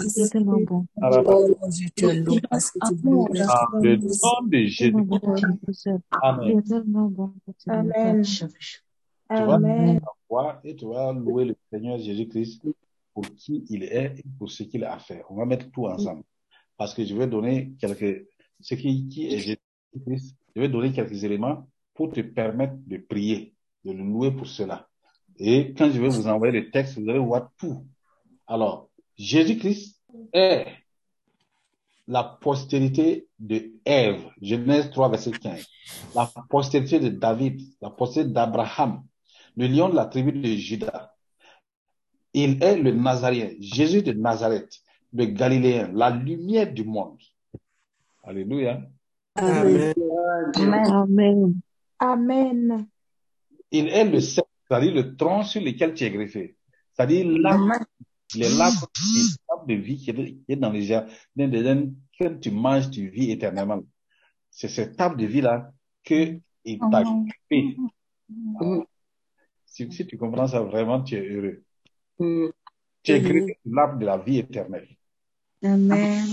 Oh, 1.26 1.44
je 1.70 1.88
te 1.94 2.06
loue 2.24 2.40
parce 2.48 2.70
que 2.70 2.78
tu 2.88 2.94
nous 3.04 3.26
Dans 3.26 3.90
le 3.90 4.02
nom 4.06 4.46
de 4.46 4.64
Jésus. 4.64 4.94
Amen. 6.22 6.62
Amen. 7.66 8.22
Tu 8.22 9.36
vas 9.36 9.54
Amen. 9.54 10.00
ta 10.00 10.06
voix 10.28 10.60
et 10.64 10.74
tu 10.74 10.86
vas 10.86 11.12
louer 11.12 11.44
le 11.44 11.56
Seigneur 11.70 11.98
Jésus-Christ 11.98 12.62
pour 13.14 13.24
qui 13.36 13.64
il 13.68 13.84
est 13.84 14.18
et 14.18 14.24
pour 14.38 14.50
ce 14.50 14.64
qu'il 14.64 14.84
a 14.84 14.98
fait. 14.98 15.22
On 15.30 15.36
va 15.36 15.44
mettre 15.44 15.70
tout 15.70 15.86
ensemble. 15.86 16.24
Parce 16.76 16.94
que 16.94 17.04
je 17.04 17.14
vais 17.14 17.26
donner 17.26 17.72
quelques, 17.78 18.26
ce 18.60 18.74
qui, 18.74 19.06
qui 19.08 19.32
est 19.32 19.38
Jésus-Christ, 19.38 20.36
je 20.56 20.60
vais 20.60 20.68
donner 20.68 20.92
quelques 20.92 21.22
éléments 21.22 21.68
pour 21.94 22.12
te 22.12 22.20
permettre 22.20 22.74
de 22.86 22.96
prier, 22.96 23.54
de 23.84 23.92
le 23.92 24.02
louer 24.02 24.32
pour 24.32 24.46
cela. 24.46 24.89
Et 25.42 25.72
quand 25.72 25.90
je 25.90 25.98
vais 25.98 26.08
vous 26.08 26.28
envoyer 26.28 26.60
le 26.60 26.70
texte, 26.70 26.98
vous 26.98 27.08
allez 27.08 27.18
voir 27.18 27.50
tout. 27.56 27.82
Alors, 28.46 28.90
Jésus-Christ 29.16 29.98
est 30.34 30.66
la 32.06 32.24
postérité 32.24 33.26
de 33.38 33.70
Ève, 33.86 34.20
Genèse 34.42 34.90
3, 34.90 35.08
verset 35.08 35.30
15. 35.30 35.66
La 36.14 36.30
postérité 36.50 37.00
de 37.00 37.08
David, 37.08 37.62
la 37.80 37.88
postérité 37.88 38.34
d'Abraham, 38.34 39.02
le 39.56 39.66
lion 39.66 39.88
de 39.88 39.96
la 39.96 40.04
tribu 40.04 40.32
de 40.32 40.46
Judas. 40.56 41.14
Il 42.34 42.62
est 42.62 42.76
le 42.76 42.92
Nazaréen, 42.92 43.50
Jésus 43.60 44.02
de 44.02 44.12
Nazareth, 44.12 44.80
le 45.14 45.24
Galiléen, 45.24 45.90
la 45.94 46.10
lumière 46.10 46.70
du 46.70 46.84
monde. 46.84 47.18
Alléluia. 48.22 48.82
Amen. 49.36 49.94
Amen. 50.54 51.54
Amen. 51.98 52.86
Il 53.70 53.88
est 53.88 54.04
le 54.04 54.20
cerf, 54.20 54.44
c'est-à-dire 54.70 54.94
le 54.94 55.16
tronc 55.16 55.42
sur 55.42 55.60
lequel 55.60 55.94
tu 55.94 56.04
es 56.04 56.10
greffé. 56.12 56.54
C'est-à-dire 56.92 57.26
l'arbre, 57.26 57.72
les 58.36 58.48
l'arbre 58.50 58.86
de 59.66 59.74
vie 59.74 59.96
qui 59.98 60.10
est, 60.46 60.56
dans 60.56 60.70
les 60.70 60.82
jardins 60.82 61.10
d'Éden, 61.34 61.92
quand 62.16 62.38
tu 62.38 62.52
manges, 62.52 62.88
tu 62.88 63.08
vis 63.08 63.32
éternellement. 63.32 63.82
C'est 64.48 64.68
cet 64.68 65.00
arbre 65.00 65.16
de 65.16 65.26
vie-là 65.26 65.72
que 66.04 66.38
il 66.64 66.78
t'a 66.78 67.02
greffé. 67.02 67.76
Si, 69.66 69.90
si 69.90 70.06
tu 70.06 70.16
comprends 70.16 70.46
ça 70.46 70.60
vraiment, 70.60 71.02
tu 71.02 71.16
es 71.16 71.28
heureux. 71.28 71.64
Mm. 72.20 72.50
Tu 73.02 73.12
es 73.12 73.20
greffé 73.20 73.58
sur 73.64 73.74
l'arbre 73.74 73.98
de 73.98 74.06
la 74.06 74.18
vie 74.18 74.38
éternelle. 74.38 74.88
Amen. 75.64 76.28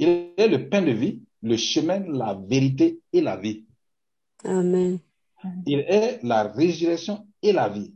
Il 0.00 0.08
est 0.36 0.48
le 0.48 0.68
pain 0.68 0.82
de 0.82 0.90
vie, 0.90 1.22
le 1.42 1.56
chemin, 1.56 2.00
la 2.00 2.34
vérité 2.34 3.00
et 3.12 3.20
la 3.20 3.36
vie. 3.36 3.66
Amen. 4.42 4.98
Il 5.66 5.80
est 5.80 6.20
la 6.22 6.44
résurrection 6.44 7.26
et 7.42 7.52
la 7.52 7.68
vie. 7.68 7.94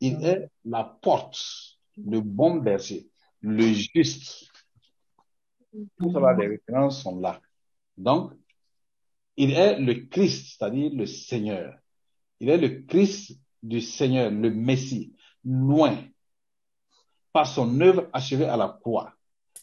Il 0.00 0.24
est 0.24 0.48
la 0.64 0.84
porte, 0.84 1.38
le 1.96 2.20
bon 2.20 2.56
berger, 2.56 3.08
le 3.40 3.72
juste. 3.72 4.50
Tout 5.98 6.12
cela, 6.12 6.34
les 6.34 6.46
références 6.46 7.02
sont 7.02 7.18
là. 7.18 7.40
Donc, 7.96 8.32
il 9.36 9.52
est 9.52 9.78
le 9.78 9.94
Christ, 10.06 10.56
c'est-à-dire 10.56 10.92
le 10.94 11.06
Seigneur. 11.06 11.78
Il 12.40 12.48
est 12.48 12.58
le 12.58 12.82
Christ 12.82 13.38
du 13.62 13.80
Seigneur, 13.80 14.30
le 14.30 14.50
Messie, 14.50 15.14
loin, 15.44 15.96
par 17.32 17.46
son 17.46 17.80
œuvre 17.80 18.08
achevée 18.12 18.46
à 18.46 18.56
la 18.56 18.78
croix 18.80 19.12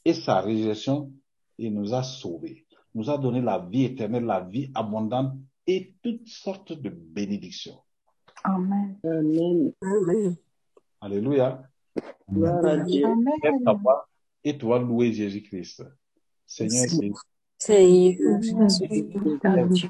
et 0.04 0.14
sa 0.14 0.42
résurrection, 0.42 1.12
il 1.58 1.74
nous 1.74 1.94
a 1.94 2.04
sauvés, 2.04 2.66
nous 2.94 3.10
a 3.10 3.18
donné 3.18 3.42
la 3.42 3.60
vie 3.60 3.86
éternelle, 3.86 4.26
la 4.26 4.42
vie 4.42 4.72
abondante 4.76 5.34
et 5.68 5.94
toutes 6.02 6.28
sortes 6.28 6.74
de 6.74 6.90
bénédictions. 6.90 7.80
Amen. 8.44 8.98
Amen. 9.04 9.74
Amen. 9.82 10.36
Alléluia. 11.02 11.64
Ta 13.64 13.74
voix 13.74 14.08
et 14.44 14.58
tu 14.58 14.66
vas 14.66 14.80
louer 14.80 15.12
Jésus-Christ. 15.12 15.84
Seigneur 16.46 16.88
Jésus, 16.88 17.14
Seigneur 17.58 18.70
Jésus. 18.70 19.90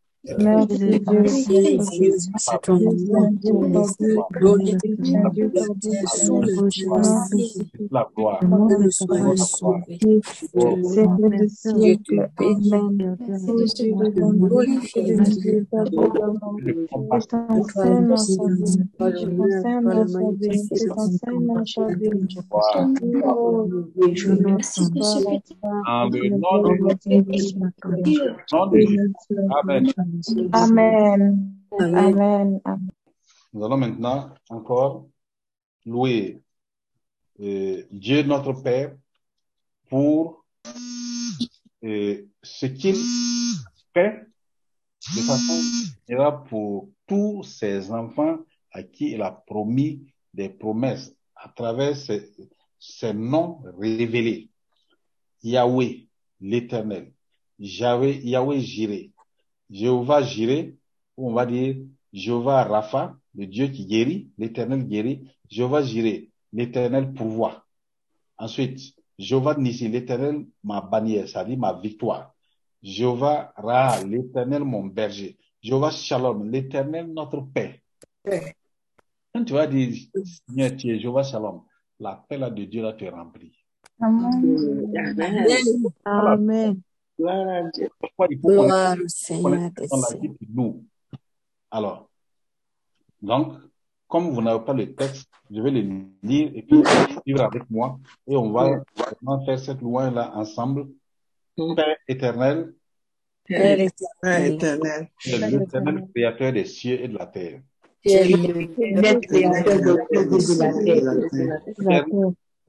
Père. 0.23 0.37
Merci 0.37 0.99
Dieu. 0.99 1.23
Jésus, 1.89 2.31
c'est 2.37 2.61
ton 2.61 2.79
sous 6.15 6.41
le 6.41 6.47
la 7.91 8.09
gloire. 8.15 8.39
que 8.67 8.75
nous 8.75 8.91
soyons 8.91 9.35
sauvés. 9.35 9.99
Dieu. 10.55 10.77
Le 26.11 26.37
de 26.37 26.79
de 26.79 26.99
Jésus. 27.09 27.55
Amen. 28.51 28.97
Amen. 29.49 29.87
Amen. 30.53 31.55
Amen. 31.79 32.61
Nous 33.53 33.65
allons 33.65 33.77
maintenant 33.77 34.33
encore 34.49 35.07
louer 35.85 36.41
euh, 37.39 37.83
Dieu 37.91 38.23
notre 38.23 38.53
Père 38.53 38.95
pour 39.89 40.45
euh, 41.83 42.25
ce 42.43 42.65
qu'il 42.65 42.95
fait 43.93 44.27
de 45.15 45.21
façon 45.21 45.61
générale 46.07 46.43
pour 46.47 46.89
tous 47.07 47.43
ses 47.43 47.91
enfants 47.91 48.37
à 48.71 48.83
qui 48.83 49.11
il 49.11 49.21
a 49.21 49.31
promis 49.31 50.13
des 50.33 50.49
promesses 50.49 51.13
à 51.35 51.49
travers 51.49 51.95
ses, 51.97 52.31
ses 52.79 53.13
noms 53.13 53.61
révélés. 53.77 54.49
Yahweh, 55.43 56.07
l'éternel. 56.39 57.11
Yahweh, 57.57 58.21
Yahweh 58.23 58.59
Jireh. 58.59 59.10
Jéhovah 59.71 60.21
Jireh, 60.21 60.75
ou 61.17 61.29
on 61.29 61.33
va 61.33 61.45
dire 61.45 61.77
Jéhovah 62.11 62.63
Rapha, 62.65 63.15
le 63.35 63.47
Dieu 63.47 63.67
qui 63.67 63.85
guérit, 63.85 64.29
l'éternel 64.37 64.85
guérit. 64.85 65.29
Jéhovah 65.49 65.81
Jireh, 65.81 66.29
l'éternel 66.51 67.13
pourvoit. 67.13 67.65
Ensuite, 68.37 68.79
Jéhovah 69.17 69.55
Nissi, 69.55 69.87
l'éternel 69.87 70.45
ma 70.63 70.81
bannière, 70.81 71.27
c'est-à-dire 71.27 71.57
ma 71.57 71.73
victoire. 71.73 72.33
Jéhovah 72.83 73.53
Ra, 73.55 74.03
l'éternel 74.03 74.63
mon 74.63 74.85
berger. 74.85 75.37
Jéhovah 75.61 75.91
Shalom, 75.91 76.49
l'éternel 76.49 77.07
notre 77.13 77.41
paix. 77.41 77.81
Quand 79.33 79.43
tu 79.45 79.53
vas 79.53 79.67
dire, 79.67 79.95
Seigneur, 80.47 80.75
tu 80.75 80.89
es 80.89 80.99
Jéhovah 80.99 81.23
Shalom, 81.23 81.61
la 81.99 82.15
paix 82.27 82.37
là 82.37 82.49
de 82.49 82.65
Dieu 82.65 82.81
là 82.81 82.93
te 82.93 83.05
remplit. 83.05 83.53
Amen. 86.05 86.81
À 87.27 87.63
Dieu. 87.73 87.89
Pourquoi 87.99 88.27
il 88.29 88.39
faut 88.39 88.47
qu'on 88.47 88.65
Gloire 88.65 88.97
au 89.03 89.07
Seigneur 89.07 89.71
des 89.71 89.87
dans 89.87 89.97
la 89.97 90.07
cieux. 90.07 90.19
vie 90.21 90.29
de 90.29 90.37
nous. 90.53 90.85
Alors, 91.69 92.09
donc, 93.21 93.53
comme 94.07 94.31
vous 94.31 94.41
n'avez 94.41 94.63
pas 94.63 94.73
le 94.73 94.93
texte, 94.93 95.29
je 95.49 95.61
vais 95.61 95.71
le 95.71 96.05
lire 96.23 96.51
et 96.53 96.63
puis 96.63 96.83
suivre 97.21 97.41
avec 97.41 97.69
moi 97.69 97.99
et 98.27 98.35
on 98.35 98.51
va 98.51 98.83
vraiment 98.97 99.45
faire 99.45 99.59
cette 99.59 99.81
loi-là 99.81 100.31
ensemble. 100.35 100.87
Père 101.55 101.97
éternel, 102.07 102.73
Père 103.45 103.77
Père 104.21 104.45
éternel, 104.45 104.53
éternel, 104.53 105.07
l'éternel 105.25 106.07
créateur 106.13 106.53
des 106.53 106.65
cieux 106.65 107.01
et 107.01 107.07
de 107.07 107.17
la 107.17 107.25
terre. 107.27 107.61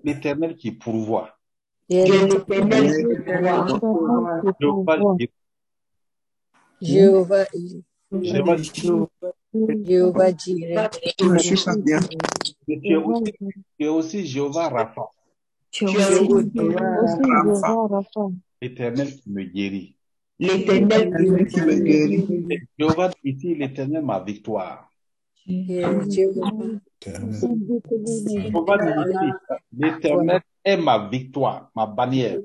L'éternel 0.05 0.57
qui 0.57 0.73
pourvoit. 0.73 1.39
Tu 1.89 1.97
es 1.97 2.05
Dieu 2.05 2.27
le 2.27 3.09
l'éternel 3.09 3.67
qui 3.67 3.81
pourvoit. 3.81 4.43
Jéhovah 4.61 4.97
Jireh. 5.19 5.31
Jéhovah, 6.81 7.45
Jéhovah 8.23 8.57
Jireh. 8.63 9.07
Jéhovah 9.85 10.33
Jireh, 10.33 10.89
je 11.19 11.39
suis 11.39 11.57
ça 11.59 11.77
bien. 11.77 12.01
Et 12.69 12.81
tu 12.81 12.93
es 12.93 12.97
aussi, 12.97 13.33
tu 13.79 13.85
es 13.85 13.89
aussi 13.89 14.27
Jéhovah 14.27 14.69
Rapha, 14.69 15.07
Tu 15.71 15.85
es 15.85 15.89
aussi 15.91 16.25
Aussi 16.31 16.53
Jéhovah 16.55 17.87
Rapha. 17.91 18.31
l'éternel 18.61 19.15
qui 19.17 19.31
me 19.31 19.45
guérit. 19.45 19.97
l'éternel 20.39 21.13
L'éternel 21.19 21.47
qui 21.49 21.61
me 21.61 21.75
guérit. 21.81 22.47
Et 22.51 22.61
Jéhovah 22.79 23.11
ici, 23.25 23.55
l'éternel 23.55 24.03
ma 24.05 24.21
victoire. 24.21 24.89
tu 25.45 25.53
es 25.53 26.11
Jéhovah, 26.11 26.51
Jéhovah 27.05 28.77
Nissi, 28.79 29.33
l'éternel 29.73 30.41
est 30.65 30.77
ma 30.77 31.09
victoire, 31.09 31.71
ma 31.75 31.87
bannière. 31.87 32.39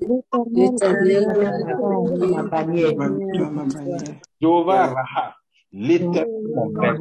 Jéhovah 4.42 4.88
Raha, 4.94 5.36
l'éternel 5.72 6.28
mon 6.54 6.70
père. 6.72 6.98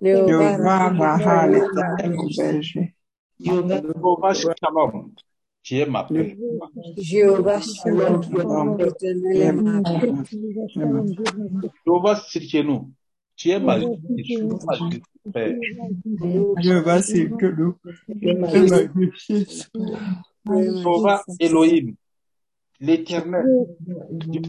Jéhovah, 0.00 0.56
Jéhovah 0.60 0.88
Raha, 0.92 1.46
l'éternel 1.48 2.14
mon 2.14 2.28
berger. 2.36 2.94
Jéhovah 3.40 4.34
Shalom, 4.34 5.12
tu 5.62 5.76
es 5.76 5.86
ma 5.86 6.04
paix. 6.04 6.36
Jéhovah 6.96 7.60
Shalom, 7.60 8.76
l'éternel 8.78 9.36
est 9.36 9.52
ma 9.52 9.82
paix. 9.82 10.12
Jéhovah 11.86 12.16
Sirkenu, 12.16 12.92
Tu 13.38 13.50
es 13.50 13.60
ma 13.60 13.78
justice, 13.78 14.26
tu 14.26 14.32
es 14.32 14.42
ma 14.66 14.74
justice, 14.90 15.02
Père. 15.32 15.54
Jéhovah, 16.60 17.00
c'est 17.02 17.30
que 17.30 17.46
justice. 18.96 19.70
Jéhovah 20.44 21.22
Elohim, 21.38 21.94
l'éternel, 22.80 23.46
tu, 24.32 24.42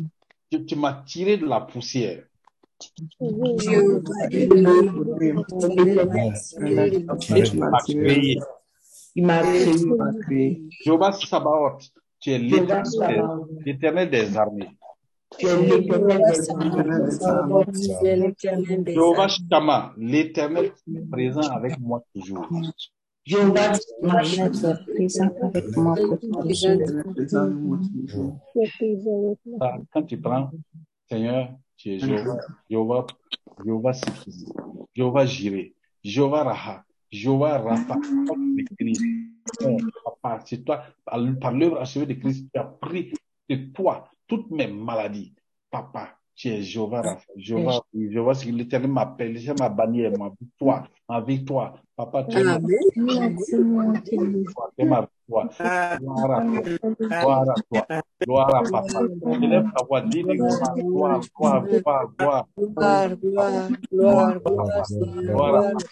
tu- 0.49 0.65
tu 0.65 0.75
m'as 0.75 1.03
tiré 1.05 1.37
de 1.37 1.45
la 1.45 1.61
poussière. 1.61 2.23
Tu 2.79 2.89
Tu 2.97 3.29
m'as 7.57 7.69
m'as 7.69 7.81
tiré. 7.83 8.05
créé. 8.05 8.39
Il 9.15 9.25
m'a 9.25 9.43
créé. 9.43 9.65
Tu 9.77 9.85
m'as 9.85 10.13
créé. 10.13 10.63
Jéhovah 10.83 11.11
Sabaoth, 11.13 11.83
tu 12.19 12.31
es 12.31 12.39
l'éternel 12.39 14.09
des 14.09 14.35
armées. 14.35 14.71
Shama, 19.49 19.93
l'éternel 19.97 20.71
présent 21.09 21.49
avec 21.51 21.79
moi 21.79 22.03
toujours. 22.13 22.47
Jéhovah, 23.25 23.71
présent 24.87 25.29
avec 25.41 25.77
moi 25.77 25.95
Quand 29.93 30.03
tu 30.03 30.17
prends, 30.19 30.51
Seigneur, 31.09 31.53
tu 31.77 31.93
es 31.93 31.99
Jéhovah, 31.99 32.37
Jéhovah, 32.69 33.05
Jéhovah 33.63 33.93
Sikhi, 33.93 34.45
Jéhovah 36.03 36.43
Raha, 36.43 36.83
Jéhovah 37.11 37.63
Papa, 40.03 40.39
c'est 40.45 40.65
toi, 40.65 40.83
par, 41.05 41.19
par 41.39 41.51
l'œuvre 41.53 41.79
achevée 41.79 42.05
de 42.05 42.13
Christ, 42.13 42.47
tu 42.53 42.59
as 42.59 42.65
pris 42.65 43.13
de 43.49 43.55
toi 43.73 44.09
toutes 44.29 44.49
mes 44.51 44.67
maladies. 44.67 45.33
Papa, 45.69 46.15
tu 46.35 46.47
es 46.47 46.61
Jéhovah 46.61 47.01
Rapha, 47.01 47.25
Jéhovah, 47.35 47.81
Jéhovah 47.93 48.33
Sikhi, 48.33 48.53
l'éternel 48.53 48.91
m'appelle, 48.91 49.39
c'est 49.41 49.59
ma 49.59 49.67
bannière, 49.67 50.17
ma 50.17 50.29
victoire, 50.39 50.87
ma 51.07 51.19
victoire. 51.19 51.83
Papa, 51.99 52.23
tu 52.23 52.39
es 52.39 52.43
ma 52.45 52.59
ma 54.85 55.01
victoire. 55.01 55.51
Gloire 55.99 56.31
à 56.31 56.41
toi. 56.47 56.63
Gloire 57.19 57.49
à 57.49 57.55
toi. 57.69 57.87
Gloire 58.25 58.55
à 58.55 58.63
papa. 58.63 59.01
Élève 59.41 59.65
ta 59.75 59.83
voix, 59.83 60.01
dis 60.03 60.23
les 60.23 60.37
gloire, 60.37 60.75
gloire, 60.77 61.19
gloire, 61.35 61.67
gloire, 61.67 62.07
gloire. 62.17 62.47
Gloire, 62.57 63.09
gloire, 63.19 63.69
gloire, 63.91 64.39
gloire, 64.39 64.85
Gloire 65.25 65.65
à 65.65 65.83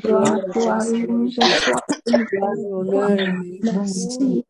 Gloire, 0.00 0.38
à 0.40 1.60
toi. 1.60 1.80
Merci. 3.60 4.44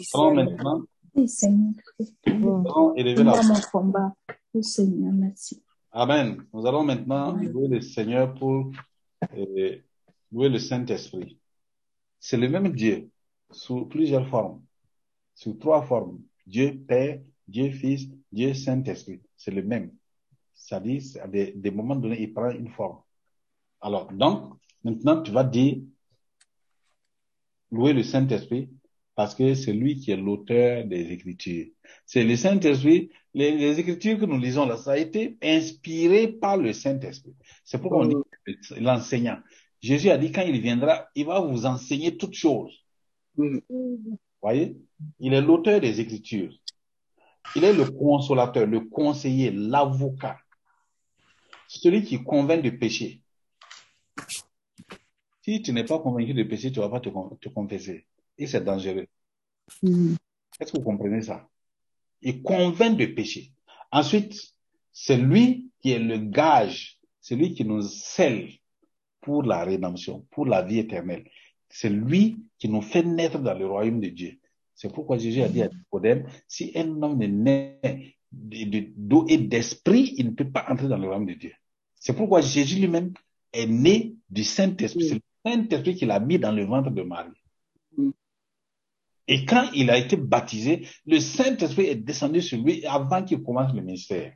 Merci, 0.00 0.91
Oui, 1.14 1.28
Seigneur. 1.28 1.72
nous 2.26 2.64
allons 2.66 2.94
élever 2.94 3.22
la 3.22 3.42
mon 3.42 3.60
combat. 3.70 4.14
Oui, 4.54 4.64
Seigneur, 4.64 5.12
merci. 5.12 5.62
Amen. 5.90 6.42
Nous 6.52 6.66
allons 6.66 6.84
maintenant 6.84 7.32
louer 7.36 7.68
le 7.68 7.80
Seigneur 7.82 8.34
pour 8.34 8.70
euh, 9.36 9.76
louer 10.32 10.48
le 10.48 10.58
Saint-Esprit. 10.58 11.38
C'est 12.18 12.38
le 12.38 12.48
même 12.48 12.72
Dieu 12.72 13.10
sous 13.50 13.84
plusieurs 13.86 14.26
formes, 14.28 14.62
sous 15.34 15.54
trois 15.54 15.82
formes. 15.82 16.20
Dieu 16.46 16.82
Père, 16.88 17.20
Dieu 17.46 17.70
Fils, 17.70 18.08
Dieu 18.30 18.54
Saint-Esprit. 18.54 19.20
C'est 19.36 19.50
le 19.50 19.62
même. 19.62 19.92
C'est-à-dire, 20.54 21.02
à 21.22 21.28
des, 21.28 21.52
des 21.52 21.70
moments 21.70 21.96
donnés, 21.96 22.22
il 22.22 22.32
prend 22.32 22.50
une 22.50 22.70
forme. 22.70 23.00
Alors, 23.80 24.10
donc, 24.12 24.54
maintenant, 24.82 25.22
tu 25.22 25.30
vas 25.30 25.44
dire 25.44 25.82
louer 27.70 27.92
le 27.92 28.02
Saint-Esprit 28.02 28.70
parce 29.14 29.34
que 29.34 29.54
c'est 29.54 29.72
lui 29.72 29.96
qui 29.96 30.10
est 30.10 30.16
l'auteur 30.16 30.84
des 30.84 31.12
Écritures. 31.12 31.66
C'est 32.06 32.24
le 32.24 32.36
Saint-Esprit. 32.36 33.10
Les, 33.34 33.56
les 33.56 33.78
Écritures 33.78 34.18
que 34.18 34.24
nous 34.24 34.38
lisons 34.38 34.66
là, 34.66 34.76
ça 34.76 34.92
a 34.92 34.96
été 34.98 35.36
inspiré 35.42 36.28
par 36.28 36.56
le 36.56 36.72
Saint-Esprit. 36.72 37.34
C'est 37.64 37.78
pourquoi 37.80 38.06
on 38.06 38.08
dit 38.08 38.14
l'enseignant. 38.78 39.38
Jésus 39.80 40.10
a 40.10 40.18
dit 40.18 40.32
quand 40.32 40.42
il 40.42 40.60
viendra, 40.60 41.08
il 41.14 41.26
va 41.26 41.40
vous 41.40 41.66
enseigner 41.66 42.16
toutes 42.16 42.34
choses. 42.34 42.72
Mm. 43.36 43.58
Voyez? 44.40 44.76
Il 45.20 45.34
est 45.34 45.40
l'auteur 45.40 45.80
des 45.80 46.00
Écritures. 46.00 46.52
Il 47.56 47.64
est 47.64 47.72
le 47.72 47.90
consolateur, 47.90 48.66
le 48.66 48.80
conseiller, 48.80 49.50
l'avocat. 49.50 50.38
Celui 51.68 52.02
qui 52.02 52.22
convainc 52.22 52.62
de 52.62 52.70
péché. 52.70 53.22
Si 55.42 55.60
tu 55.60 55.72
n'es 55.72 55.84
pas 55.84 55.98
convaincu 55.98 56.34
de 56.34 56.44
péché, 56.44 56.70
tu 56.70 56.78
ne 56.78 56.84
vas 56.84 56.90
pas 56.90 57.00
te, 57.00 57.08
te 57.40 57.48
confesser. 57.48 58.06
Et 58.42 58.46
c'est 58.48 58.64
dangereux. 58.64 59.06
Est-ce 60.58 60.72
que 60.72 60.78
vous 60.78 60.82
comprenez 60.84 61.22
ça? 61.22 61.48
Il 62.22 62.42
convainc 62.42 62.96
de 62.96 63.06
péché. 63.06 63.52
Ensuite, 63.92 64.34
c'est 64.92 65.16
lui 65.16 65.70
qui 65.80 65.92
est 65.92 66.00
le 66.00 66.18
gage, 66.18 66.98
c'est 67.20 67.36
lui 67.36 67.54
qui 67.54 67.64
nous 67.64 67.82
scelle 67.82 68.48
pour 69.20 69.44
la 69.44 69.62
rédemption, 69.64 70.26
pour 70.32 70.46
la 70.46 70.62
vie 70.62 70.80
éternelle. 70.80 71.24
C'est 71.68 71.88
lui 71.88 72.38
qui 72.58 72.68
nous 72.68 72.82
fait 72.82 73.04
naître 73.04 73.38
dans 73.38 73.54
le 73.54 73.64
royaume 73.66 74.00
de 74.00 74.08
Dieu. 74.08 74.40
C'est 74.74 74.92
pourquoi 74.92 75.18
Jésus 75.18 75.42
a 75.42 75.48
dit 75.48 75.62
à 75.62 75.68
Nicodème, 75.68 76.26
si 76.48 76.72
un 76.74 77.00
homme 77.00 77.18
de- 77.20 78.64
de- 78.64 78.92
d'eau 78.96 79.24
et 79.28 79.38
d'esprit, 79.38 80.14
il 80.16 80.26
ne 80.26 80.30
peut 80.32 80.50
pas 80.50 80.66
entrer 80.68 80.88
dans 80.88 80.98
le 80.98 81.06
royaume 81.06 81.26
de 81.26 81.34
Dieu. 81.34 81.52
C'est 81.94 82.14
pourquoi 82.14 82.40
Jésus 82.40 82.80
lui-même 82.80 83.12
est 83.52 83.66
né 83.66 84.16
du 84.28 84.42
Saint-Esprit. 84.42 85.08
C'est 85.08 85.14
le 85.14 85.20
Saint-Esprit 85.46 85.94
qui 85.94 86.06
l'a 86.06 86.18
mis 86.18 86.40
dans 86.40 86.50
le 86.50 86.64
ventre 86.64 86.90
de 86.90 87.02
Marie. 87.02 87.30
Et 89.28 89.44
quand 89.44 89.70
il 89.74 89.90
a 89.90 89.98
été 89.98 90.16
baptisé, 90.16 90.86
le 91.06 91.20
Saint-Esprit 91.20 91.86
est 91.86 91.96
descendu 91.96 92.42
sur 92.42 92.58
lui 92.58 92.84
avant 92.86 93.22
qu'il 93.22 93.42
commence 93.42 93.72
le 93.72 93.80
ministère. 93.82 94.32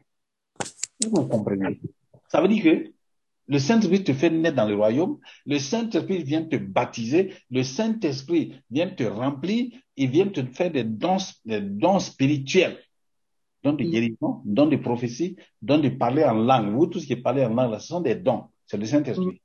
Vous 1.10 1.26
comprenez? 1.26 1.80
Ça 2.28 2.40
veut 2.40 2.48
dire 2.48 2.62
que 2.62 2.92
le 3.48 3.58
Saint-Esprit 3.58 4.02
te 4.02 4.12
fait 4.12 4.30
naître 4.30 4.56
dans 4.56 4.68
le 4.68 4.74
royaume, 4.74 5.18
le 5.44 5.58
Saint-Esprit 5.58 6.24
vient 6.24 6.42
te 6.42 6.56
baptiser, 6.56 7.34
le 7.50 7.62
Saint-Esprit 7.62 8.54
vient 8.70 8.88
te 8.88 9.04
remplir, 9.04 9.70
il 9.96 10.10
vient 10.10 10.26
te 10.28 10.44
faire 10.44 10.70
des 10.70 10.84
dons, 10.84 11.18
des 11.44 11.60
dons 11.60 12.00
spirituels, 12.00 12.78
dons 13.62 13.74
de 13.74 13.84
guérison, 13.84 14.42
dons 14.44 14.66
de 14.66 14.76
prophétie, 14.76 15.36
dons 15.62 15.78
de 15.78 15.88
parler 15.90 16.24
en 16.24 16.34
langue. 16.34 16.74
Vous, 16.74 16.86
tout 16.86 16.98
ce 16.98 17.06
qui 17.06 17.12
est 17.12 17.22
parlé 17.22 17.44
en 17.44 17.54
langue, 17.54 17.70
là, 17.70 17.78
ce 17.78 17.88
sont 17.88 18.00
des 18.00 18.16
dons. 18.16 18.44
C'est 18.66 18.78
le 18.78 18.86
Saint-Esprit. 18.86 19.40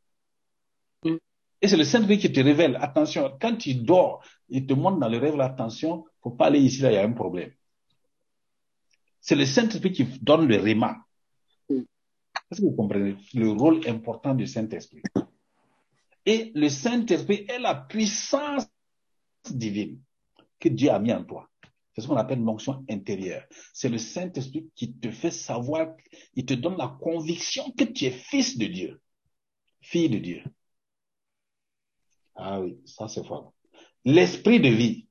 Et 1.62 1.68
c'est 1.68 1.78
le 1.78 1.84
Saint-Esprit 1.84 2.18
qui 2.18 2.32
te 2.32 2.40
révèle. 2.40 2.78
Attention, 2.82 3.38
quand 3.40 3.56
tu 3.56 3.76
dors, 3.76 4.24
il 4.50 4.66
te 4.66 4.74
montre 4.74 5.00
dans 5.00 5.10
le 5.10 5.18
rêve, 5.18 5.40
attention, 5.40 6.06
faut 6.22 6.32
pas 6.32 6.48
aller 6.48 6.60
ici, 6.60 6.82
là, 6.82 6.92
il 6.92 6.96
y 6.96 6.98
a 6.98 7.04
un 7.04 7.12
problème. 7.12 7.52
C'est 9.20 9.36
le 9.36 9.46
Saint-Esprit 9.46 9.92
qui 9.92 10.04
donne 10.22 10.48
le 10.48 10.58
réma. 10.58 11.06
Est-ce 11.70 12.62
que 12.62 12.66
vous 12.66 12.76
comprenez? 12.76 13.16
Le 13.36 13.52
rôle 13.52 13.88
important 13.88 14.34
du 14.34 14.48
Saint-Esprit? 14.48 15.04
Et 16.26 16.52
le 16.56 16.70
Saint-Esprit 16.70 17.46
est 17.48 17.60
la 17.60 17.76
puissance 17.76 18.68
divine 19.50 20.00
que 20.60 20.70
Dieu 20.70 20.90
a 20.90 21.00
mis 21.00 21.14
en 21.14 21.24
toi. 21.24 21.48
C'est 21.94 22.02
ce 22.02 22.08
qu'on 22.08 22.18
appelle 22.18 22.40
l'onction 22.40 22.84
intérieure. 22.90 23.44
C'est 23.74 23.90
le 23.90 23.98
Saint-Esprit 23.98 24.70
qui 24.76 24.94
te 24.94 25.12
fait 25.12 25.32
savoir, 25.32 25.96
il 26.36 26.46
te 26.46 26.54
donne 26.54 26.78
la 26.78 26.98
conviction 27.00 27.72
que 27.72 27.84
tu 27.84 28.06
es 28.06 28.12
fils 28.12 28.58
de 28.58 28.66
Dieu, 28.66 29.02
fille 29.82 30.10
de 30.10 30.18
Dieu. 30.18 30.44
Ah 32.36 32.62
oui, 32.62 32.78
ça 32.86 33.08
c'est 33.08 33.26
fort. 33.26 33.54
L'esprit 34.06 34.60
de 34.60 34.70
vie. 34.70 35.08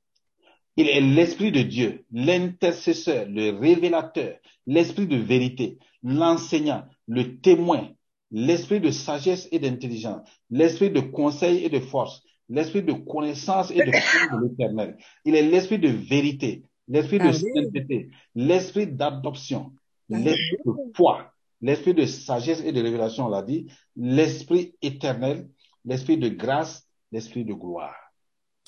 Il 0.76 0.88
est 0.88 1.00
l'esprit 1.00 1.52
de 1.52 1.62
Dieu, 1.62 2.04
l'intercesseur, 2.10 3.26
le 3.28 3.50
révélateur, 3.50 4.36
l'esprit 4.66 5.06
de 5.06 5.16
vérité, 5.16 5.78
l'enseignant, 6.02 6.84
le 7.06 7.40
témoin, 7.40 7.90
l'esprit 8.30 8.80
de 8.80 8.90
sagesse 8.90 9.48
et 9.52 9.58
d'intelligence, 9.58 10.26
l'esprit 10.48 10.90
de 10.90 11.00
conseil 11.00 11.64
et 11.64 11.68
de 11.68 11.80
force, 11.80 12.22
l'esprit 12.48 12.82
de 12.82 12.92
connaissance 12.92 13.70
et 13.70 13.78
de 13.78 13.90
de 13.90 14.48
l'éternel. 14.48 14.96
Il 15.24 15.34
est 15.34 15.42
l'esprit 15.42 15.78
de 15.78 15.88
vérité, 15.88 16.62
l'esprit 16.88 17.18
de 17.18 17.32
sainteté, 17.32 18.10
l'esprit 18.34 18.86
d'adoption, 18.86 19.72
l'esprit 20.08 20.58
de 20.64 20.72
foi, 20.94 21.32
l'esprit 21.60 21.94
de 21.94 22.06
sagesse 22.06 22.62
et 22.64 22.72
de 22.72 22.82
révélation, 22.82 23.26
on 23.26 23.28
l'a 23.28 23.42
dit, 23.42 23.66
l'esprit 23.96 24.74
éternel, 24.82 25.48
l'esprit 25.84 26.16
de 26.18 26.28
grâce, 26.28 26.86
l'esprit 27.12 27.44
de 27.44 27.52
gloire. 27.54 27.96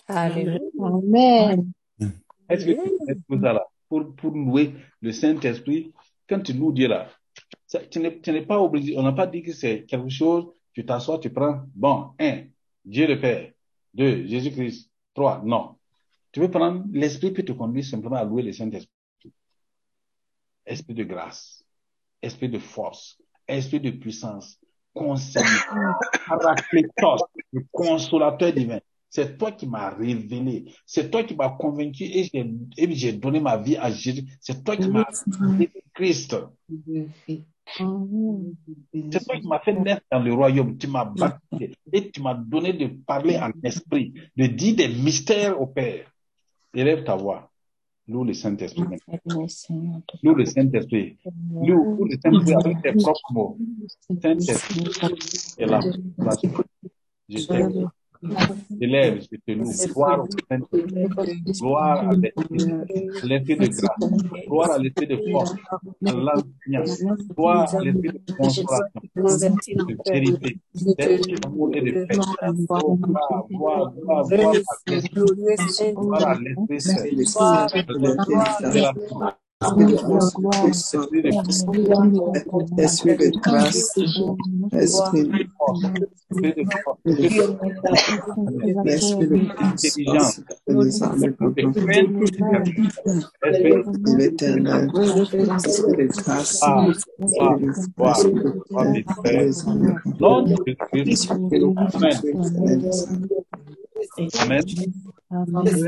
Alléluia. 0.07 0.59
Amen. 0.81 1.73
Est-ce 2.49 2.67
que 2.67 2.71
est-ce 2.73 3.19
que 3.29 3.41
ça 3.41 3.53
là, 3.53 3.65
pour, 3.89 4.15
pour 4.15 4.33
louer 4.33 4.75
le 5.01 5.13
Saint-Esprit, 5.13 5.93
quand 6.29 6.41
tu 6.41 6.53
loues 6.53 6.73
Dieu 6.73 6.89
là, 6.89 7.09
ça- 7.67 7.85
tu 7.87 7.99
n'es 8.01 8.21
tu 8.21 8.33
n'es 8.33 8.45
pas 8.45 8.61
obligé, 8.61 8.97
on 8.99 9.03
n'a 9.03 9.13
pas 9.13 9.27
dit 9.27 9.43
que 9.43 9.53
c'est 9.53 9.85
quelque 9.85 10.09
chose, 10.09 10.47
tu 10.73 10.85
t'assois, 10.85 11.19
tu 11.19 11.31
prends, 11.31 11.63
bon, 11.75 12.11
un, 12.19 12.45
Dieu 12.85 13.07
le 13.07 13.21
Père, 13.21 13.53
deux, 13.95 14.27
Jésus-Christ, 14.27 14.91
trois, 15.15 15.41
non. 15.45 15.77
Tu 16.33 16.41
peux 16.41 16.51
prendre, 16.51 16.85
l'Esprit 16.93 17.31
peut 17.31 17.43
te 17.43 17.53
conduire 17.53 17.85
simplement 17.85 18.17
à 18.17 18.25
louer 18.25 18.43
le 18.43 18.53
Saint-Esprit. 18.53 18.89
Esprit 20.65 20.95
de 20.95 21.05
grâce, 21.05 21.65
esprit 22.23 22.49
de 22.49 22.59
force, 22.59 23.21
esprit 23.49 23.81
de 23.81 23.91
puissance, 23.91 24.59
conseil, 24.95 25.43
paraclétos, 26.27 27.27
le 27.53 27.65
consolateur 27.71 28.53
divin. 28.53 28.81
C'est 29.09 29.37
toi 29.37 29.53
qui 29.53 29.67
m'as 29.67 29.91
révélé. 29.91 30.73
C'est 30.87 31.11
toi 31.11 31.23
qui 31.23 31.37
m'as 31.37 31.51
convaincu 31.51 32.05
et 32.05 32.25
j'ai, 32.25 32.51
et 32.79 32.95
j'ai 32.95 33.13
donné 33.13 33.41
ma 33.41 33.59
vie 33.59 33.77
à 33.77 33.91
Jésus. 33.91 34.25
C'est 34.41 34.65
toi 34.65 34.75
qui 34.75 34.89
m'as 34.89 35.05
révélé 35.39 35.71
Christ. 35.93 36.35
C'est 37.27 39.25
toi 39.25 39.37
qui 39.39 39.47
m'as 39.47 39.61
fait 39.61 39.75
naître 39.75 40.03
dans 40.11 40.21
le 40.21 40.33
royaume. 40.33 40.79
Tu 40.79 40.87
m'as 40.87 41.05
baptisé 41.05 41.75
et 41.93 42.11
tu 42.11 42.23
m'as 42.23 42.35
donné 42.35 42.73
de 42.73 42.87
parler 42.87 43.39
en 43.39 43.51
esprit, 43.63 44.15
de 44.35 44.47
dire 44.47 44.77
des 44.77 44.89
mystères 44.89 45.61
au 45.61 45.67
Père. 45.67 46.11
Élève 46.75 47.05
ta 47.05 47.15
voix. 47.15 47.52
Loue 48.13 48.25
le 48.25 48.35
Saint-Esprit. 48.35 48.83
Loue 50.23 50.35
le 50.35 50.45
Saint-Esprit. 50.45 51.17
Loue, 51.51 52.05
le 52.05 52.19
Saint-Esprit 52.23 52.55
avec 52.55 52.83
tes 52.83 52.93
propres 52.93 53.33
mots. 53.33 53.59
Saint-Esprit 54.21 54.85
est 55.59 55.67
là. 55.67 55.81
là. 56.19 56.37
Je 57.29 57.47
t'aime. 57.47 57.91
Élève, 58.81 59.21
je 59.21 59.37
te 59.37 59.53
loue. 59.53 59.73
Gloire 59.95 60.21
au 60.21 60.29
Saint-Esprit. 60.51 61.09
Gloire 61.61 62.09
à 62.09 62.15
l'Esprit. 62.15 62.63
De 63.59 63.67
grâce. 63.67 63.99
Gloire 64.49 64.71
à 64.73 64.79
l'Esprit 64.79 65.07
de 65.07 65.17
force. 65.31 65.55
À 66.05 66.13
l'enseignant. 66.13 66.85
Gloire 67.37 67.71
à 67.79 67.83
l'Esprit 67.83 68.11
de 68.11 68.21
consolation. 68.37 69.01
De 69.89 69.99
vérité. 70.13 70.59
D'esprit 70.99 71.25
d'amour 71.41 71.71
et 71.75 71.83
de 71.83 71.93
paix. 72.09 72.23
Gloire, 72.77 73.47
gloire, 73.51 73.93
gloire, 73.95 74.29
gloire 74.31 74.59
à 74.69 74.77
l'Esprit. 74.91 75.25
Gloire 75.97 76.29
à 76.29 76.35
l'Esprit 76.37 76.81
Saint. 76.81 77.05
Gloire 77.37 77.71
Esprit 77.75 78.01
de 78.01 78.19
grâce, 78.27 79.42
esprit 79.63 79.87
de 79.87 80.03
Esprit 80.93 81.23
de 83.23 83.33
Intelligence. 89.63 90.41
l'éternel, 94.05 94.91
esprit 95.57 95.93
de 95.97 96.07
grâce, 96.07 96.63
Ah, 96.63 96.87
ah, 97.41 97.59
esprit 97.61 97.79
gloire, 97.97 98.21
gloire 98.69 98.87
de 98.87 98.93
des 98.93 99.05
Pères. 99.23 99.55
Nom 100.21 100.43
de 100.43 100.57
Jésus-Christ. 100.67 101.31
Amen. 101.31 102.21
Amen. 104.19 105.83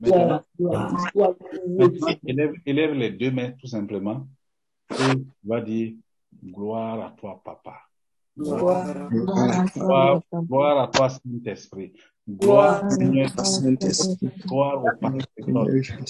Maintenant, 0.00 0.42
maintenant, 0.58 2.16
élève, 2.24 2.52
élève 2.64 2.92
les 2.92 3.10
deux 3.10 3.30
mains 3.30 3.50
tout 3.52 3.66
simplement 3.66 4.26
et 4.92 5.12
va 5.44 5.60
dire 5.60 5.94
gloire 6.44 7.00
à 7.04 7.10
toi, 7.10 7.40
papa. 7.44 7.80
Gloire, 8.36 9.10
gloire 10.32 10.80
à 10.82 10.88
toi, 10.88 11.08
Saint-Esprit. 11.08 11.92
Gloire, 12.28 12.84
Seigneur, 12.88 13.30
Saint-Esprit, 13.38 14.30
gloire 14.46 14.84
au 14.84 14.92
Père. 14.92 15.12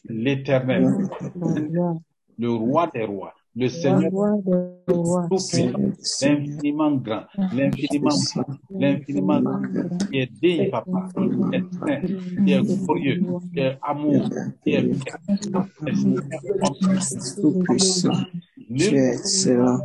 L'éternel, 0.09 0.97
le 2.39 2.51
roi 2.51 2.87
des 2.93 3.05
rois, 3.05 3.33
le 3.57 3.67
Seigneur 3.69 4.11
tout 4.87 5.03
puissant, 5.29 5.71
l'infiniment 6.21 6.91
grand, 6.91 7.23
l'infiniment 7.51 8.15
beau, 8.35 8.43
l'infiniment 8.79 9.41
grand, 9.41 9.97
qui 10.11 10.19
est 10.19 10.31
digne, 10.39 10.69
papa, 10.69 11.09
qui 11.15 11.55
est 11.55 11.65
saint, 11.73 12.01
qui 12.45 12.51
est 12.53 12.61
glorieux, 12.61 13.23
qui 13.51 13.59
est 13.59 13.77
amour, 13.81 14.29
qui 14.63 14.73
est 14.73 14.83
paix. 14.83 15.93
Tu 18.75 18.95
es 18.95 19.15
excellent, 19.15 19.81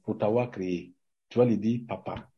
pour 0.03 0.19
t'avoir 0.19 0.51
créé. 0.51 0.93
Tu 1.29 1.39
vas 1.39 1.45
lui 1.45 1.59
dire, 1.59 1.81
Papa, 1.89 2.29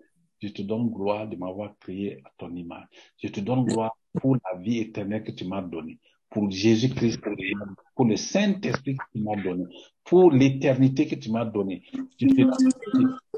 je 0.40 0.48
te 0.48 0.62
donne 0.62 0.90
gloire 0.90 1.26
de 1.28 1.36
m'avoir 1.36 1.76
créé 1.78 2.20
à 2.24 2.30
ton 2.36 2.54
image. 2.54 2.86
Je 3.18 3.28
te 3.28 3.40
donne 3.40 3.64
gloire 3.64 3.96
pour 4.20 4.36
la 4.36 4.58
vie 4.58 4.78
éternelle 4.78 5.24
que 5.24 5.32
tu 5.32 5.44
m'as 5.46 5.62
donnée, 5.62 5.98
pour 6.30 6.50
Jésus-Christ, 6.50 7.20
pour 7.94 8.04
le- 8.06 8.16
Saint-Esprit 8.16 8.96
que 8.96 9.04
tu 9.12 9.22
m'as 9.22 9.36
donné, 9.36 9.64
pour 10.04 10.30
l'éternité 10.30 11.06
que 11.06 11.14
tu 11.14 11.30
m'as 11.30 11.44
donnée. 11.44 11.82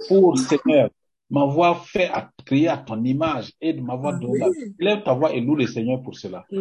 Pour 0.08 0.38
Seigneur, 0.38 0.90
m'avoir 1.30 1.86
fait 1.86 2.08
à 2.08 2.30
créer 2.48 2.68
à 2.68 2.78
ton 2.78 3.04
image 3.04 3.52
et 3.60 3.74
de 3.74 3.82
m'avoir 3.82 4.18
donné 4.18 4.38
la 4.38 4.48
vie. 4.48 4.72
Lève 4.78 5.02
ta 5.04 5.12
voix 5.12 5.34
et 5.34 5.40
loue 5.40 5.54
le 5.54 5.66
Seigneur 5.66 6.00
pour 6.02 6.16
cela. 6.16 6.46
Tu 6.48 6.56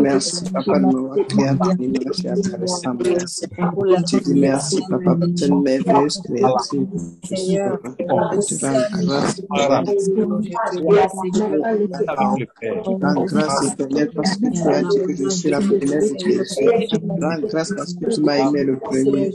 Merci, 0.00 0.50
Papa, 0.50 0.78
de 0.78 0.84
m'avoir 0.86 1.76
créé 1.76 1.92
et 1.92 2.28
à 2.28 2.34
ta 2.36 2.56
ressemblance. 2.56 3.44
Je 3.50 4.18
te 4.18 4.24
dis 4.24 4.40
merci, 4.40 4.80
Papa, 4.88 5.14
pour 5.16 5.28
cette 5.36 5.50
merveilleuse 5.50 6.22
créature. 6.24 6.86
Je 7.24 7.36
te 7.96 8.10
rends 8.10 8.30
grâce. 9.04 9.42
Rends 13.02 13.24
grâce 13.24 13.72
éternelle 13.72 14.10
parce 14.14 14.36
que 14.36 14.46
tu 14.50 14.68
as 14.68 14.82
dit 14.82 15.00
que 15.06 15.16
je 15.16 15.28
suis 15.28 15.50
la 15.50 15.58
première 15.58 16.00
de 16.00 16.18
Jésus. 16.18 16.66
Rends 17.20 17.40
grâce 17.46 17.72
parce 17.76 17.94
que 17.94 18.06
tu 18.14 18.20
m'as 18.22 18.38
aimé 18.38 18.64
le 18.64 18.78
premier. 18.78 19.34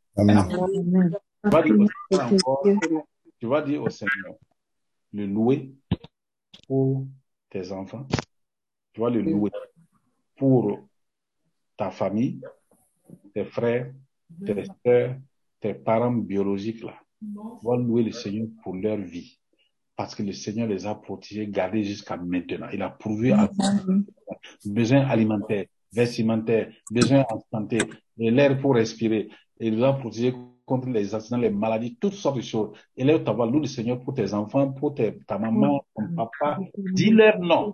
Amen. 0.17 0.47
Tu 1.43 1.49
vas 1.49 1.61
dire 1.63 1.79
au 1.79 1.87
Seigneur 2.09 2.33
encore, 2.33 2.63
tu 3.39 3.47
vas 3.47 3.61
dire 3.61 3.81
au 3.83 3.89
Seigneur, 3.89 4.35
le 5.13 5.25
louer 5.25 5.73
pour 6.67 7.07
tes 7.49 7.71
enfants. 7.71 8.07
Tu 8.93 9.01
vas 9.01 9.09
le 9.09 9.21
louer 9.21 9.51
pour 10.35 10.79
ta 11.77 11.91
famille, 11.91 12.41
tes 13.33 13.45
frères, 13.45 13.91
tes 14.45 14.63
soeurs, 14.85 15.15
tes 15.59 15.73
parents 15.73 16.11
biologiques 16.11 16.83
là. 16.83 16.95
Tu 17.21 17.67
vas 17.67 17.77
louer 17.77 18.03
le 18.03 18.11
Seigneur 18.11 18.47
pour 18.63 18.75
leur 18.75 18.97
vie. 18.97 19.37
Parce 19.95 20.15
que 20.15 20.23
le 20.23 20.31
Seigneur 20.31 20.67
les 20.67 20.85
a 20.87 20.95
protégés, 20.95 21.47
gardés 21.47 21.83
jusqu'à 21.83 22.17
maintenant. 22.17 22.67
Il 22.73 22.81
a 22.81 22.89
pourvu 22.89 23.31
à 23.31 23.49
besoins 24.65 25.05
alimentaires, 25.07 25.65
vestimentaires, 25.91 26.73
besoins 26.89 27.25
en 27.29 27.39
santé, 27.51 27.79
l'air 28.17 28.59
pour 28.59 28.75
respirer. 28.75 29.29
Et 29.61 29.67
il 29.67 29.75
nous 29.75 29.83
a 29.83 29.93
protégés 29.93 30.33
contre 30.71 30.87
les 30.89 31.13
accidents, 31.13 31.37
les 31.37 31.49
maladies, 31.49 31.97
toutes 31.99 32.13
sortes 32.23 32.37
de 32.37 32.41
choses. 32.41 32.69
Élève 32.95 33.23
ta 33.25 33.31
voix, 33.33 33.45
loue 33.45 33.59
le 33.59 33.67
Seigneur 33.67 33.99
pour 33.99 34.13
tes 34.13 34.33
enfants, 34.33 34.71
pour 34.71 34.95
tes- 34.95 35.17
ta 35.27 35.37
maman, 35.37 35.83
ton 35.95 36.07
papa. 36.15 36.59
Dis-leur 36.99 37.39
non. 37.39 37.73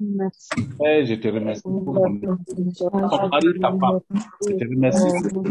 Père, 0.80 1.06
je 1.06 1.16
te 1.24 1.28
remercie 1.28 1.62
pour 1.62 1.84
ton 1.84 2.10
mari, 3.30 3.48
ta 3.62 3.72
femme. 3.82 4.00
Je 4.48 4.54
te 4.60 4.66
remercie 4.74 5.12
pour 5.32 5.44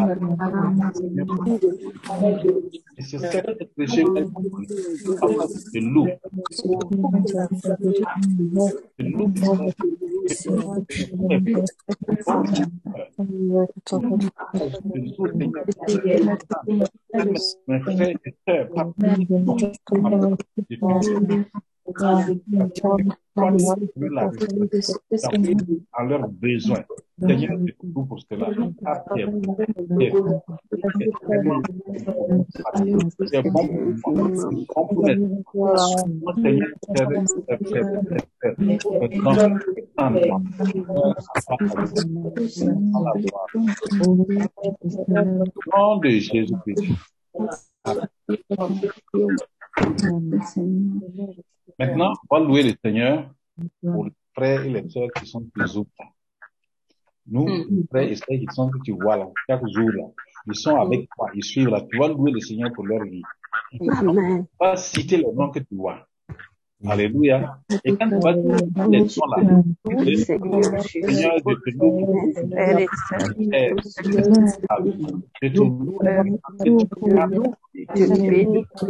Et 2.99 3.03
c'est 3.03 3.19
ça 3.19 3.29
que 3.43 3.51
le 3.61 3.67
péché, 3.77 4.03
papa, 4.03 5.45
je 5.55 5.71
te 5.71 5.79
loue. 5.79 6.09
Mes 17.67 17.81
à 25.93 26.05
leurs 26.05 26.29
besoins. 26.29 26.85
C'est 33.27 33.43
bon. 33.51 33.95
Pour. 34.03 34.27
Maintenant, 51.79 52.13
on 52.31 52.37
va 52.39 52.45
louer 52.45 52.63
le 52.63 52.75
Seigneur 52.83 53.31
pour 53.83 54.05
les 54.05 54.13
frères 54.35 54.65
et 54.65 54.71
les 54.71 54.89
sœurs 54.89 55.09
qui 55.17 55.27
sont 55.27 55.45
toujours 55.55 55.87
là. 55.99 56.07
Nous, 57.29 57.47
les 57.47 57.87
frères 57.89 58.09
et 58.11 58.17
sœurs 58.17 58.27
qui 58.29 58.47
sont 58.51 58.71
que 58.71 58.79
tu 58.85 58.93
vois 58.93 59.17
là, 59.17 59.29
chaque 59.49 59.67
jour 59.69 59.91
là, 59.91 60.05
ils 60.47 60.55
sont 60.55 60.77
avec 60.77 61.09
toi, 61.17 61.29
ils 61.35 61.45
suivent 61.45 61.69
là. 61.69 61.83
Tu 61.91 61.99
vas 61.99 62.09
louer 62.09 62.31
le 62.31 62.41
Seigneur 62.41 62.73
pour 62.73 62.87
leur 62.87 63.05
vie. 63.05 63.23
Tu 63.73 63.79
vas 64.61 64.77
citer 64.77 65.17
les 65.19 65.33
noms 65.33 65.51
que 65.51 65.59
tu 65.59 65.75
vois. 65.75 66.07
Alléluia. 66.85 67.59
Et 67.85 67.97
quand 67.97 68.09
tu 68.11 68.19
vas 68.19 68.33
dire 68.35 68.57
les 68.91 69.01
là, 69.01 69.07
Seigneur, 70.83 71.37
je 71.47 71.55
te 71.55 71.71
loue 71.77 72.33
je 75.41 75.41
te 75.41 75.47
loue 75.57 75.99
Je 77.75 77.85
te 77.95 78.31
bénis. 78.31 78.65
Je 78.77 78.87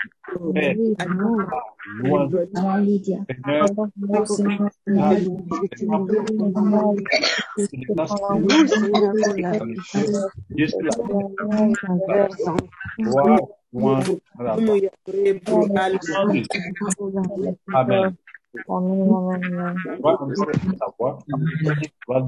Amen. 17.75 18.17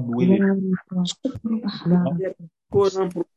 Louer 0.07 0.25
les 0.25 0.39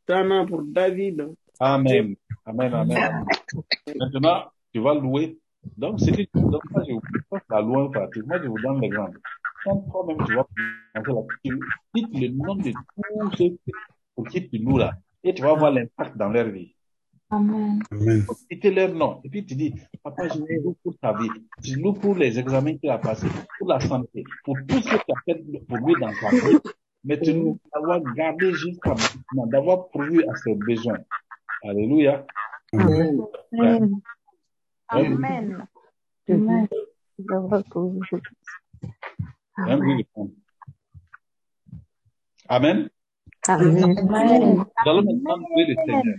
Tana, 0.07 0.47
pour 0.47 0.63
David. 0.63 1.29
Amen. 1.61 2.15
Amen, 2.47 2.75
amen. 2.75 2.97
amen. 2.97 3.25
Maintenant, 3.99 4.45
tu 4.73 4.81
vas 4.81 4.95
louer. 4.95 5.39
Donc, 5.77 6.01
c'est 6.01 6.13
que 6.13 6.39
donc, 6.39 6.63
moi, 6.71 6.85
je 6.87 6.93
vous 6.93 7.03
passe 7.29 7.43
la 7.51 7.61
loi. 7.61 7.91
Moi, 8.27 8.39
je 8.43 8.49
vous 8.49 8.59
donne 8.61 8.81
l'exemple. 8.81 9.19
Quand 9.65 9.77
toi-même, 9.91 10.19
tu 10.25 10.35
vas 10.35 10.47
commencer 11.05 11.13
la 11.13 11.23
tu 11.45 11.61
cites 11.95 12.21
le 12.21 12.29
nom 12.29 12.55
de 12.55 12.71
tous 12.71 13.37
ceux 13.37 13.59
pour 14.15 14.29
qui 14.29 14.49
tu 14.49 14.59
loues 14.59 14.79
là. 14.79 14.93
Et 15.25 15.35
tu 15.35 15.43
vas 15.43 15.55
voir 15.55 15.73
l'impact 15.73 16.17
dans 16.17 16.29
leur 16.29 16.49
vie. 16.49 16.75
Amen. 17.31 17.81
Tu 17.91 18.25
cites 18.51 18.65
leur 18.65 18.95
nom. 18.95 19.21
Et 19.25 19.29
puis 19.29 19.45
tu 19.45 19.57
dis, 19.57 19.75
papa, 20.03 20.29
je 20.29 20.39
loue 20.39 20.77
pour 20.83 20.97
ta 20.99 21.13
vie. 21.13 21.29
Je 21.61 21.75
loue 21.75 21.93
pour 21.93 22.15
les 22.15 22.39
examens 22.39 22.77
qu'il 22.77 22.89
a 22.89 22.99
passés, 22.99 23.27
pour 23.59 23.69
la 23.69 23.81
santé, 23.81 24.23
pour 24.45 24.57
tout 24.67 24.81
ce 24.81 24.91
que 24.91 24.97
tu 24.97 25.13
as 25.13 25.21
fait 25.25 25.43
pour 25.67 25.79
lui 25.79 25.95
dans 26.01 26.13
sa 26.15 26.31
vie. 26.31 26.59
Maintenant, 27.05 27.59
d'avoir 27.75 28.01
gardé 28.15 28.53
jusqu'à 28.53 28.91
maintenant, 28.91 29.47
d'avoir 29.47 29.89
pourvu 29.89 30.25
à 30.29 30.35
ses 30.37 30.55
besoins. 30.55 30.99
Alléluia. 31.63 32.27
Amen. 32.73 33.21
Amen. 33.53 34.01
Amen. 34.89 35.69
Amen. 36.29 36.69
Hein. 39.57 40.31
Amen. 42.49 42.91
Amen. 43.49 43.99
Amen. 44.09 44.57
Nous 44.57 44.91
allons 44.91 45.03
maintenant 45.03 45.37
louer 45.37 45.67
le 45.67 45.75
Seigneur 45.85 46.17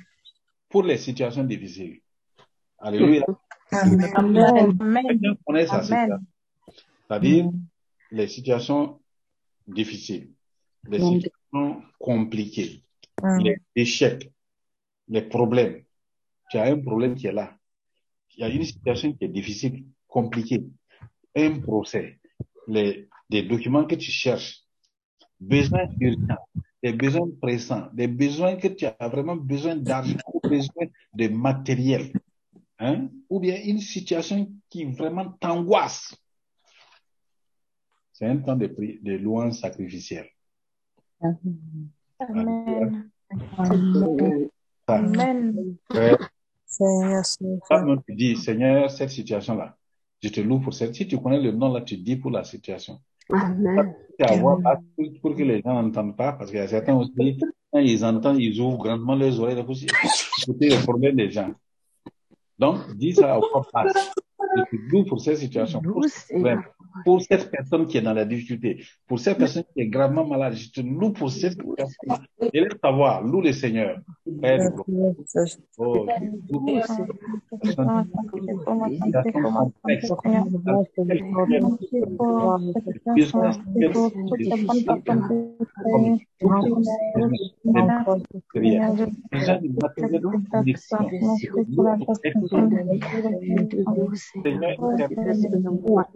pour 0.70 0.84
les 0.84 0.98
situations 0.98 1.44
difficiles. 1.44 2.02
Alléluia. 2.78 3.26
Amen. 3.72 4.14
Amen. 4.16 5.04
Chacun 5.08 5.36
connaît 5.46 5.68
sa 5.68 5.74
Amen. 5.76 5.84
situation. 5.84 6.20
C'est-à-dire 7.08 7.50
les 8.12 8.28
situations 8.28 9.00
difficiles, 9.68 10.32
les 10.88 11.00
situations 11.00 11.82
compliquées, 12.00 12.84
les 13.40 13.58
échecs, 13.76 14.32
les 15.10 15.24
problèmes. 15.24 15.84
Tu 16.49 16.57
as 16.57 16.64
un 16.64 16.80
problème 16.80 17.16
qui 17.16 17.28
est 17.28 17.32
là. 17.32 17.55
Il 18.36 18.41
y 18.41 18.43
a 18.43 18.49
une 18.49 18.64
situation 18.64 19.14
qui 19.14 19.26
est 19.26 19.30
difficile, 19.30 19.86
compliquée. 20.07 20.64
Un 21.36 21.60
procès, 21.60 22.20
les, 22.68 23.10
des 23.30 23.43
documents 23.43 23.86
que 23.86 23.95
tu 23.95 24.12
cherches, 24.12 24.64
besoins 25.39 25.88
urgents, 25.99 26.47
des 26.82 26.93
besoins 26.93 27.30
pressants, 27.41 27.89
des 27.93 28.07
besoins 28.07 28.55
que 28.55 28.68
tu 28.70 28.86
as 28.86 29.07
vraiment 29.10 29.36
besoin 29.36 29.76
d'argent, 29.76 30.18
ou 30.34 30.39
besoin 30.47 30.88
de 31.14 31.28
matériel, 31.28 32.14
hein, 32.80 33.10
ou 33.30 33.39
bien 33.39 33.62
une 33.64 33.80
situation 33.80 34.51
qui 34.70 34.86
vraiment 34.86 35.32
t'angoisse. 35.39 36.16
C'est 38.14 38.26
un 38.26 38.38
temps 38.38 38.55
de, 38.55 38.68
pri- 38.68 38.99
de 39.01 39.14
louange 39.14 39.53
sacrificielle. 39.53 40.30
Amen. 42.20 43.10
Ça, 43.57 44.07
Amen. 44.96 45.76
ouais, 45.94 46.16
Seigneur, 46.66 47.24
tu 48.08 48.16
dis, 48.16 48.36
Seigneur, 48.36 48.90
cette 48.92 49.10
situation-là, 49.10 49.76
je 50.22 50.30
te 50.30 50.42
loue 50.42 50.60
pour 50.60 50.74
cette. 50.74 50.96
Si 50.96 51.08
tu 51.08 51.18
connais 51.18 51.42
le 51.42 51.52
nom 51.52 51.74
là, 51.74 51.82
tu 51.82 51.98
dis 51.98 52.16
pour 52.16 52.32
la 52.32 52.44
situation. 52.44 53.00
Amen. 53.32 53.96
C'est 54.20 54.26
à 54.26 54.36
là, 54.36 54.80
pour, 54.96 55.06
pour 55.22 55.36
que 55.36 55.44
les 55.44 55.62
gens 55.62 55.82
n'entendent 55.82 56.18
pas, 56.18 56.34
parce 56.34 56.50
qu'il 56.50 56.60
y 56.60 56.64
a 56.64 56.68
certains 56.68 56.96
aussi, 56.96 57.40
quand 57.72 57.80
ils 57.80 58.04
entendent, 58.04 58.40
ils 58.40 58.60
ouvrent 58.60 58.78
grandement 58.78 59.16
les 59.16 59.40
oreilles 59.40 59.64
pour 59.64 59.76
écouter 59.76 60.70
les 60.70 60.78
problèmes 60.78 61.16
des 61.16 61.30
gens. 61.30 61.54
Donc, 62.58 62.96
dis 62.96 63.14
ça 63.14 63.38
au 63.38 63.42
corps 63.42 63.70
basse. 63.74 64.12
Je 64.56 64.62
te 64.64 64.92
loue 64.92 65.06
pour 65.06 65.22
cette 65.22 65.38
situation, 65.38 65.82
pour 65.82 66.04
ce. 66.06 66.34
Pour 67.06 67.22
cette 67.22 67.50
personne 67.52 67.88
qui 67.88 67.97
est 67.97 68.02
dans 68.02 68.14
la 68.14 68.26
difficulté, 68.26 68.84
pour 69.08 69.20
cette 69.20 69.38
personne 69.38 69.64
qui 69.74 69.82
est 69.82 69.88
gravement 69.88 70.26
malade, 70.26 70.54
je 70.54 70.72
te 70.72 70.82
loue 70.82 71.12
pour 71.12 71.32
cette 71.32 71.58
personne. 71.58 72.26
Et 72.54 72.62
laisse 72.62 72.74
savoir, 72.84 73.24
loue 73.24 73.41
le 73.41 73.54
Seigneur. 73.54 74.00
Père. 74.41 74.72
Oh, 75.78 76.08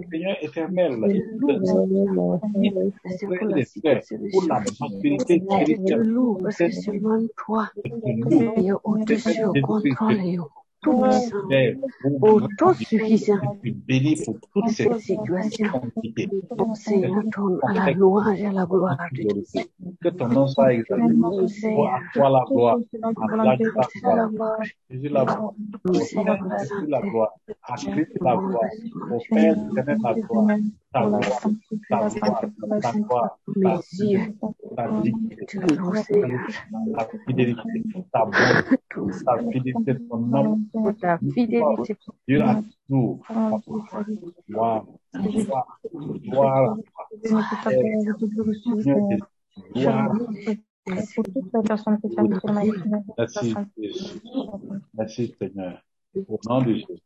Seigneur 0.09 0.37
éternel, 0.41 0.95
pour 4.31 4.43
la 4.47 4.61
prospérité 4.61 5.39
spirituelle. 5.41 6.13
que 6.57 6.71
seulement 6.71 7.21
toi, 7.35 7.69
au-dessus, 8.83 9.43
au 9.43 9.53
contrôle 9.61 10.39
et 10.85 10.91
au 10.91 10.99
tout 10.99 11.13
puissant, 11.43 11.79
au 12.21 12.41
tout 12.57 12.73
suffisant. 12.73 13.39
Je 13.63 13.69
suis 13.69 13.71
béni 13.71 14.15
pour 14.23 14.37
toutes 14.53 14.69
ces 14.69 14.83
Cette 14.83 14.99
situation, 14.99 15.69
compliquées. 15.91 16.29
ton 16.57 16.73
Seigneur 16.75 17.23
tourne 17.31 17.59
à 17.63 17.73
la 17.73 17.93
gloire. 17.93 18.29
Que 20.01 20.09
ton 20.09 20.27
nom 20.27 20.47
soit 20.47 20.73
exalté. 20.73 21.15
À 21.85 21.99
toi 22.13 22.29
la 22.29 22.45
gloire. 22.45 22.77
À 23.21 23.45
la 23.45 23.57
gloire. 23.57 23.89
La 25.11 25.25
gloire. 25.25 25.49
La 26.89 27.01
gloire. 27.01 27.33
La 28.25 28.35
gloire. 28.37 28.63
Père 29.29 29.55
la 29.73 30.13
gloire. 30.13 30.57
Yeux 33.99 34.35
ta 34.75 34.87
dignité. 35.01 35.45
te 35.45 35.57
louent, 35.75 35.95
Seigneur, 35.95 36.47
Ta 36.95 37.07
fidélité. 37.25 37.83
Ta 38.11 38.25
bonté. 38.25 38.77
tout 38.89 39.11
Ta 39.25 39.37
fidélité. 39.51 39.95
Ton 40.09 40.61
pour 40.71 40.95
ta 40.97 41.17
fidélité. 41.17 41.97
Dieu 42.27 42.41
a. 42.41 42.61
Merci, 53.17 53.55
Jésus. 53.77 54.21
Merci, 54.93 55.35
Seigneur. 55.39 55.81
Au 56.27 56.39
nom 56.47 56.61
de 56.61 56.73
Jésus. 56.73 57.01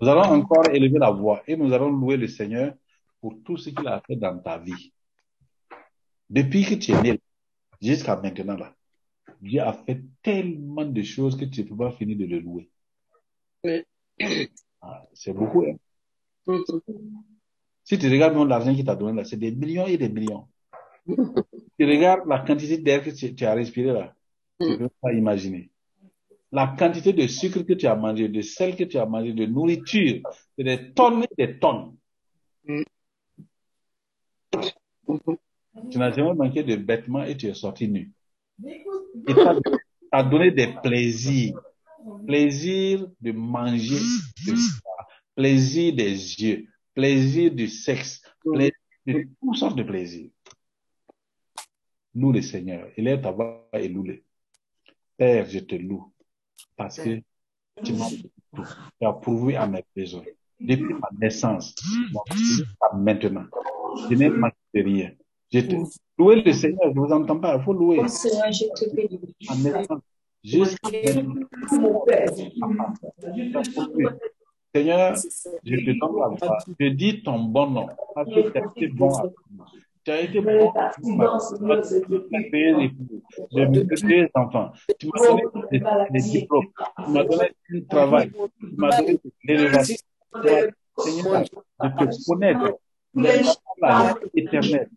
Nous 0.00 0.08
allons 0.08 0.40
encore 0.40 0.68
élever 0.72 0.98
la 0.98 1.10
voix 1.10 1.42
et 1.46 1.56
nous 1.56 1.72
allons 1.72 1.90
louer 1.90 2.16
le 2.16 2.26
Seigneur 2.26 2.72
pour 3.20 3.34
tout 3.44 3.56
ce 3.56 3.70
qu'il 3.70 3.86
a 3.88 4.00
fait 4.06 4.16
dans 4.16 4.38
ta 4.38 4.58
vie. 4.58 4.92
Depuis 6.30 6.64
que 6.64 6.74
tu 6.74 6.92
es 6.92 7.02
né 7.02 7.20
jusqu'à 7.80 8.16
maintenant, 8.16 8.56
là, 8.56 8.74
Dieu 9.40 9.60
a 9.60 9.72
fait 9.72 10.02
tellement 10.22 10.84
de 10.84 11.02
choses 11.02 11.36
que 11.36 11.44
tu 11.44 11.62
ne 11.62 11.68
peux 11.68 11.76
pas 11.76 11.92
finir 11.92 12.16
de 12.16 12.24
le 12.26 12.38
louer. 12.40 12.70
Ah, 14.80 15.04
c'est 15.14 15.32
beaucoup. 15.32 15.64
hein. 15.64 15.76
Si 17.84 17.98
tu 17.98 18.08
regardes 18.10 18.36
l'argent 18.48 18.74
qu'il 18.74 18.84
t'a 18.84 18.94
donné 18.96 19.16
là, 19.18 19.24
c'est 19.24 19.36
des 19.36 19.50
millions 19.52 19.86
et 19.86 19.96
des 19.96 20.08
millions. 20.08 20.46
tu 21.06 21.84
regardes 21.86 22.28
la 22.28 22.40
quantité 22.40 22.78
d'air 22.78 23.02
que 23.02 23.10
tu, 23.10 23.34
tu 23.34 23.44
as 23.44 23.54
respiré 23.54 23.92
là, 23.92 24.14
tu 24.60 24.66
ne 24.72 24.76
peux 24.76 24.88
pas 25.00 25.12
imaginer. 25.12 25.70
La 26.52 26.74
quantité 26.78 27.12
de 27.12 27.26
sucre 27.26 27.60
que 27.62 27.74
tu 27.74 27.86
as 27.86 27.94
mangé, 27.94 28.28
de 28.28 28.40
sel 28.42 28.76
que 28.76 28.84
tu 28.84 28.98
as 28.98 29.06
mangé, 29.06 29.32
de 29.32 29.46
nourriture, 29.46 30.20
c'est 30.56 30.64
des 30.64 30.92
tonnes 30.92 31.24
et 31.24 31.46
des 31.46 31.58
tonnes. 31.58 31.96
Tu 35.90 35.98
n'as 35.98 36.12
jamais 36.12 36.34
manqué 36.34 36.62
de 36.62 36.74
vêtements 36.74 37.24
et 37.24 37.36
tu 37.36 37.46
es 37.46 37.54
sorti 37.54 37.88
nu. 37.88 38.12
Et 38.64 39.34
ça 39.34 39.56
t'a 40.10 40.22
donné 40.22 40.50
des 40.50 40.74
plaisirs. 40.82 41.58
Plaisir 42.26 43.06
de 43.20 43.32
manger, 43.32 44.00
de 44.46 44.52
boire, 44.52 45.08
plaisir 45.34 45.94
des 45.94 46.12
yeux, 46.12 46.66
plaisir 46.94 47.52
du 47.52 47.68
sexe, 47.68 48.22
plaisir 48.40 48.72
de 49.06 49.28
toutes 49.40 49.56
sortes 49.56 49.76
de 49.76 49.82
plaisirs. 49.82 50.30
Loue 52.14 52.32
le 52.32 52.40
Seigneur. 52.40 52.88
Il 52.96 53.08
est 53.08 53.20
ta 53.20 53.30
voix 53.30 53.68
et 53.72 53.88
loue-le. 53.88 54.22
Père, 55.16 55.46
je 55.48 55.58
te 55.58 55.74
loue 55.74 56.12
parce 56.76 56.98
que 56.98 57.20
tu 57.82 57.92
m'as 57.92 58.08
tout. 58.54 58.66
Tu 59.00 59.06
as 59.06 59.12
pourvu 59.12 59.54
à 59.54 59.66
mes 59.66 59.84
besoins. 59.94 60.24
Depuis 60.60 60.94
ma 60.94 61.08
naissance, 61.20 61.74
jusqu'à 62.32 62.96
maintenant, 62.96 63.46
je 64.08 64.14
n'ai 64.14 64.30
manqué 64.30 64.56
de 64.74 64.82
rien. 64.82 65.10
Je 65.50 65.60
te 65.60 65.74
louer 66.18 66.42
le 66.42 66.52
Seigneur, 66.52 66.80
je 66.84 66.88
ne 66.88 67.06
vous 67.06 67.12
entends 67.12 67.38
pas, 67.38 67.56
il 67.56 67.62
faut 67.62 67.72
louer. 67.72 68.06
Seigneur, 68.08 68.52
je 68.52 68.64
te 68.74 68.94
bénis. 68.94 69.34
Seigneur, 74.74 75.14
je 75.64 75.98
donne 75.98 76.16
la 76.18 76.28
voix. 76.28 76.58
Je 76.78 76.88
dis 76.88 77.22
ton 77.22 77.38
bon 77.40 77.70
nom 77.70 77.86
parce 78.14 78.28
que 78.28 78.40
tu 78.50 78.58
as 78.58 78.66
été 78.66 78.88
bon 78.88 79.14
à 79.14 79.22
moi. 79.50 79.66
Tu 80.04 80.10
as 80.10 80.20
été 80.20 80.40
bon 80.40 80.70
à 80.70 80.90
moi. 81.02 81.40
Tu 81.50 82.36
as 82.36 82.42
payé 82.50 82.90
les 83.50 84.28
enfants. 84.34 84.70
Tu 84.98 85.08
m'as 85.08 85.20
donné 85.26 85.42
des, 85.72 85.80
des 86.10 86.20
diplômes. 86.20 86.66
Tu 87.04 87.10
m'as 87.10 87.24
donné 87.24 87.50
un 87.72 87.80
travail. 87.88 88.30
Tu 88.30 88.76
m'as 88.76 89.00
donné 89.00 89.20
l'élévation. 89.44 89.96
Seigneur, 90.98 91.44
je 91.44 91.88
te 91.88 92.24
connais. 92.28 92.54
La 93.80 94.14
éternelle. 94.34 94.88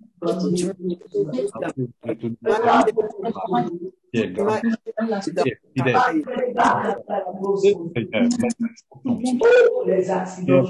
Les 9.86 10.09
accidents. 10.09 10.63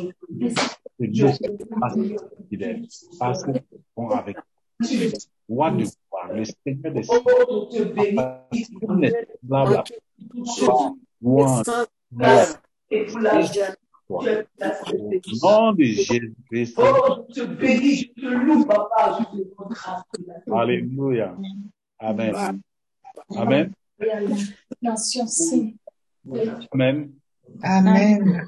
parce 3.20 3.44
que 3.44 3.52
avec 4.14 4.38
roi 5.50 5.72
de 5.72 5.84
gloire, 5.84 6.34
le 6.34 6.44
Seigneur 6.46 6.94
des 6.94 7.04
cieux, 7.04 7.24
Oh, 14.12 14.24
toi. 14.24 14.32
Au 14.94 15.72
nom 15.72 15.74
de 15.74 15.84
Jésus-Christ, 15.84 16.76
Oh, 16.78 17.26
je 17.30 17.42
te 17.42 17.46
bénis, 17.46 18.12
je 18.16 18.22
te 18.22 18.28
loue, 18.28 18.66
papa, 18.66 19.20
je 19.20 19.40
te 19.40 19.56
rends 19.56 19.70
grâce. 19.70 20.04
Alléluia. 20.52 21.38
Amen. 22.00 22.62
Amen. 23.36 23.74
Amen. 26.72 27.14
Amen. 27.64 28.44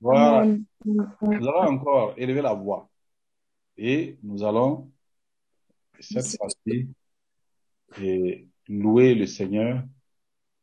Voilà. 0.00 0.46
Nous 0.84 1.02
allons 1.22 1.68
encore 1.74 2.14
élever 2.16 2.42
la 2.42 2.54
voix. 2.54 2.88
Et 3.76 4.16
nous 4.22 4.42
allons, 4.42 4.90
cette 6.00 6.36
fois-ci, 6.38 6.88
et 8.00 8.48
louer 8.68 9.14
le 9.14 9.26
Seigneur 9.26 9.82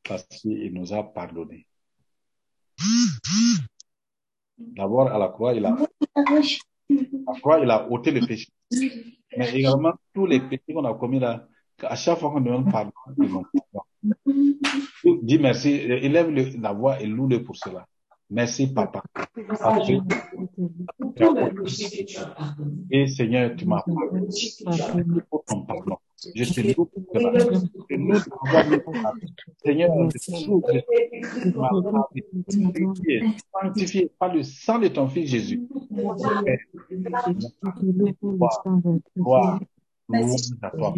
parce 0.04 0.24
qu'il 0.26 0.74
nous 0.74 0.94
a 0.94 1.04
pardonné. 1.04 1.68
D'abord, 4.76 5.08
à 5.08 5.18
la 5.18 5.28
croix, 5.28 5.54
il 5.54 5.66
a, 5.66 5.76
à 6.16 6.22
la 6.32 7.40
croix, 7.40 7.60
il 7.60 7.70
a 7.70 7.90
ôté 7.92 8.12
le 8.12 8.26
péché. 8.26 8.48
Mais 9.38 9.52
également, 9.60 9.94
tous 10.14 10.26
les 10.26 10.40
péchés 10.40 10.74
qu'on 10.74 10.86
a 10.86 10.94
commis 10.94 11.20
là, 11.20 11.48
à 11.82 11.96
chaque 11.96 12.20
fois 12.20 12.32
qu'on 12.32 12.42
demande 12.42 12.72
pardon, 12.72 12.92
ils 13.18 13.28
vont 13.28 13.44
pardon. 13.74 13.86
Dis 15.24 15.40
merci, 15.40 15.70
élève 15.72 16.30
le- 16.30 16.60
la 16.62 16.72
voix 16.74 17.00
et 17.02 17.06
loue-le 17.08 17.44
pour 17.44 17.56
cela. 17.56 17.86
Merci, 18.30 18.74
papa. 18.74 19.04
Et 22.90 23.08
Seigneur, 23.08 23.56
tu 23.56 23.66
m'as 23.66 23.84
pardonné 23.84 25.22
pour 25.30 25.44
ton 25.46 25.62
pardon. 25.62 25.98
Je 26.36 26.62
me 26.62 26.74
pardonner. 27.14 27.58
Seigneur. 29.64 29.92
Sanctifié, 33.52 34.12
par 34.20 34.34
le 34.34 34.44
sang 34.44 34.80
de 34.80 34.88
ton 34.88 35.08
fils 35.08 35.30
Jésus. 35.30 35.62
Gloire, 39.16 39.60
à 40.62 40.70
toi. 40.72 40.94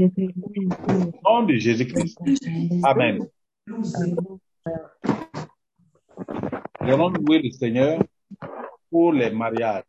Nom 1.24 1.44
de 1.44 1.54
Jésus-Christ. 1.56 2.18
Amen. 2.84 3.28
Nous 3.68 3.84
allons 6.82 7.10
louer 7.10 7.42
le 7.42 7.52
Seigneur 7.52 8.00
pour 8.90 9.14
les 9.14 9.30
mariages. 9.32 9.84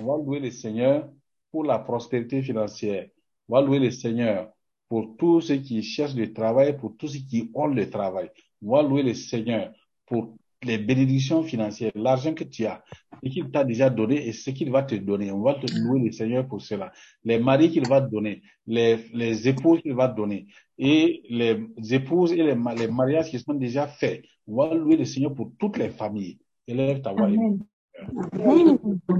On 0.00 0.06
va 0.06 0.16
louer 0.16 0.40
le 0.40 0.50
Seigneur 0.50 1.08
pour 1.50 1.64
la 1.64 1.78
prospérité 1.78 2.42
financière. 2.42 3.08
On 3.48 3.54
va 3.54 3.62
louer 3.62 3.78
le 3.78 3.90
Seigneur 3.90 4.50
pour 4.88 5.16
tous 5.16 5.40
ceux 5.40 5.56
qui 5.56 5.82
cherchent 5.82 6.14
le 6.14 6.32
travail, 6.32 6.76
pour 6.76 6.96
tous 6.96 7.08
ceux 7.08 7.18
qui 7.20 7.50
ont 7.54 7.66
le 7.66 7.88
travail. 7.90 8.30
On 8.62 8.72
va 8.72 8.82
louer 8.82 9.02
le 9.02 9.14
Seigneur 9.14 9.72
pour 10.06 10.34
les 10.62 10.78
bénédictions 10.78 11.42
financières, 11.42 11.92
l'argent 11.94 12.32
que 12.32 12.44
tu 12.44 12.64
as, 12.64 12.82
ce 13.22 13.28
qu'il 13.28 13.50
t'a 13.50 13.64
déjà 13.64 13.90
donné 13.90 14.26
et 14.26 14.32
ce 14.32 14.48
qu'il 14.50 14.70
va 14.70 14.82
te 14.82 14.94
donner. 14.94 15.30
On 15.30 15.40
va 15.42 15.54
te 15.54 15.66
louer 15.78 16.00
le 16.06 16.10
Seigneur 16.12 16.46
pour 16.46 16.62
cela. 16.62 16.90
Les 17.22 17.38
maris 17.38 17.70
qu'il 17.70 17.86
va 17.86 18.00
te 18.00 18.10
donner, 18.10 18.40
les, 18.66 18.96
les 19.12 19.46
épouses 19.46 19.82
qu'il 19.82 19.92
va 19.94 20.08
te 20.08 20.16
donner 20.16 20.46
et 20.78 21.22
les 21.28 21.94
épouses 21.94 22.32
et 22.32 22.42
les, 22.42 22.54
ma- 22.54 22.74
les 22.74 22.88
mariages 22.88 23.28
qui 23.30 23.38
sont 23.38 23.52
déjà 23.52 23.86
faits. 23.86 24.24
On 24.46 24.56
va 24.56 24.74
louer 24.74 24.96
le 24.96 25.04
Seigneur 25.04 25.34
pour 25.34 25.52
toutes 25.58 25.76
les 25.76 25.90
familles. 25.90 26.38
Élève 26.66 27.02
ta 27.02 27.12
voix. 27.12 27.26
Amen. 27.26 27.58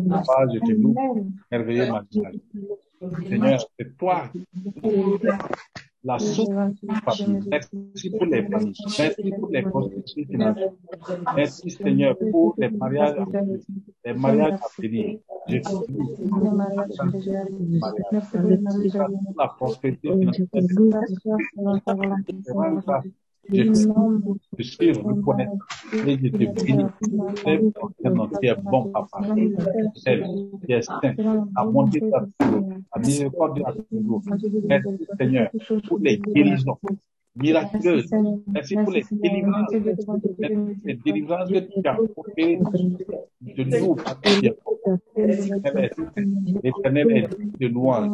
Papa, 0.09 0.47
je 0.55 0.61
te 0.61 0.73
loue. 0.73 0.95
Merveilleux. 1.51 1.93
Seigneur, 3.29 3.61
c'est 3.79 3.97
toi 3.97 4.31
la 6.05 6.19
source. 6.19 6.51
Merci 6.83 8.11
pour 8.11 8.27
les 8.27 8.43
familles. 8.45 8.75
Merci 8.99 9.33
pour 9.33 9.49
les 9.49 9.63
prospérités 9.63 10.27
financières. 10.27 10.73
Merci 11.35 11.71
Seigneur 11.71 12.19
pour 12.31 12.55
les 12.59 12.69
mariages 12.69 13.17
à 13.19 13.25
venir. 13.25 13.59
Les 14.05 14.13
mariages 14.15 14.53
à 14.53 14.69
venir. 14.81 15.19
Je. 15.49 15.57
Merci 18.61 18.91
pour 18.91 19.09
la 19.39 19.49
prospérité 19.49 20.11
financière. 20.11 20.47
Je 23.53 24.63
suis 24.63 24.93
reconnaître 24.93 25.53
et 26.07 26.19
je 26.19 26.29
te 26.29 26.65
bénis. 26.65 26.85
Lève 27.47 27.73
ton 27.73 27.91
es 28.43 28.55
bon, 28.55 28.85
papa. 28.91 29.19
Es 30.67 30.83
saint. 30.83 31.15
Ta 31.15 31.61
à 31.61 31.65
toujours. 32.39 32.63
Ta 32.93 33.01
miséricorde 33.01 33.63
à 33.65 33.73
toujours. 33.73 34.23
Merci 34.65 34.97
Seigneur 35.19 35.51
pour 35.89 35.99
les 35.99 36.19
guérisons 36.19 36.79
miraculeuses. 37.37 38.11
Merci 38.47 38.77
pour 38.77 38.93
les 38.93 39.05
délivrances. 39.11 39.73
Les 40.85 40.95
délivrances 40.95 41.51
que 41.51 41.59
tu 41.59 41.89
as 41.89 41.99
opérées 42.17 42.61
de 43.43 43.65
nous. 43.81 43.97
L'éternel 46.63 47.11
est 47.11 47.29
de 47.61 47.67
louange. 47.69 48.11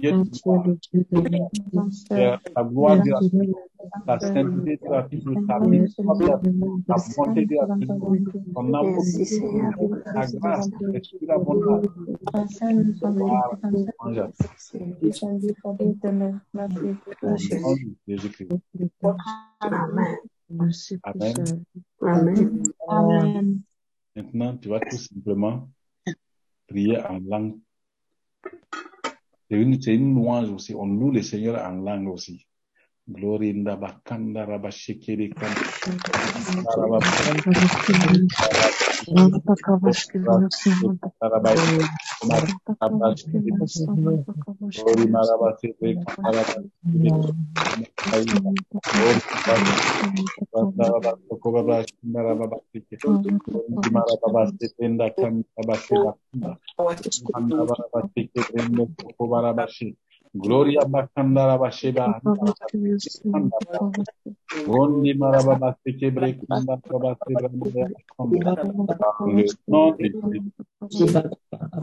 Dieu 0.00 0.12
de 0.12 0.22
gloire. 0.42 0.64
Ta 2.54 2.64
gloire 2.64 3.02
dira 3.02 3.20
toujours. 3.20 3.60
Ta 4.06 4.20
sainteté. 4.20 4.78
Ta 4.78 5.58
miséricorde 5.60 6.10
dira 6.14 6.38
toujours. 6.38 6.78
Ta 6.86 6.96
bonté. 7.16 7.46
Ton 8.54 8.74
amour 8.74 8.92
Merci, 8.92 9.24
Seigneur. 9.26 9.72
ta 10.04 10.26
grâce, 10.26 10.70
l'esprit 10.92 11.26
de 11.26 11.32
Jésus-Christ. 18.08 18.52
Amen. 19.60 20.18
Amen. 21.02 21.64
Amen. 22.02 22.72
Amen. 22.88 23.60
Maintenant, 24.14 24.56
tu 24.56 24.68
vas 24.68 24.80
tout 24.80 24.96
simplement 24.96 25.68
prier 26.66 26.98
en 27.00 27.18
langue. 27.18 27.58
C'est 29.50 29.56
une, 29.56 29.80
c'est 29.80 29.94
une 29.94 30.14
louange 30.14 30.50
aussi. 30.50 30.74
On 30.74 30.86
loue 30.86 31.10
le 31.10 31.22
Seigneur 31.22 31.64
en 31.64 31.72
langue 31.72 32.08
aussi. 32.08 32.46
Glorinda 33.08 33.82
bakanda 33.82 34.48
raba 34.48 34.70
şekeri 34.70 35.30
raba 35.34 35.46
raba 36.76 37.00
raba 37.00 37.00
raba 59.20 59.42
raba 59.42 59.66
Gloria 60.42 60.84
bakanda 60.84 61.46
raba 61.46 61.70
sheba 61.70 62.20
Rondi 64.66 65.14
maraba 65.14 65.54
ba 65.62 65.70
seke 65.82 66.10
bre 66.14 66.38
kanda 66.48 66.74
raba 66.90 67.16
seba 67.24 67.48
kanda 68.16 68.54
Dans 68.98 69.26
le 69.26 69.44
nom 69.68 69.96
de 69.96 70.08
Jésus. 70.90 71.14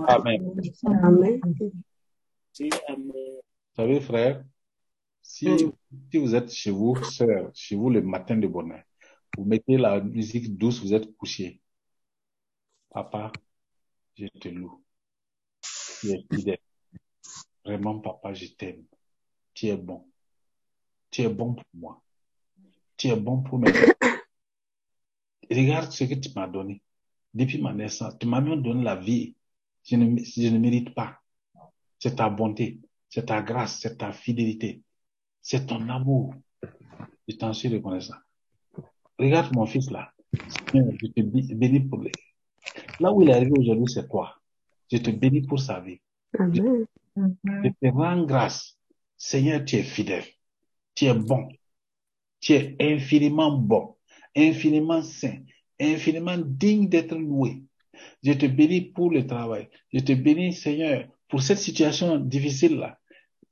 Amen. 0.08 0.40
Amen. 0.86 1.42
Vous 2.60 3.76
savez, 3.76 4.00
frère, 4.02 4.44
si, 5.22 5.48
si 6.12 6.18
vous 6.18 6.36
êtes 6.36 6.52
chez 6.52 6.72
vous, 6.72 6.96
sœur, 7.04 7.50
chez 7.54 7.76
vous 7.76 7.90
le 7.90 8.02
matin 8.02 8.38
de 8.38 8.48
bonheur, 8.48 8.84
vous 9.38 9.46
mettez 9.46 9.78
la 9.78 10.00
musique 10.00 10.58
douce, 10.58 10.82
vous 10.82 10.94
êtes 10.94 11.16
couché. 11.18 11.62
Papa, 12.92 13.32
je 14.16 14.28
te 14.28 14.50
loue. 14.50 14.84
Tu 16.02 16.12
es 16.12 16.26
fidèle. 16.30 16.60
Vraiment, 17.66 18.00
papa, 18.00 18.34
je 18.34 18.48
t'aime. 18.48 18.84
Tu 19.54 19.68
es 19.68 19.78
bon. 19.78 20.06
Tu 21.12 21.22
es 21.22 21.30
bon 21.30 21.54
pour 21.54 21.66
moi. 21.74 22.02
Tu 22.98 23.08
es 23.08 23.16
bon 23.16 23.42
pour 23.42 23.60
mes 23.60 23.72
Regarde 25.50 25.92
ce 25.92 26.04
que 26.06 26.16
tu 26.16 26.30
m'as 26.36 26.48
donné. 26.48 26.82
Depuis 27.34 27.62
ma 27.62 27.74
naissance, 27.74 28.18
tu 28.20 28.28
m'as 28.28 28.42
même 28.42 28.62
donné 28.62 28.84
la 28.84 28.96
vie. 28.96 29.36
Je 29.84 29.96
ne, 29.96 30.18
je 30.24 30.48
ne 30.48 30.58
mérite 30.58 30.94
pas. 30.94 31.20
C'est 32.00 32.16
ta 32.16 32.30
bonté, 32.30 32.80
c'est 33.10 33.26
ta 33.28 33.42
grâce, 33.42 33.80
c'est 33.80 33.98
ta 33.98 34.12
fidélité, 34.12 34.82
c'est 35.42 35.66
ton 35.66 35.88
amour. 35.90 36.34
Je 37.28 37.36
t'en 37.36 37.54
suis 37.54 37.70
reconnaissant. 37.70 38.18
Regarde 39.18 39.54
mon 39.56 39.66
fils 39.66 39.90
là. 39.90 40.12
Je 40.74 41.08
te 41.08 41.22
bé- 41.22 41.56
bénis 41.56 41.80
pour 41.82 42.00
lui. 42.00 42.12
Là 43.00 43.12
où 43.14 43.22
il 43.22 43.30
est 43.30 43.34
arrivé 43.34 43.52
aujourd'hui, 43.58 43.86
c'est 43.88 44.08
toi. 44.10 44.36
Je 44.92 44.98
te 44.98 45.10
bénis 45.12 45.42
pour 45.42 45.60
sa 45.60 45.80
vie. 45.80 46.00
Amen. 46.38 46.86
Rends 47.16 48.24
grâce. 48.26 48.78
Seigneur, 49.18 49.64
tu 49.66 49.78
es 49.78 49.84
fidèle. 49.84 50.26
Tu 50.96 51.06
es 51.06 51.14
bon. 51.14 51.48
Tu 52.40 52.54
es 52.54 52.76
infiniment 52.80 53.58
bon, 53.58 53.96
infiniment 54.36 55.02
saint, 55.02 55.40
infiniment 55.80 56.38
digne 56.38 56.90
d'être 56.90 57.16
loué. 57.16 57.64
Je 58.22 58.34
te 58.34 58.46
bénis 58.46 58.82
pour 58.82 59.12
le 59.12 59.26
travail. 59.26 59.70
Je 59.94 60.00
te 60.00 60.12
bénis, 60.14 60.54
Seigneur, 60.54 61.08
pour 61.30 61.42
cette 61.42 61.60
situation 61.60 62.18
difficile-là. 62.20 63.00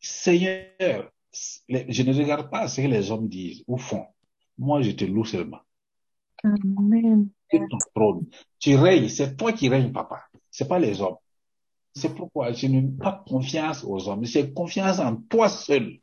Seigneur, 0.01 1.11
je 1.31 2.03
ne 2.03 2.13
regarde 2.13 2.49
pas 2.49 2.67
ce 2.67 2.81
que 2.81 2.87
les 2.87 3.11
hommes 3.11 3.29
disent 3.29 3.63
ou 3.67 3.77
font. 3.77 4.05
Moi, 4.57 4.81
je 4.81 4.91
te 4.91 5.05
loue 5.05 5.25
seulement. 5.25 5.61
Amen. 6.43 7.29
C'est 7.49 7.59
ton 7.69 7.77
trône. 7.95 8.25
Tu 8.59 8.75
règnes. 8.75 9.07
C'est 9.07 9.37
toi 9.37 9.53
qui 9.53 9.69
règnes, 9.69 9.91
papa. 9.91 10.25
C'est 10.49 10.67
pas 10.67 10.79
les 10.79 11.01
hommes. 11.01 11.17
C'est 11.93 12.15
pourquoi 12.15 12.53
je 12.53 12.67
n'ai 12.67 12.81
pas 12.83 13.23
confiance 13.27 13.83
aux 13.83 14.07
hommes. 14.07 14.25
J'ai 14.25 14.51
confiance 14.51 14.99
en 14.99 15.15
toi 15.15 15.49
seul. 15.49 15.99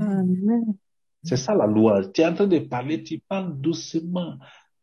Amen. 0.00 0.74
C'est 1.22 1.36
ça 1.36 1.54
la 1.54 1.66
louange. 1.66 2.12
Tu 2.12 2.22
es 2.22 2.26
en 2.26 2.34
train 2.34 2.46
de 2.46 2.58
parler, 2.60 3.02
tu 3.02 3.18
parles 3.18 3.60
doucement 3.60 4.36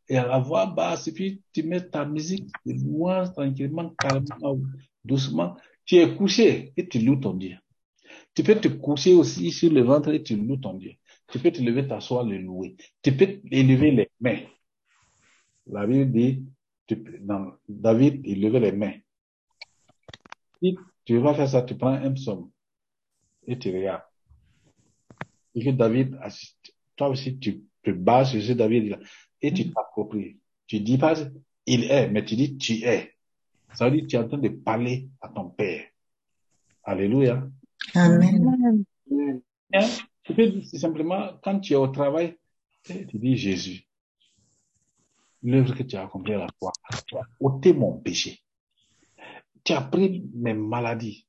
et 0.07 0.17
à 0.17 0.25
la 0.27 0.39
voix 0.39 0.67
basse, 0.67 1.07
et 1.07 1.13
puis 1.13 1.41
tu 1.51 1.63
mets 1.63 1.81
ta 1.81 2.05
musique 2.05 2.47
de 2.65 2.73
louange 2.73 3.33
tranquillement, 3.33 3.93
calmement, 3.97 4.59
doucement. 5.03 5.57
Tu 5.83 5.95
es 5.97 6.15
couché 6.15 6.73
et 6.77 6.87
tu 6.87 6.99
loues 6.99 7.17
ton 7.17 7.33
Dieu. 7.33 7.57
Tu 8.33 8.43
peux 8.43 8.55
te 8.55 8.67
coucher 8.67 9.13
aussi 9.13 9.51
sur 9.51 9.71
le 9.71 9.81
ventre 9.81 10.09
et 10.13 10.21
tu 10.21 10.35
loues 10.35 10.57
ton 10.57 10.75
Dieu. 10.75 10.93
Tu 11.27 11.39
peux 11.39 11.51
te 11.51 11.61
lever, 11.61 11.87
t'asseoir, 11.87 12.23
le 12.23 12.37
louer. 12.37 12.77
Tu 13.01 13.11
peux 13.11 13.41
élever 13.51 13.91
les 13.91 14.09
mains. 14.21 14.39
La 15.65 15.85
Bible 15.85 16.11
dit, 16.11 16.45
tu 16.85 16.95
peux- 16.95 17.17
dans 17.19 17.51
David, 17.67 18.21
il 18.23 18.41
levait 18.41 18.59
les 18.59 18.71
mains. 18.71 18.93
Si 20.61 20.77
tu 21.05 21.17
vas 21.17 21.33
faire 21.33 21.49
ça, 21.49 21.61
tu 21.61 21.75
prends 21.75 21.93
un 21.93 22.11
psaume 22.13 22.49
et 23.45 23.57
tu 23.57 23.75
regardes. 23.75 24.03
Et 25.55 25.63
que 25.63 25.71
David 25.71 26.17
assiste. 26.21 26.73
Toi 26.95 27.09
aussi, 27.09 27.37
tu 27.37 27.63
te 27.83 27.91
bases 27.91 28.31
sur 28.31 28.41
ce 28.41 28.53
David 28.53 28.89
là 28.89 28.99
et 29.41 29.53
tu 29.53 29.71
t'appropries. 29.71 30.37
Tu 30.65 30.79
dis 30.79 30.97
pas 30.97 31.15
il 31.65 31.83
est, 31.85 32.09
mais 32.09 32.23
tu 32.25 32.35
dis 32.35 32.57
tu 32.57 32.83
es. 32.83 33.13
Ça 33.73 33.85
veut 33.85 33.91
dire 33.91 34.03
que 34.03 34.07
tu 34.07 34.15
es 34.15 34.19
en 34.19 34.27
train 34.27 34.37
de 34.37 34.49
parler 34.49 35.09
à 35.21 35.29
ton 35.29 35.49
Père. 35.49 35.85
Alléluia. 36.83 37.47
Amen. 37.93 38.83
Tu 40.23 40.33
peux 40.33 40.47
dire 40.47 40.65
simplement, 40.79 41.37
quand 41.43 41.59
tu 41.59 41.73
es 41.73 41.75
au 41.75 41.87
travail, 41.87 42.37
tu 42.83 43.17
dis 43.17 43.35
Jésus, 43.35 43.87
l'œuvre 45.43 45.75
que 45.75 45.83
tu 45.83 45.95
as 45.95 46.03
accomplie 46.03 46.33
à 46.33 46.39
la 46.39 46.47
as 46.47 47.21
ôté 47.39 47.73
mon 47.73 47.99
péché. 47.99 48.39
Tu 49.67 49.73
as 49.73 49.81
pris 49.81 50.23
mes 50.33 50.53
maladies. 50.53 51.25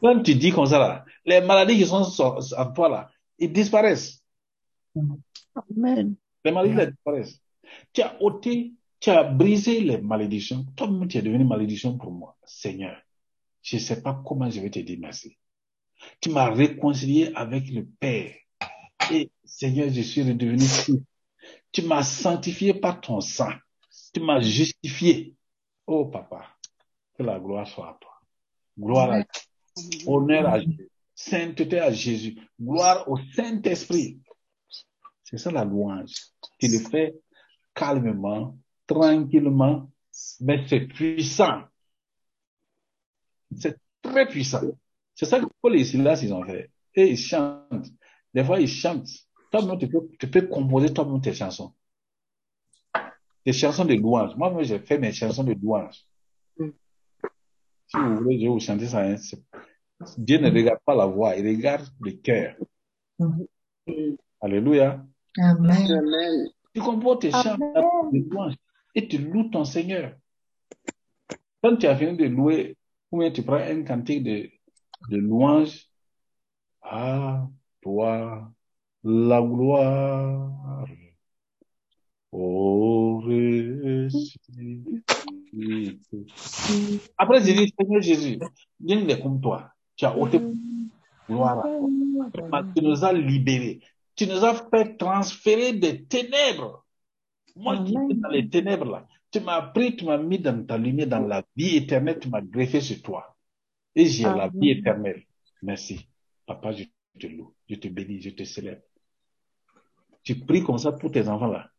Quand 0.00 0.20
tu 0.20 0.34
dis 0.34 0.50
comme 0.50 0.66
ça, 0.66 0.80
là, 0.80 1.04
les 1.24 1.40
maladies 1.40 1.76
qui 1.76 1.86
sont 1.86 2.02
en 2.02 2.72
toi, 2.72 2.88
là, 2.88 3.08
ils 3.38 3.52
disparaissent. 3.52 4.20
Amen. 4.96 6.16
Les 6.44 6.50
maladies 6.50 6.90
disparaissent. 6.90 7.40
Tu 7.92 8.02
as 8.02 8.20
ôté, 8.20 8.72
tu 8.98 9.10
as 9.10 9.22
brisé 9.22 9.80
les 9.80 9.98
malédictions. 9.98 10.66
Toi-même, 10.74 11.06
tu 11.06 11.18
es 11.18 11.22
devenu 11.22 11.44
malédiction 11.44 11.96
pour 11.96 12.10
moi. 12.10 12.36
Seigneur, 12.44 13.00
je 13.62 13.76
ne 13.76 13.80
sais 13.80 14.02
pas 14.02 14.20
comment 14.26 14.50
je 14.50 14.60
vais 14.60 14.70
te 14.70 14.80
dire 14.80 14.98
merci. 15.00 15.38
Tu 16.20 16.30
m'as 16.30 16.50
réconcilié 16.50 17.30
avec 17.36 17.70
le 17.70 17.86
Père. 17.86 18.34
Et 19.12 19.30
Seigneur, 19.44 19.88
je 19.88 20.00
suis 20.00 20.24
redevenu 20.24 20.58
fils. 20.64 20.98
Tu 21.70 21.82
m'as 21.82 22.02
sanctifié 22.02 22.74
par 22.74 23.00
ton 23.00 23.20
sang. 23.20 23.52
Tu 24.12 24.18
m'as 24.18 24.40
justifié. 24.40 25.36
Oh 25.86 26.06
papa, 26.06 26.53
que 27.16 27.22
la 27.22 27.38
gloire 27.38 27.66
soit 27.66 27.88
à 27.88 27.98
toi. 28.00 28.12
Gloire 28.78 29.10
à 29.12 29.22
Dieu. 29.22 29.98
Honneur 30.06 30.48
à 30.48 30.60
Dieu. 30.60 30.90
Sainteté 31.14 31.78
à 31.78 31.92
Jésus. 31.92 32.36
Gloire 32.60 33.08
au 33.08 33.18
Saint-Esprit. 33.34 34.20
C'est 35.22 35.38
ça 35.38 35.50
la 35.50 35.64
louange. 35.64 36.14
Tu 36.58 36.68
le 36.68 36.78
fais 36.78 37.14
calmement, 37.74 38.56
tranquillement, 38.86 39.90
mais 40.40 40.64
c'est 40.68 40.86
puissant. 40.86 41.62
C'est 43.56 43.78
très 44.02 44.26
puissant. 44.26 44.60
C'est 45.14 45.26
ça 45.26 45.40
que 45.40 45.46
Paul 45.60 45.76
et 45.76 45.84
Silas, 45.84 46.20
ils 46.22 46.32
ont 46.32 46.44
fait. 46.44 46.70
Et 46.94 47.10
ils 47.12 47.18
chantent. 47.18 47.90
Des 48.32 48.44
fois, 48.44 48.60
ils 48.60 48.68
chantent. 48.68 49.08
Toi-même, 49.50 49.78
tu 49.78 49.88
peux, 49.88 50.08
tu 50.18 50.28
peux 50.28 50.42
composer 50.42 50.92
toi-même 50.92 51.20
tes 51.20 51.32
chansons. 51.32 51.72
Des 53.46 53.52
chansons 53.52 53.84
de 53.84 53.94
louange. 53.94 54.36
Moi, 54.36 54.50
moi, 54.50 54.62
j'ai 54.62 54.80
fait 54.80 54.98
mes 54.98 55.12
chansons 55.12 55.44
de 55.44 55.52
louange. 55.52 56.04
Si 57.94 58.00
vous 58.00 58.16
voulez, 58.16 58.38
je 58.38 58.42
vais 58.42 58.48
vous 58.48 58.58
chanter 58.58 58.86
ça. 58.88 59.02
hein. 59.04 59.14
Dieu 60.18 60.38
ne 60.38 60.50
regarde 60.50 60.80
pas 60.84 60.96
la 60.96 61.06
voix, 61.06 61.36
il 61.36 61.46
regarde 61.46 61.86
le 62.00 62.10
cœur. 62.12 62.56
Alléluia. 64.40 65.06
Amen. 65.38 66.48
Tu 66.74 66.80
composes 66.80 67.20
tes 67.20 67.30
chants 67.30 67.56
de 67.56 68.18
louange 68.28 68.54
et 68.96 69.06
tu 69.06 69.18
loues 69.18 69.48
ton 69.48 69.64
Seigneur. 69.64 70.16
Quand 71.62 71.76
tu 71.76 71.86
as 71.86 71.96
fini 71.96 72.16
de 72.16 72.24
louer, 72.24 72.76
ou 73.12 73.20
bien 73.20 73.30
tu 73.30 73.42
prends 73.44 73.54
un 73.54 73.84
cantique 73.84 74.24
de, 74.24 74.50
de 75.10 75.16
louange, 75.16 75.86
à 76.82 77.46
toi 77.80 78.50
la 79.04 79.40
gloire. 79.40 80.84
Ô 82.32 83.22
ressuscité. 85.56 87.00
Après, 87.16 87.42
j'ai 87.42 87.54
dit, 87.54 87.74
Seigneur 87.78 88.02
Jésus, 88.02 88.38
nul 88.80 89.06
n'est 89.06 89.20
comme 89.20 89.40
toi. 89.40 89.70
Tu 89.96 90.04
as 90.04 90.16
ôté 90.16 90.40
gloire 91.28 91.60
à 91.60 92.30
toi. 92.32 92.62
Tu 92.74 92.82
nous 92.82 93.04
as 93.04 93.12
libérés. 93.12 93.80
Tu 94.16 94.26
nous 94.26 94.44
as 94.44 94.54
fait 94.70 94.96
transférer 94.96 95.72
des 95.72 96.04
ténèbres. 96.04 96.84
Moi 97.56 97.84
qui 97.84 97.92
étais 97.92 98.14
dans 98.14 98.28
les 98.30 98.48
ténèbres 98.48 98.84
là, 98.86 99.06
tu 99.30 99.40
m'as 99.40 99.62
pris, 99.62 99.96
tu 99.96 100.04
m'as 100.04 100.18
mis 100.18 100.38
dans 100.38 100.64
ta 100.66 100.76
lumière, 100.76 101.06
dans 101.06 101.20
la 101.20 101.44
vie 101.56 101.76
éternelle, 101.76 102.18
tu 102.20 102.28
m'as 102.28 102.40
greffé 102.40 102.80
sur 102.80 103.00
toi. 103.02 103.36
Et 103.94 104.06
j'ai 104.06 104.24
la 104.24 104.48
vie 104.48 104.70
éternelle. 104.70 105.22
Merci. 105.62 106.08
Papa, 106.46 106.72
je 106.72 106.84
te 107.18 107.26
loue, 107.26 107.54
je 107.68 107.76
te 107.76 107.88
bénis, 107.88 108.20
je 108.20 108.30
te 108.30 108.44
célèbre. 108.44 108.82
Tu 110.22 110.34
pries 110.36 110.62
comme 110.64 110.78
ça 110.78 110.92
pour 110.92 111.10
tes 111.10 111.28
enfants 111.28 111.46
là. 111.46 111.70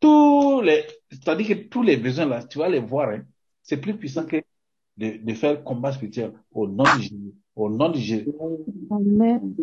Tous 0.00 0.62
les, 0.62 0.84
c'est-à-dire 1.10 1.48
que 1.48 1.62
tous 1.68 1.82
les 1.82 1.96
besoins 1.96 2.26
là, 2.26 2.42
tu 2.42 2.58
vas 2.58 2.68
les 2.68 2.80
voir, 2.80 3.10
hein. 3.10 3.22
C'est 3.62 3.76
plus 3.76 3.96
puissant 3.96 4.24
que 4.26 4.42
de, 4.96 5.18
de 5.22 5.34
faire 5.34 5.62
combat 5.62 5.92
spirituel 5.92 6.32
au 6.50 6.66
nom 6.66 6.84
de 6.84 7.00
Jésus. 7.00 7.34
Au 7.54 7.68
nom 7.68 7.90
de 7.90 7.98
Jésus. 7.98 8.32
Amen. 8.90 9.54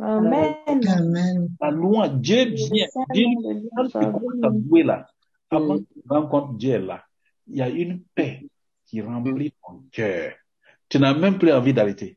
Amen. 0.00 0.88
Amen. 0.88 1.48
La 1.60 1.70
louange, 1.70 2.14
Dieu 2.20 2.44
vient. 2.54 2.86
Dieu, 3.12 3.26
quand 3.76 3.84
tu 3.86 3.92
commences 3.92 4.44
à 4.44 4.48
louer 4.48 4.84
là, 4.84 5.06
avant 5.50 5.78
que 5.78 5.82
tu 5.82 6.28
compte 6.30 6.56
Dieu 6.56 6.74
est 6.74 6.78
là, 6.78 7.04
il 7.48 7.56
y 7.56 7.62
a 7.62 7.68
une 7.68 8.02
paix 8.14 8.46
qui 8.86 9.00
remplit 9.02 9.52
ton 9.66 9.82
cœur. 9.90 10.34
Tu 10.88 10.98
n'as 10.98 11.14
même 11.14 11.38
plus 11.38 11.52
envie 11.52 11.74
d'arrêter. 11.74 12.16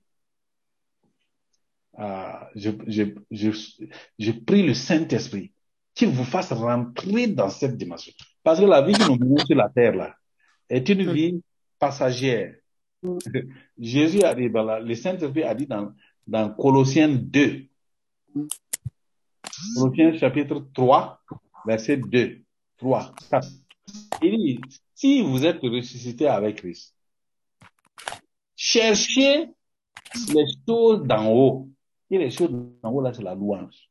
Ah, 1.98 2.50
je, 2.56 2.70
je, 2.86 3.04
je, 3.32 3.50
je 4.20 4.32
prie 4.32 4.62
le 4.62 4.76
Saint-Esprit 4.76 5.52
qu'il 5.98 6.10
vous 6.10 6.24
fasse 6.24 6.52
rentrer 6.54 7.28
dans 7.28 7.50
cette 7.50 7.76
dimension. 7.78 8.14
Parce 8.44 8.60
que 8.60 8.66
la 8.66 8.82
vie 8.82 8.94
que 8.94 9.08
nous 9.08 9.18
menons 9.18 9.38
sur 9.46 9.56
la 9.56 9.70
terre 9.70 9.96
là 9.96 10.16
est 10.70 10.88
une 10.90 11.12
vie 11.12 11.42
passagère. 11.80 12.56
Jésus 13.78 14.24
a 14.24 14.34
dit, 14.36 14.50
dans 14.50 14.64
la- 14.64 14.80
le 14.80 14.96
Saint-Esprit 14.96 15.44
a 15.44 15.54
dit 15.56 15.68
dans, 15.68 15.92
dans 16.26 16.50
Colossiens 16.54 17.10
2, 17.10 17.66
Colossiens 19.76 20.18
chapitre 20.18 20.68
3, 20.74 21.22
verset 21.66 21.98
2, 21.98 22.42
3, 22.78 23.16
4. 23.32 23.48
Il 24.22 24.38
dit, 24.38 24.60
si 24.94 25.22
vous 25.24 25.46
êtes 25.46 25.60
ressuscité 25.62 26.28
avec 26.28 26.58
Christ, 26.58 26.96
cherchez 28.56 29.48
les 30.34 30.46
choses 30.68 31.04
d'en 31.04 31.32
haut. 31.32 31.70
Et 32.10 32.18
les 32.18 32.32
choses 32.32 32.52
d'en 32.52 32.92
haut, 32.92 33.02
là, 33.02 33.14
c'est 33.14 33.24
la 33.24 33.36
louange. 33.36 33.87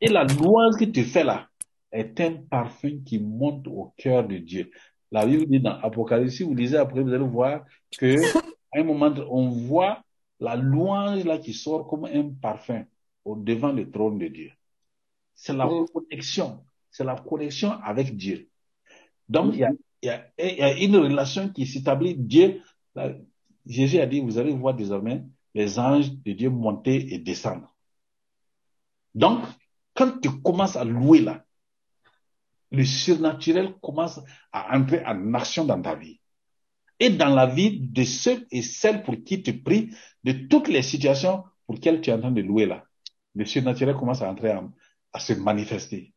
Et 0.00 0.08
la 0.08 0.24
louange 0.24 0.76
que 0.78 0.84
tu 0.84 1.04
fais 1.04 1.24
là 1.24 1.48
est 1.90 2.20
un 2.20 2.34
parfum 2.34 3.00
qui 3.04 3.18
monte 3.18 3.66
au 3.66 3.92
cœur 3.96 4.26
de 4.26 4.38
Dieu. 4.38 4.70
La 5.10 5.26
Bible 5.26 5.46
dit 5.46 5.60
dans 5.60 5.78
Apocalypse, 5.80 6.34
si 6.34 6.42
vous 6.42 6.54
lisez 6.54 6.76
après, 6.76 7.02
vous 7.02 7.12
allez 7.12 7.24
voir 7.24 7.64
que 7.98 8.14
à 8.72 8.80
un 8.80 8.84
moment, 8.84 9.12
on 9.30 9.48
voit 9.48 10.02
la 10.40 10.56
louange 10.56 11.24
là 11.24 11.38
qui 11.38 11.54
sort 11.54 11.86
comme 11.88 12.04
un 12.04 12.30
parfum 12.40 12.84
au 13.24 13.36
devant 13.36 13.72
le 13.72 13.90
trône 13.90 14.18
de 14.18 14.28
Dieu. 14.28 14.50
C'est 15.34 15.54
la 15.54 15.68
connexion, 15.92 16.64
c'est 16.90 17.04
la 17.04 17.16
connexion 17.16 17.72
avec 17.82 18.16
Dieu. 18.16 18.48
Donc, 19.28 19.54
il 19.54 19.60
y 20.02 20.06
y 20.06 20.08
y 20.08 20.62
a 20.62 20.78
une 20.78 20.96
relation 20.96 21.48
qui 21.48 21.66
s'établit. 21.66 22.14
Dieu, 22.14 22.62
là, 22.94 23.14
Jésus 23.66 23.98
a 23.98 24.06
dit, 24.06 24.20
vous 24.20 24.38
allez 24.38 24.52
voir 24.52 24.74
désormais 24.74 25.24
les 25.54 25.78
anges 25.78 26.12
de 26.12 26.32
Dieu 26.32 26.50
monter 26.50 27.14
et 27.14 27.18
descendre. 27.18 27.74
Donc, 29.14 29.40
quand 29.98 30.20
tu 30.20 30.30
commences 30.42 30.76
à 30.76 30.84
louer 30.84 31.20
là, 31.20 31.44
le 32.70 32.84
surnaturel 32.84 33.74
commence 33.82 34.20
à 34.52 34.76
entrer 34.78 35.04
en 35.04 35.34
action 35.34 35.64
dans 35.64 35.82
ta 35.82 35.96
vie. 35.96 36.20
Et 37.00 37.10
dans 37.10 37.34
la 37.34 37.46
vie 37.46 37.80
de 37.80 38.04
ceux 38.04 38.46
et 38.52 38.62
celles 38.62 39.02
pour 39.02 39.16
qui 39.24 39.42
tu 39.42 39.60
pries, 39.60 39.90
de 40.22 40.32
toutes 40.46 40.68
les 40.68 40.82
situations 40.82 41.42
pour 41.66 41.74
lesquelles 41.74 42.00
tu 42.00 42.10
es 42.10 42.12
en 42.12 42.20
train 42.20 42.30
de 42.30 42.42
louer 42.42 42.66
là, 42.66 42.84
le 43.34 43.44
surnaturel 43.44 43.96
commence 43.96 44.22
à 44.22 44.30
entrer 44.30 44.52
en- 44.52 44.72
à 45.12 45.18
se 45.18 45.32
manifester. 45.32 46.12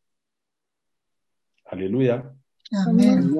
Alléluia. 1.66 2.32
Amen. 2.72 3.34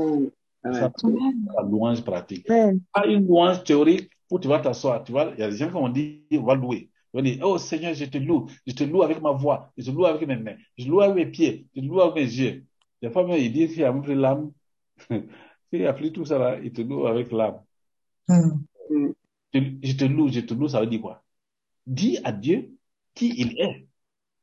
Ça, 0.65 0.93
c'est 0.97 1.07
la 1.09 1.63
louange 1.63 2.03
pratique. 2.03 2.49
Amen. 2.51 2.81
Pas 2.93 3.07
une 3.07 3.27
louange 3.27 3.63
théorique 3.65 4.11
où 4.31 4.39
tu 4.39 4.49
vas 4.49 4.61
t'asseoir. 4.61 5.05
Tu 5.05 5.13
vois, 5.13 5.33
il 5.37 5.41
y 5.41 5.43
a 5.43 5.51
des 5.51 5.57
gens 5.57 5.69
qui 5.69 5.77
ont 5.77 5.89
dit, 5.89 6.25
on 6.33 6.45
va 6.45 6.55
louer. 6.55 6.89
Vont 7.13 7.23
dire, 7.23 7.39
oh 7.43 7.59
Seigneur, 7.59 7.95
je 7.95 8.07
te 8.07 8.19
loue. 8.19 8.49
Je 8.67 8.73
te 8.73 8.85
loue 8.85 9.03
avec 9.03 9.21
ma 9.21 9.33
voix. 9.33 9.73
Je 9.77 9.85
te 9.85 9.91
loue 9.91 10.07
avec 10.07 10.27
mes 10.27 10.37
mains. 10.37 10.57
Je 10.79 10.85
te 10.85 10.89
loue 10.89 11.01
avec 11.01 11.17
mes 11.17 11.31
pieds. 11.31 11.67
Je 11.75 11.81
te 11.81 11.87
loue 11.87 12.01
avec 12.01 12.15
mes 12.15 12.31
yeux. 12.31 12.65
Des 13.03 13.11
fois, 13.11 13.27
même, 13.27 13.39
ils 13.39 13.53
disent 13.53 13.75
qu'il 13.75 13.85
a 13.85 13.93
pris 13.93 14.15
l'âme. 14.15 14.53
S'il 15.71 15.87
a 15.87 15.93
pris 15.93 16.13
tout 16.13 16.25
ça 16.25 16.39
là, 16.39 16.59
il 16.63 16.73
te 16.73 16.83
loue 16.83 17.07
avec 17.07 17.33
l'âme. 17.33 17.61
Mm. 18.29 19.13
Je 19.55 19.61
je 19.83 19.93
te 19.93 20.05
loue, 20.05 20.29
je 20.29 20.41
te 20.41 20.55
loue, 20.55 20.69
ça 20.69 20.81
veut 20.81 20.87
dire 20.87 21.01
quoi? 21.01 21.23
Dis 21.87 22.19
à 22.25 22.33
Dieu 22.33 22.71
qui 23.15 23.35
il 23.37 23.59
est. 23.61 23.87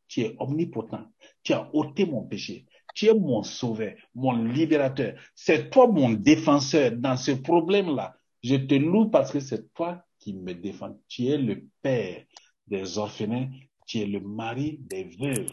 Tu 0.08 0.22
es 0.22 0.36
omnipotent. 0.40 1.08
Tu 1.44 1.54
as 1.54 1.70
ôté 1.74 2.06
mon 2.06 2.24
péché. 2.24 2.66
Tu 2.96 3.08
es 3.08 3.14
mon 3.14 3.44
sauveur, 3.44 3.94
mon 4.16 4.44
libérateur. 4.44 5.14
C'est 5.36 5.70
toi 5.70 5.88
mon 5.88 6.10
défenseur 6.10 6.92
dans 6.92 7.16
ce 7.16 7.32
problème-là. 7.32 8.16
Je 8.44 8.56
te 8.56 8.76
loue 8.76 9.10
parce 9.10 9.32
que 9.32 9.40
c'est 9.40 9.72
toi 9.74 10.04
qui 10.20 10.34
me 10.34 10.54
défends. 10.54 10.98
Tu 11.08 11.28
es 11.28 11.38
le 11.38 11.66
père 11.82 12.24
des 12.70 12.98
orphelins. 12.98 13.50
Tu 13.86 14.00
es 14.00 14.06
le 14.06 14.20
mari 14.20 14.78
des 14.82 15.06
veuves. 15.20 15.50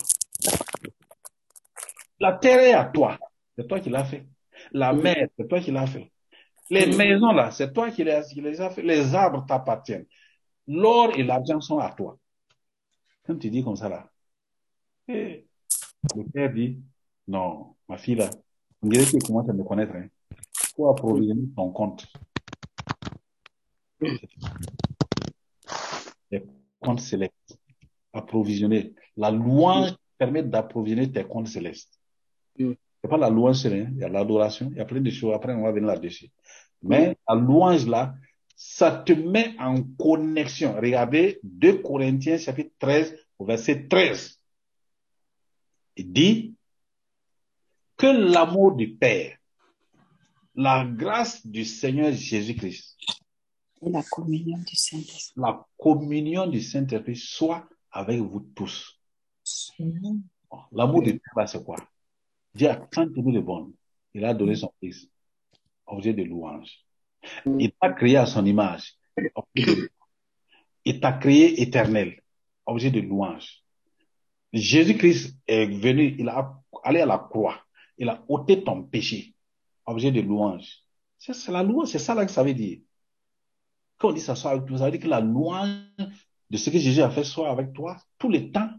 La 2.20 2.32
terre 2.34 2.60
est 2.60 2.72
à 2.72 2.84
toi. 2.84 3.18
C'est 3.56 3.66
toi 3.66 3.80
qui 3.80 3.90
l'as 3.90 4.04
fait. 4.04 4.26
La 4.72 4.92
mer, 4.92 5.28
c'est 5.36 5.48
toi 5.48 5.60
qui 5.60 5.70
l'as 5.70 5.86
fait. 5.86 6.10
Les 6.70 6.86
maisons 6.86 7.32
là, 7.32 7.50
c'est 7.50 7.72
toi 7.72 7.90
qui 7.90 8.04
les, 8.04 8.22
qui 8.32 8.40
les 8.40 8.60
as 8.60 8.70
fait. 8.70 8.82
Les 8.82 9.14
arbres 9.14 9.44
t'appartiennent. 9.46 10.06
L'or 10.66 11.16
et 11.16 11.22
l'argent 11.22 11.60
sont 11.60 11.78
à 11.78 11.92
toi. 11.92 12.18
Quand 13.24 13.38
tu 13.38 13.50
dis 13.50 13.62
comme 13.62 13.76
ça 13.76 13.88
là, 13.88 14.10
eh, 15.08 15.46
le 16.14 16.24
père 16.24 16.52
dit, 16.52 16.82
non, 17.28 17.76
ma 17.88 17.96
fille 17.96 18.16
là, 18.16 18.28
on 18.82 18.88
dirait 18.88 19.04
qu'il 19.04 19.22
commence 19.22 19.48
à 19.48 19.52
me 19.52 19.62
connaître. 19.62 19.94
Hein. 19.94 20.08
Faut 20.76 20.88
approvisionner 20.88 21.48
ton 21.54 21.70
compte. 21.70 22.06
Comptes 26.80 27.00
célestes. 27.00 27.58
Approvisionner. 28.12 28.94
La 29.16 29.30
louange 29.30 29.94
permet 30.18 30.42
d'approvisionner 30.42 31.10
tes 31.10 31.24
comptes 31.24 31.48
célestes. 31.48 32.00
C'est 32.58 33.10
pas 33.10 33.18
la 33.18 33.30
louange 33.30 33.56
seule, 33.56 33.74
hein. 33.74 33.90
il 33.92 33.98
y 33.98 34.04
a 34.04 34.08
l'adoration, 34.08 34.68
il 34.72 34.78
y 34.78 34.80
a 34.80 34.84
plein 34.84 35.00
de 35.00 35.10
choses. 35.10 35.34
Après, 35.34 35.52
on 35.52 35.62
va 35.62 35.72
venir 35.72 35.88
là-dessus. 35.88 36.30
Mais 36.82 37.16
la 37.28 37.34
louange 37.34 37.86
là, 37.86 38.14
ça 38.56 38.90
te 38.90 39.12
met 39.12 39.54
en 39.58 39.82
connexion. 39.98 40.74
Regardez 40.74 41.38
2 41.42 41.82
Corinthiens 41.82 42.38
chapitre 42.38 42.72
13 42.78 43.16
au 43.38 43.44
verset 43.44 43.86
13. 43.86 44.40
Il 45.96 46.12
dit 46.12 46.54
que 47.96 48.06
l'amour 48.06 48.74
du 48.74 48.94
Père, 48.94 49.36
la 50.54 50.86
grâce 50.86 51.46
du 51.46 51.64
Seigneur 51.64 52.12
Jésus-Christ, 52.12 52.96
Et 53.86 53.90
la 53.90 54.02
communion 54.02 54.58
du 54.58 54.74
Saint-Esprit. 54.74 55.40
la 55.40 55.64
communion 55.78 56.48
du 56.48 56.60
Saint-Esprit 56.60 57.14
soit 57.14 57.68
avec 57.92 58.20
vous 58.20 58.40
tous. 58.40 59.00
Bon, 59.78 60.58
L'amour 60.72 61.04
Père, 61.04 61.20
là, 61.36 61.46
c'est 61.46 61.64
quoi? 61.64 61.76
Dieu 62.52 62.68
a 62.68 62.74
tant 62.76 63.04
aimé 63.04 63.32
le 63.32 63.42
monde. 63.42 63.72
Il 64.12 64.24
a 64.24 64.34
donné 64.34 64.56
son 64.56 64.72
fils, 64.80 65.08
objet 65.86 66.12
de 66.12 66.24
louange. 66.24 66.84
Il 67.46 67.70
t'a 67.80 67.92
créé 67.92 68.16
à 68.16 68.26
son 68.26 68.44
image, 68.44 68.96
objet 69.36 69.66
de 69.66 69.72
louange. 69.72 69.90
Il 70.84 71.00
t'a 71.00 71.12
créé 71.12 71.62
éternel, 71.62 72.20
objet 72.64 72.90
de 72.90 73.00
louange. 73.00 73.62
Jésus-Christ 74.52 75.36
est 75.46 75.66
venu, 75.66 76.16
il 76.18 76.28
a 76.28 76.60
allé 76.82 77.02
à 77.02 77.06
la 77.06 77.18
croix, 77.18 77.60
il 77.98 78.08
a 78.08 78.24
ôté 78.28 78.64
ton 78.64 78.82
péché, 78.82 79.34
objet 79.84 80.10
de 80.10 80.22
louange. 80.22 80.82
C'est 81.18 81.52
la 81.52 81.62
louange, 81.62 81.88
c'est 81.88 82.00
ça 82.00 82.14
là 82.16 82.26
que 82.26 82.32
ça 82.32 82.42
veut 82.42 82.54
dire. 82.54 82.80
Quand 83.98 84.10
on 84.10 84.12
dit 84.12 84.20
ça 84.20 84.34
soit 84.34 84.50
avec 84.52 84.66
toi, 84.66 84.78
ça 84.78 84.84
veut 84.86 84.90
dire 84.90 85.00
que 85.00 85.08
la 85.08 85.20
louange 85.20 85.70
de 86.50 86.56
ce 86.56 86.70
que 86.70 86.78
Jésus 86.78 87.02
a 87.02 87.10
fait 87.10 87.24
soit 87.24 87.50
avec 87.50 87.72
toi 87.72 87.96
tout 88.18 88.28
le 88.28 88.50
temps. 88.50 88.70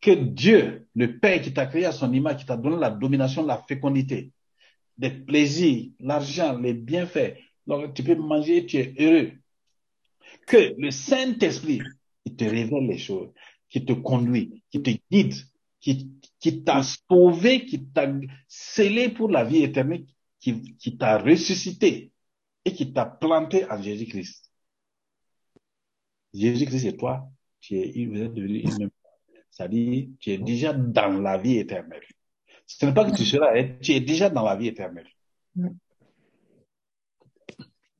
Que 0.00 0.10
Dieu, 0.10 0.88
le 0.96 1.18
Père 1.18 1.40
qui 1.40 1.52
t'a 1.52 1.66
créé 1.66 1.84
à 1.84 1.92
son 1.92 2.12
image, 2.12 2.38
qui 2.38 2.46
t'a 2.46 2.56
donné 2.56 2.76
la 2.76 2.90
domination, 2.90 3.46
la 3.46 3.58
fécondité, 3.68 4.32
des 4.98 5.10
plaisirs, 5.10 5.90
l'argent, 6.00 6.58
les 6.58 6.74
bienfaits, 6.74 7.36
donc 7.68 7.94
tu 7.94 8.02
peux 8.02 8.16
manger, 8.16 8.66
tu 8.66 8.78
es 8.78 8.94
heureux. 8.98 9.32
Que 10.46 10.74
le 10.76 10.90
Saint-Esprit, 10.90 11.82
il 12.24 12.34
te 12.34 12.44
révèle 12.44 12.88
les 12.88 12.98
choses, 12.98 13.28
qui 13.68 13.84
te 13.84 13.92
conduit, 13.92 14.64
qui 14.72 14.82
te 14.82 14.90
guide, 15.08 15.34
qui, 15.80 16.64
t'a 16.64 16.82
sauvé, 16.82 17.64
qui 17.64 17.84
t'a 17.86 18.12
scellé 18.48 19.08
pour 19.08 19.30
la 19.30 19.44
vie 19.44 19.62
éternelle, 19.62 20.04
qui 20.40 20.96
t'a 20.98 21.18
ressuscité 21.18 22.11
et 22.64 22.72
qui 22.72 22.92
t'a 22.92 23.06
planté 23.06 23.70
en 23.70 23.80
Jésus-Christ. 23.80 24.50
Jésus-Christ 26.34 26.86
et 26.86 26.96
toi, 26.96 27.28
tu 27.60 27.76
es, 27.76 28.06
vous 28.06 28.20
êtes 28.22 28.34
devenus 28.34 28.64
une 28.64 28.78
même. 28.78 28.90
C'est-à-dire, 29.50 30.08
tu 30.18 30.30
es 30.30 30.38
déjà 30.38 30.72
dans 30.72 31.20
la 31.20 31.36
vie 31.36 31.58
éternelle. 31.58 32.04
Ce 32.66 32.86
n'est 32.86 32.94
pas 32.94 33.10
que 33.10 33.14
tu 33.14 33.24
seras, 33.24 33.54
hein, 33.54 33.76
tu 33.82 33.92
es 33.92 34.00
déjà 34.00 34.30
dans 34.30 34.44
la 34.44 34.56
vie 34.56 34.68
éternelle. 34.68 35.08
Il 35.54 35.70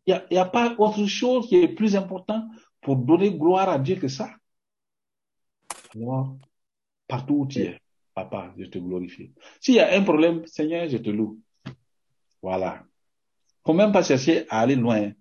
n'y 0.06 0.14
a, 0.14 0.26
y 0.30 0.38
a 0.38 0.46
pas 0.46 0.74
autre 0.78 1.06
chose 1.06 1.46
qui 1.46 1.56
est 1.56 1.68
plus 1.68 1.94
important 1.94 2.48
pour 2.80 2.96
donner 2.96 3.32
gloire 3.32 3.68
à 3.68 3.78
Dieu 3.78 3.96
que 3.96 4.08
ça? 4.08 4.34
Alors, 5.94 6.36
partout 7.06 7.34
où 7.34 7.46
tu 7.46 7.60
es, 7.60 7.78
papa, 8.14 8.54
je 8.56 8.64
te 8.64 8.78
glorifie. 8.78 9.32
S'il 9.60 9.74
y 9.74 9.80
a 9.80 9.94
un 9.94 10.02
problème, 10.02 10.46
Seigneur, 10.46 10.88
je 10.88 10.96
te 10.96 11.10
loue. 11.10 11.38
Voilà. 12.40 12.84
Faut 13.64 13.72
même 13.72 13.92
pas 13.92 14.02
chercher 14.02 14.46
à 14.48 14.60
aller 14.60 14.76
loin. 14.76 15.12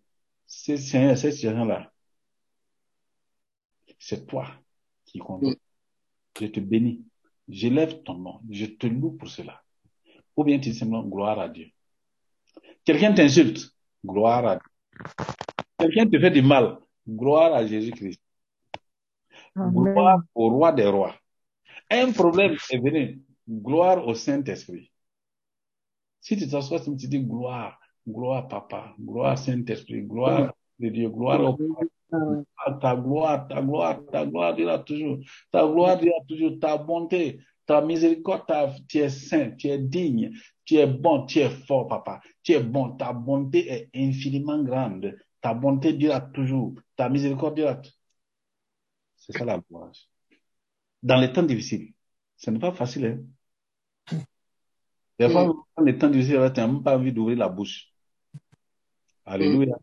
C'est, 0.46 0.78
Seigneur, 0.78 1.18
cette 1.18 1.34
situation-là, 1.34 1.92
c'est 4.00 4.26
toi 4.26 4.48
qui 5.06 5.20
compte. 5.20 5.44
Je 6.40 6.48
te 6.48 6.60
bénis. 6.60 7.06
J'élève 7.48 8.02
ton 8.04 8.16
nom. 8.16 8.42
Je 8.50 8.66
te 8.66 8.88
loue 8.88 9.12
pour 9.12 9.30
cela. 9.30 9.62
Ou 10.36 10.44
bien 10.44 10.60
tu 10.60 10.70
dis 10.70 10.76
simplement 10.78 11.04
gloire 11.04 11.40
à 11.40 11.50
Dieu. 11.50 11.68
Quelqu'un 12.84 13.14
t'insulte, 13.14 13.72
gloire 14.04 14.46
à 14.46 14.56
Dieu. 14.56 15.16
Quelqu'un 15.78 16.10
te 16.10 16.20
fait 16.20 16.32
du 16.32 16.42
mal, 16.42 16.80
gloire 17.08 17.54
à 17.54 17.66
Jésus-Christ. 17.66 18.22
Gloire 19.56 20.22
au 20.34 20.50
roi 20.50 20.72
des 20.72 20.88
rois. 20.88 21.16
Un 21.90 22.12
problème 22.14 22.56
est 22.70 22.78
venu, 22.78 23.22
gloire 23.50 24.08
au 24.08 24.16
Saint-Esprit. 24.16 24.92
Si 26.22 26.38
tu 26.38 26.48
t'assois, 26.48 26.80
tu 26.80 26.92
dis 26.96 27.20
gloire, 27.20 27.81
gloire 28.08 28.48
papa, 28.48 28.96
gloire 29.00 29.38
Saint-Esprit, 29.38 30.02
gloire 30.04 30.54
de 30.80 30.90
Dieu, 30.90 31.10
gloire 31.10 31.44
au 31.44 31.54
Père. 31.56 31.68
Ta 32.82 32.96
gloire, 32.96 33.48
ta 33.48 33.62
gloire, 33.62 34.00
ta 34.12 34.26
gloire 34.26 34.56
dira 34.56 34.80
toujours, 34.80 35.20
ta 35.50 35.66
gloire 35.66 35.98
dira 35.98 36.16
toujours, 36.28 36.60
ta 36.60 36.78
bonté, 36.78 37.40
ta 37.66 37.82
miséricorde, 37.82 38.46
ta- 38.46 38.76
tu 38.88 38.98
es 38.98 39.10
saint, 39.10 39.52
tu 39.52 39.68
es 39.68 39.78
digne, 39.78 40.32
tu 40.66 40.76
es 40.76 40.86
bon, 40.88 41.26
tu 41.26 41.40
es 41.40 41.50
fort, 41.50 41.88
papa, 41.88 42.20
tu 42.44 42.52
es 42.52 42.62
bon, 42.62 42.92
ta 42.98 43.14
bonté 43.14 43.68
est 43.72 43.90
infiniment 43.96 44.62
grande, 44.64 45.18
ta 45.40 45.54
bonté 45.54 45.94
dira 45.94 46.20
toujours, 46.20 46.74
ta 46.98 47.08
miséricorde 47.10 47.56
dira 47.56 47.76
t- 47.76 47.90
C'est 49.16 49.38
ça 49.38 49.46
la 49.46 49.60
gloire. 49.60 49.92
Dans 51.02 51.18
les 51.18 51.32
temps 51.32 51.44
difficiles, 51.44 51.94
ce 52.38 52.50
n'est 52.52 52.60
pas 52.60 52.74
facile, 52.74 53.06
hein. 53.06 54.18
Des 55.18 55.30
fois, 55.30 55.46
dans 55.78 55.84
les 55.84 55.98
temps 55.98 56.10
difficiles, 56.10 56.52
tu 56.54 56.60
n'as 56.60 56.68
même 56.68 56.84
pas 56.84 56.98
envie 56.98 57.14
d'ouvrir 57.14 57.38
la 57.38 57.48
bouche. 57.48 57.91
Alléluia. 59.26 59.76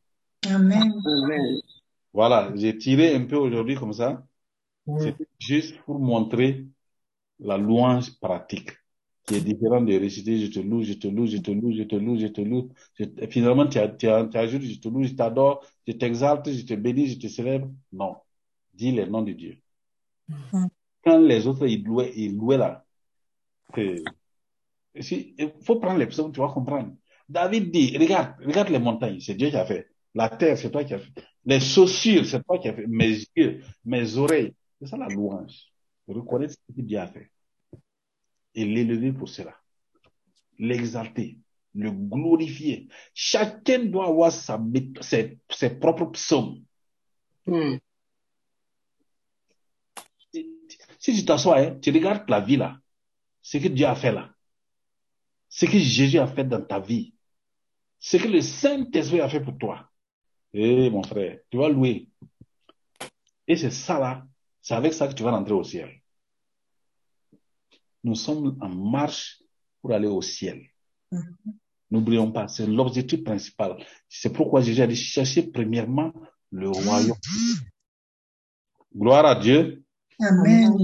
Amen. 0.47 1.61
Voilà, 2.13 2.53
j'ai 2.57 2.77
tiré 2.79 3.15
un 3.15 3.25
peu 3.27 3.37
aujourd'hui 3.37 3.75
comme 3.77 3.93
ça. 3.93 4.27
C'était 4.99 5.27
juste 5.39 5.79
pour 5.83 5.99
montrer 6.01 6.67
la 7.41 7.59
louange 7.59 8.19
pratique, 8.21 8.73
qui 9.27 9.37
est 9.37 9.41
différente 9.41 9.87
de 9.87 9.99
réciter 9.99 10.39
je 10.39 10.49
te 10.51 10.61
loue, 10.61 10.83
je 10.83 10.95
te 10.95 11.09
loue, 11.09 11.27
je 11.27 11.39
te 11.39 11.51
loue, 11.51 11.73
je 11.73 11.83
te 11.85 11.97
loue, 11.97 12.19
je 12.19 12.27
te 12.29 12.41
loue. 12.41 12.71
Je- 12.95 13.05
et 13.19 13.29
finalement, 13.29 13.67
tu, 13.69 13.79
as- 13.79 13.89
tu, 13.89 14.09
as- 14.09 14.27
tu 14.27 14.37
ajoutes 14.39 14.63
je 14.63 14.81
te 14.81 14.89
loue, 14.89 15.05
je 15.05 15.15
t'adore, 15.15 15.65
je 15.87 15.93
t'exalte, 15.93 16.51
je 16.53 16.65
te 16.65 16.75
bénis, 16.75 17.09
je 17.09 17.19
te 17.19 17.29
célèbre. 17.29 17.71
Non. 17.93 18.17
Dis 18.75 18.93
les 18.93 19.07
noms 19.07 19.23
de 19.23 19.33
Dieu. 19.33 19.59
Quand 21.05 21.19
les 21.19 21.47
autres, 21.47 21.67
ils 21.67 21.85
louaient, 21.85 22.13
ils 22.17 22.37
louaient 22.37 22.59
là. 22.59 22.85
que- 23.73 24.03
si, 25.01 25.35
il 25.39 25.53
faut 25.63 25.77
prendre 25.81 25.99
les 25.99 26.07
psaumes, 26.07 26.33
tu 26.33 26.41
vas 26.41 26.49
comprendre. 26.49 26.95
David 27.29 27.71
dit, 27.71 27.97
regarde, 27.99 28.35
regarde 28.45 28.71
les 28.71 28.79
montagnes, 28.79 29.21
c'est 29.21 29.35
Dieu 29.35 29.51
qui 29.51 29.57
a 29.57 29.67
fait. 29.67 29.89
La 30.15 30.31
terre, 30.31 30.57
c'est 30.57 30.71
toi 30.71 30.85
qui 30.85 30.95
as 30.95 30.99
fait. 30.99 31.13
Les 31.45 31.61
chaussures, 31.61 32.25
c'est 32.27 32.43
toi 32.45 32.59
qui 32.59 32.69
as 32.69 32.75
fait. 32.75 32.87
Mes 32.87 33.19
yeux, 33.37 33.63
mes 33.85 34.17
oreilles. 34.17 34.55
C'est 34.81 34.89
ça 34.89 34.97
la 34.97 35.09
louange. 35.09 35.73
Reconnaître 36.07 36.55
ce 36.55 36.75
que 36.75 36.81
Dieu 36.81 36.99
a 36.99 37.07
fait. 37.07 37.31
Et 38.55 38.65
l'élever 38.65 39.13
pour 39.13 39.29
cela. 39.29 39.55
L'exalter. 40.59 41.39
Le 41.75 41.91
glorifier. 41.91 42.89
Chacun 43.15 43.85
doit 43.85 44.07
avoir 44.09 44.33
sa, 44.33 44.61
ses, 45.01 45.39
ses 45.51 45.71
propres 45.79 46.07
psaumes. 46.07 46.65
Si, 50.33 50.47
si 50.99 51.15
tu 51.15 51.25
t'assois, 51.25 51.59
hein, 51.61 51.79
tu 51.81 51.91
regardes 51.91 52.29
la 52.29 52.41
vie 52.41 52.57
là. 52.57 52.79
Ce 53.43 53.59
que 53.59 53.69
Dieu 53.69 53.87
a 53.87 53.95
fait 53.95 54.13
là. 54.13 54.31
Ce 55.49 55.67
que 55.67 55.79
Jésus 55.79 56.19
a 56.19 56.27
fait 56.27 56.45
dans 56.45 56.63
ta 56.63 56.81
vie. 56.81 57.15
Ce 57.99 58.17
que 58.17 58.29
le 58.29 58.41
Saint-Esprit 58.41 59.21
a 59.21 59.29
fait 59.29 59.41
pour 59.41 59.57
toi. 59.59 59.89
Eh, 60.53 60.91
mon 60.91 61.03
frère, 61.03 61.41
tu 61.51 61.59
vas 61.59 61.69
louer. 61.69 62.09
Et 63.47 63.57
c'est 63.57 63.71
ça 63.71 63.99
là, 63.99 64.27
c'est 64.61 64.75
avec 64.75 64.93
ça 64.93 65.09
que 65.09 65.15
tu 65.15 65.23
vas 65.23 65.33
rentrer 65.33 65.55
au 65.55 65.65
ciel. 65.65 65.91
Nous 68.05 68.15
sommes 68.15 68.57
en 68.61 68.69
marche 68.69 69.43
pour 69.81 69.93
aller 69.93 70.07
au 70.07 70.23
ciel. 70.23 70.67
N'oublions 71.91 72.31
pas, 72.31 72.49
c'est 72.49 72.67
l'objectif 72.67 73.25
principal. 73.25 73.83
C'est 74.09 74.33
pourquoi 74.33 74.61
Jésus 74.61 74.83
a 74.83 74.87
dit 74.87 74.97
chercher 74.97 75.43
premièrement 75.51 76.13
le 76.51 76.69
royaume. 76.69 77.17
Gloire 78.95 79.27
à 79.27 79.35
Dieu. 79.35 79.83
Amen. 80.21 80.77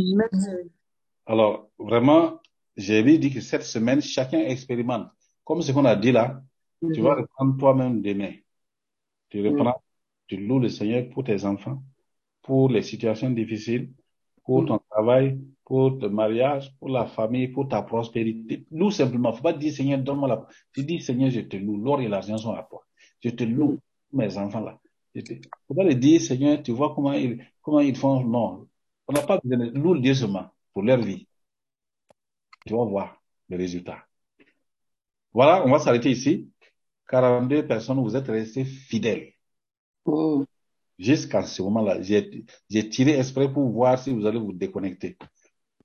Alors, 1.26 1.70
vraiment, 1.78 2.40
j'ai 2.76 3.02
dit 3.18 3.32
que 3.32 3.40
cette 3.40 3.64
semaine, 3.64 4.00
chacun 4.00 4.40
expérimente. 4.40 5.08
Comme 5.44 5.62
ce 5.62 5.72
qu'on 5.72 5.84
a 5.84 5.96
dit 5.96 6.12
là, 6.12 6.42
tu 6.92 7.00
vas 7.00 7.14
reprendre 7.14 7.56
toi-même 7.58 8.02
demain. 8.02 8.32
Tu 9.28 9.46
reprends, 9.46 9.82
tu 10.26 10.36
loues 10.36 10.58
le 10.58 10.68
Seigneur 10.68 11.08
pour 11.10 11.24
tes 11.24 11.44
enfants, 11.44 11.82
pour 12.42 12.68
les 12.68 12.82
situations 12.82 13.30
difficiles, 13.30 13.92
pour 14.44 14.64
ton 14.66 14.78
travail, 14.90 15.40
pour 15.64 15.98
ton 15.98 16.10
mariage, 16.10 16.74
pour 16.78 16.90
la 16.90 17.06
famille, 17.06 17.48
pour 17.48 17.68
ta 17.68 17.82
prospérité. 17.82 18.66
Loue 18.70 18.90
simplement. 18.90 19.32
Faut 19.32 19.42
pas 19.42 19.52
dire 19.52 19.72
Seigneur, 19.72 19.98
donne-moi 19.98 20.28
la. 20.28 20.46
Tu 20.72 20.84
dis 20.84 21.00
Seigneur, 21.00 21.30
je 21.30 21.40
te 21.40 21.56
loue. 21.56 21.78
L'or 21.78 22.00
et 22.00 22.08
l'argent 22.08 22.36
sont 22.36 22.52
à 22.52 22.62
toi. 22.62 22.84
Je 23.22 23.30
te 23.30 23.44
loue, 23.44 23.78
mes 24.12 24.36
enfants 24.36 24.60
là. 24.60 24.78
Je 25.14 25.22
te... 25.22 25.34
Faut 25.66 25.74
pas 25.74 25.84
le 25.84 25.94
dire 25.94 26.20
Seigneur, 26.20 26.62
tu 26.62 26.72
vois 26.72 26.94
comment 26.94 27.14
ils, 27.14 27.44
comment 27.62 27.80
ils 27.80 27.96
font. 27.96 28.22
Non. 28.22 28.68
On 29.08 29.12
n'a 29.12 29.22
pas 29.22 29.38
besoin 29.42 29.66
de 29.66 29.78
louer 29.78 30.00
Dieu 30.00 30.14
seulement 30.14 30.46
pour 30.72 30.82
leur 30.82 30.98
vie. 30.98 31.26
Tu 32.66 32.74
vas 32.74 32.84
voir 32.84 33.22
le 33.48 33.56
résultat. 33.56 34.04
Voilà, 35.32 35.64
on 35.66 35.70
va 35.70 35.78
s'arrêter 35.78 36.10
ici. 36.10 36.50
42 37.08 37.66
personnes, 37.66 38.02
vous 38.02 38.16
êtes 38.16 38.26
restés 38.26 38.64
fidèles. 38.64 39.32
Jusqu'à 40.98 41.42
ce 41.42 41.62
moment-là, 41.62 42.00
j'ai 42.02 42.88
tiré 42.88 43.18
exprès 43.18 43.52
pour 43.52 43.68
voir 43.70 43.98
si 43.98 44.12
vous 44.12 44.26
allez 44.26 44.38
vous 44.38 44.52
déconnecter. 44.52 45.16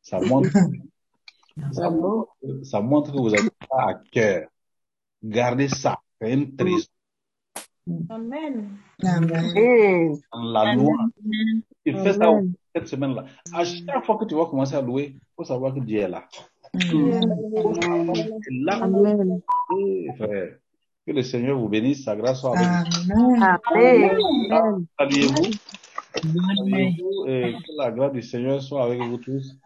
Ça 0.01 0.19
montre, 0.19 0.49
ça 1.71 1.89
montre, 1.89 2.35
ça 2.63 2.81
montre 2.81 3.11
que 3.11 3.17
vous 3.17 3.33
avez 3.33 3.49
ça 3.69 3.89
à 3.89 3.93
cœur. 4.11 4.49
Gardez 5.23 5.67
ça. 5.67 5.99
C'est 6.21 6.33
un 6.33 6.45
trésor 6.57 6.87
Amen. 8.09 8.77
Amen. 9.03 10.17
la 10.33 10.75
loi. 10.75 10.95
Tu 11.85 11.93
fais 11.93 12.13
ça 12.13 12.31
cette 12.75 12.87
semaine-là. 12.87 13.25
À 13.53 13.65
chaque 13.65 14.05
fois 14.05 14.17
que 14.17 14.25
tu 14.25 14.35
vas 14.35 14.45
commencer 14.45 14.75
à 14.75 14.81
louer, 14.81 15.15
il 15.15 15.21
faut 15.35 15.43
savoir 15.43 15.73
que 15.73 15.79
Dieu 15.79 15.99
est 15.99 16.07
là. 16.07 16.27
Et 16.73 16.87
là, 18.63 18.87
eh, 19.75 20.07
frère, 20.17 20.58
que 21.09 21.13
le 21.15 21.23
Seigneur 21.23 21.57
vous 21.57 21.67
bénisse, 21.67 22.03
sa 22.03 22.15
grâce 22.15 22.41
soit 22.41 22.55
avec 22.55 22.67
vous. 23.09 23.35
Amen. 23.35 24.85
Saluez-vous. 24.99 25.51
Saluez-vous 26.15 27.25
et 27.27 27.53
que 27.53 27.77
la 27.77 27.91
grâce 27.91 28.13
du 28.13 28.21
Seigneur 28.21 28.61
soit 28.61 28.83
avec 28.83 29.01
vous 29.01 29.17
tous. 29.17 29.59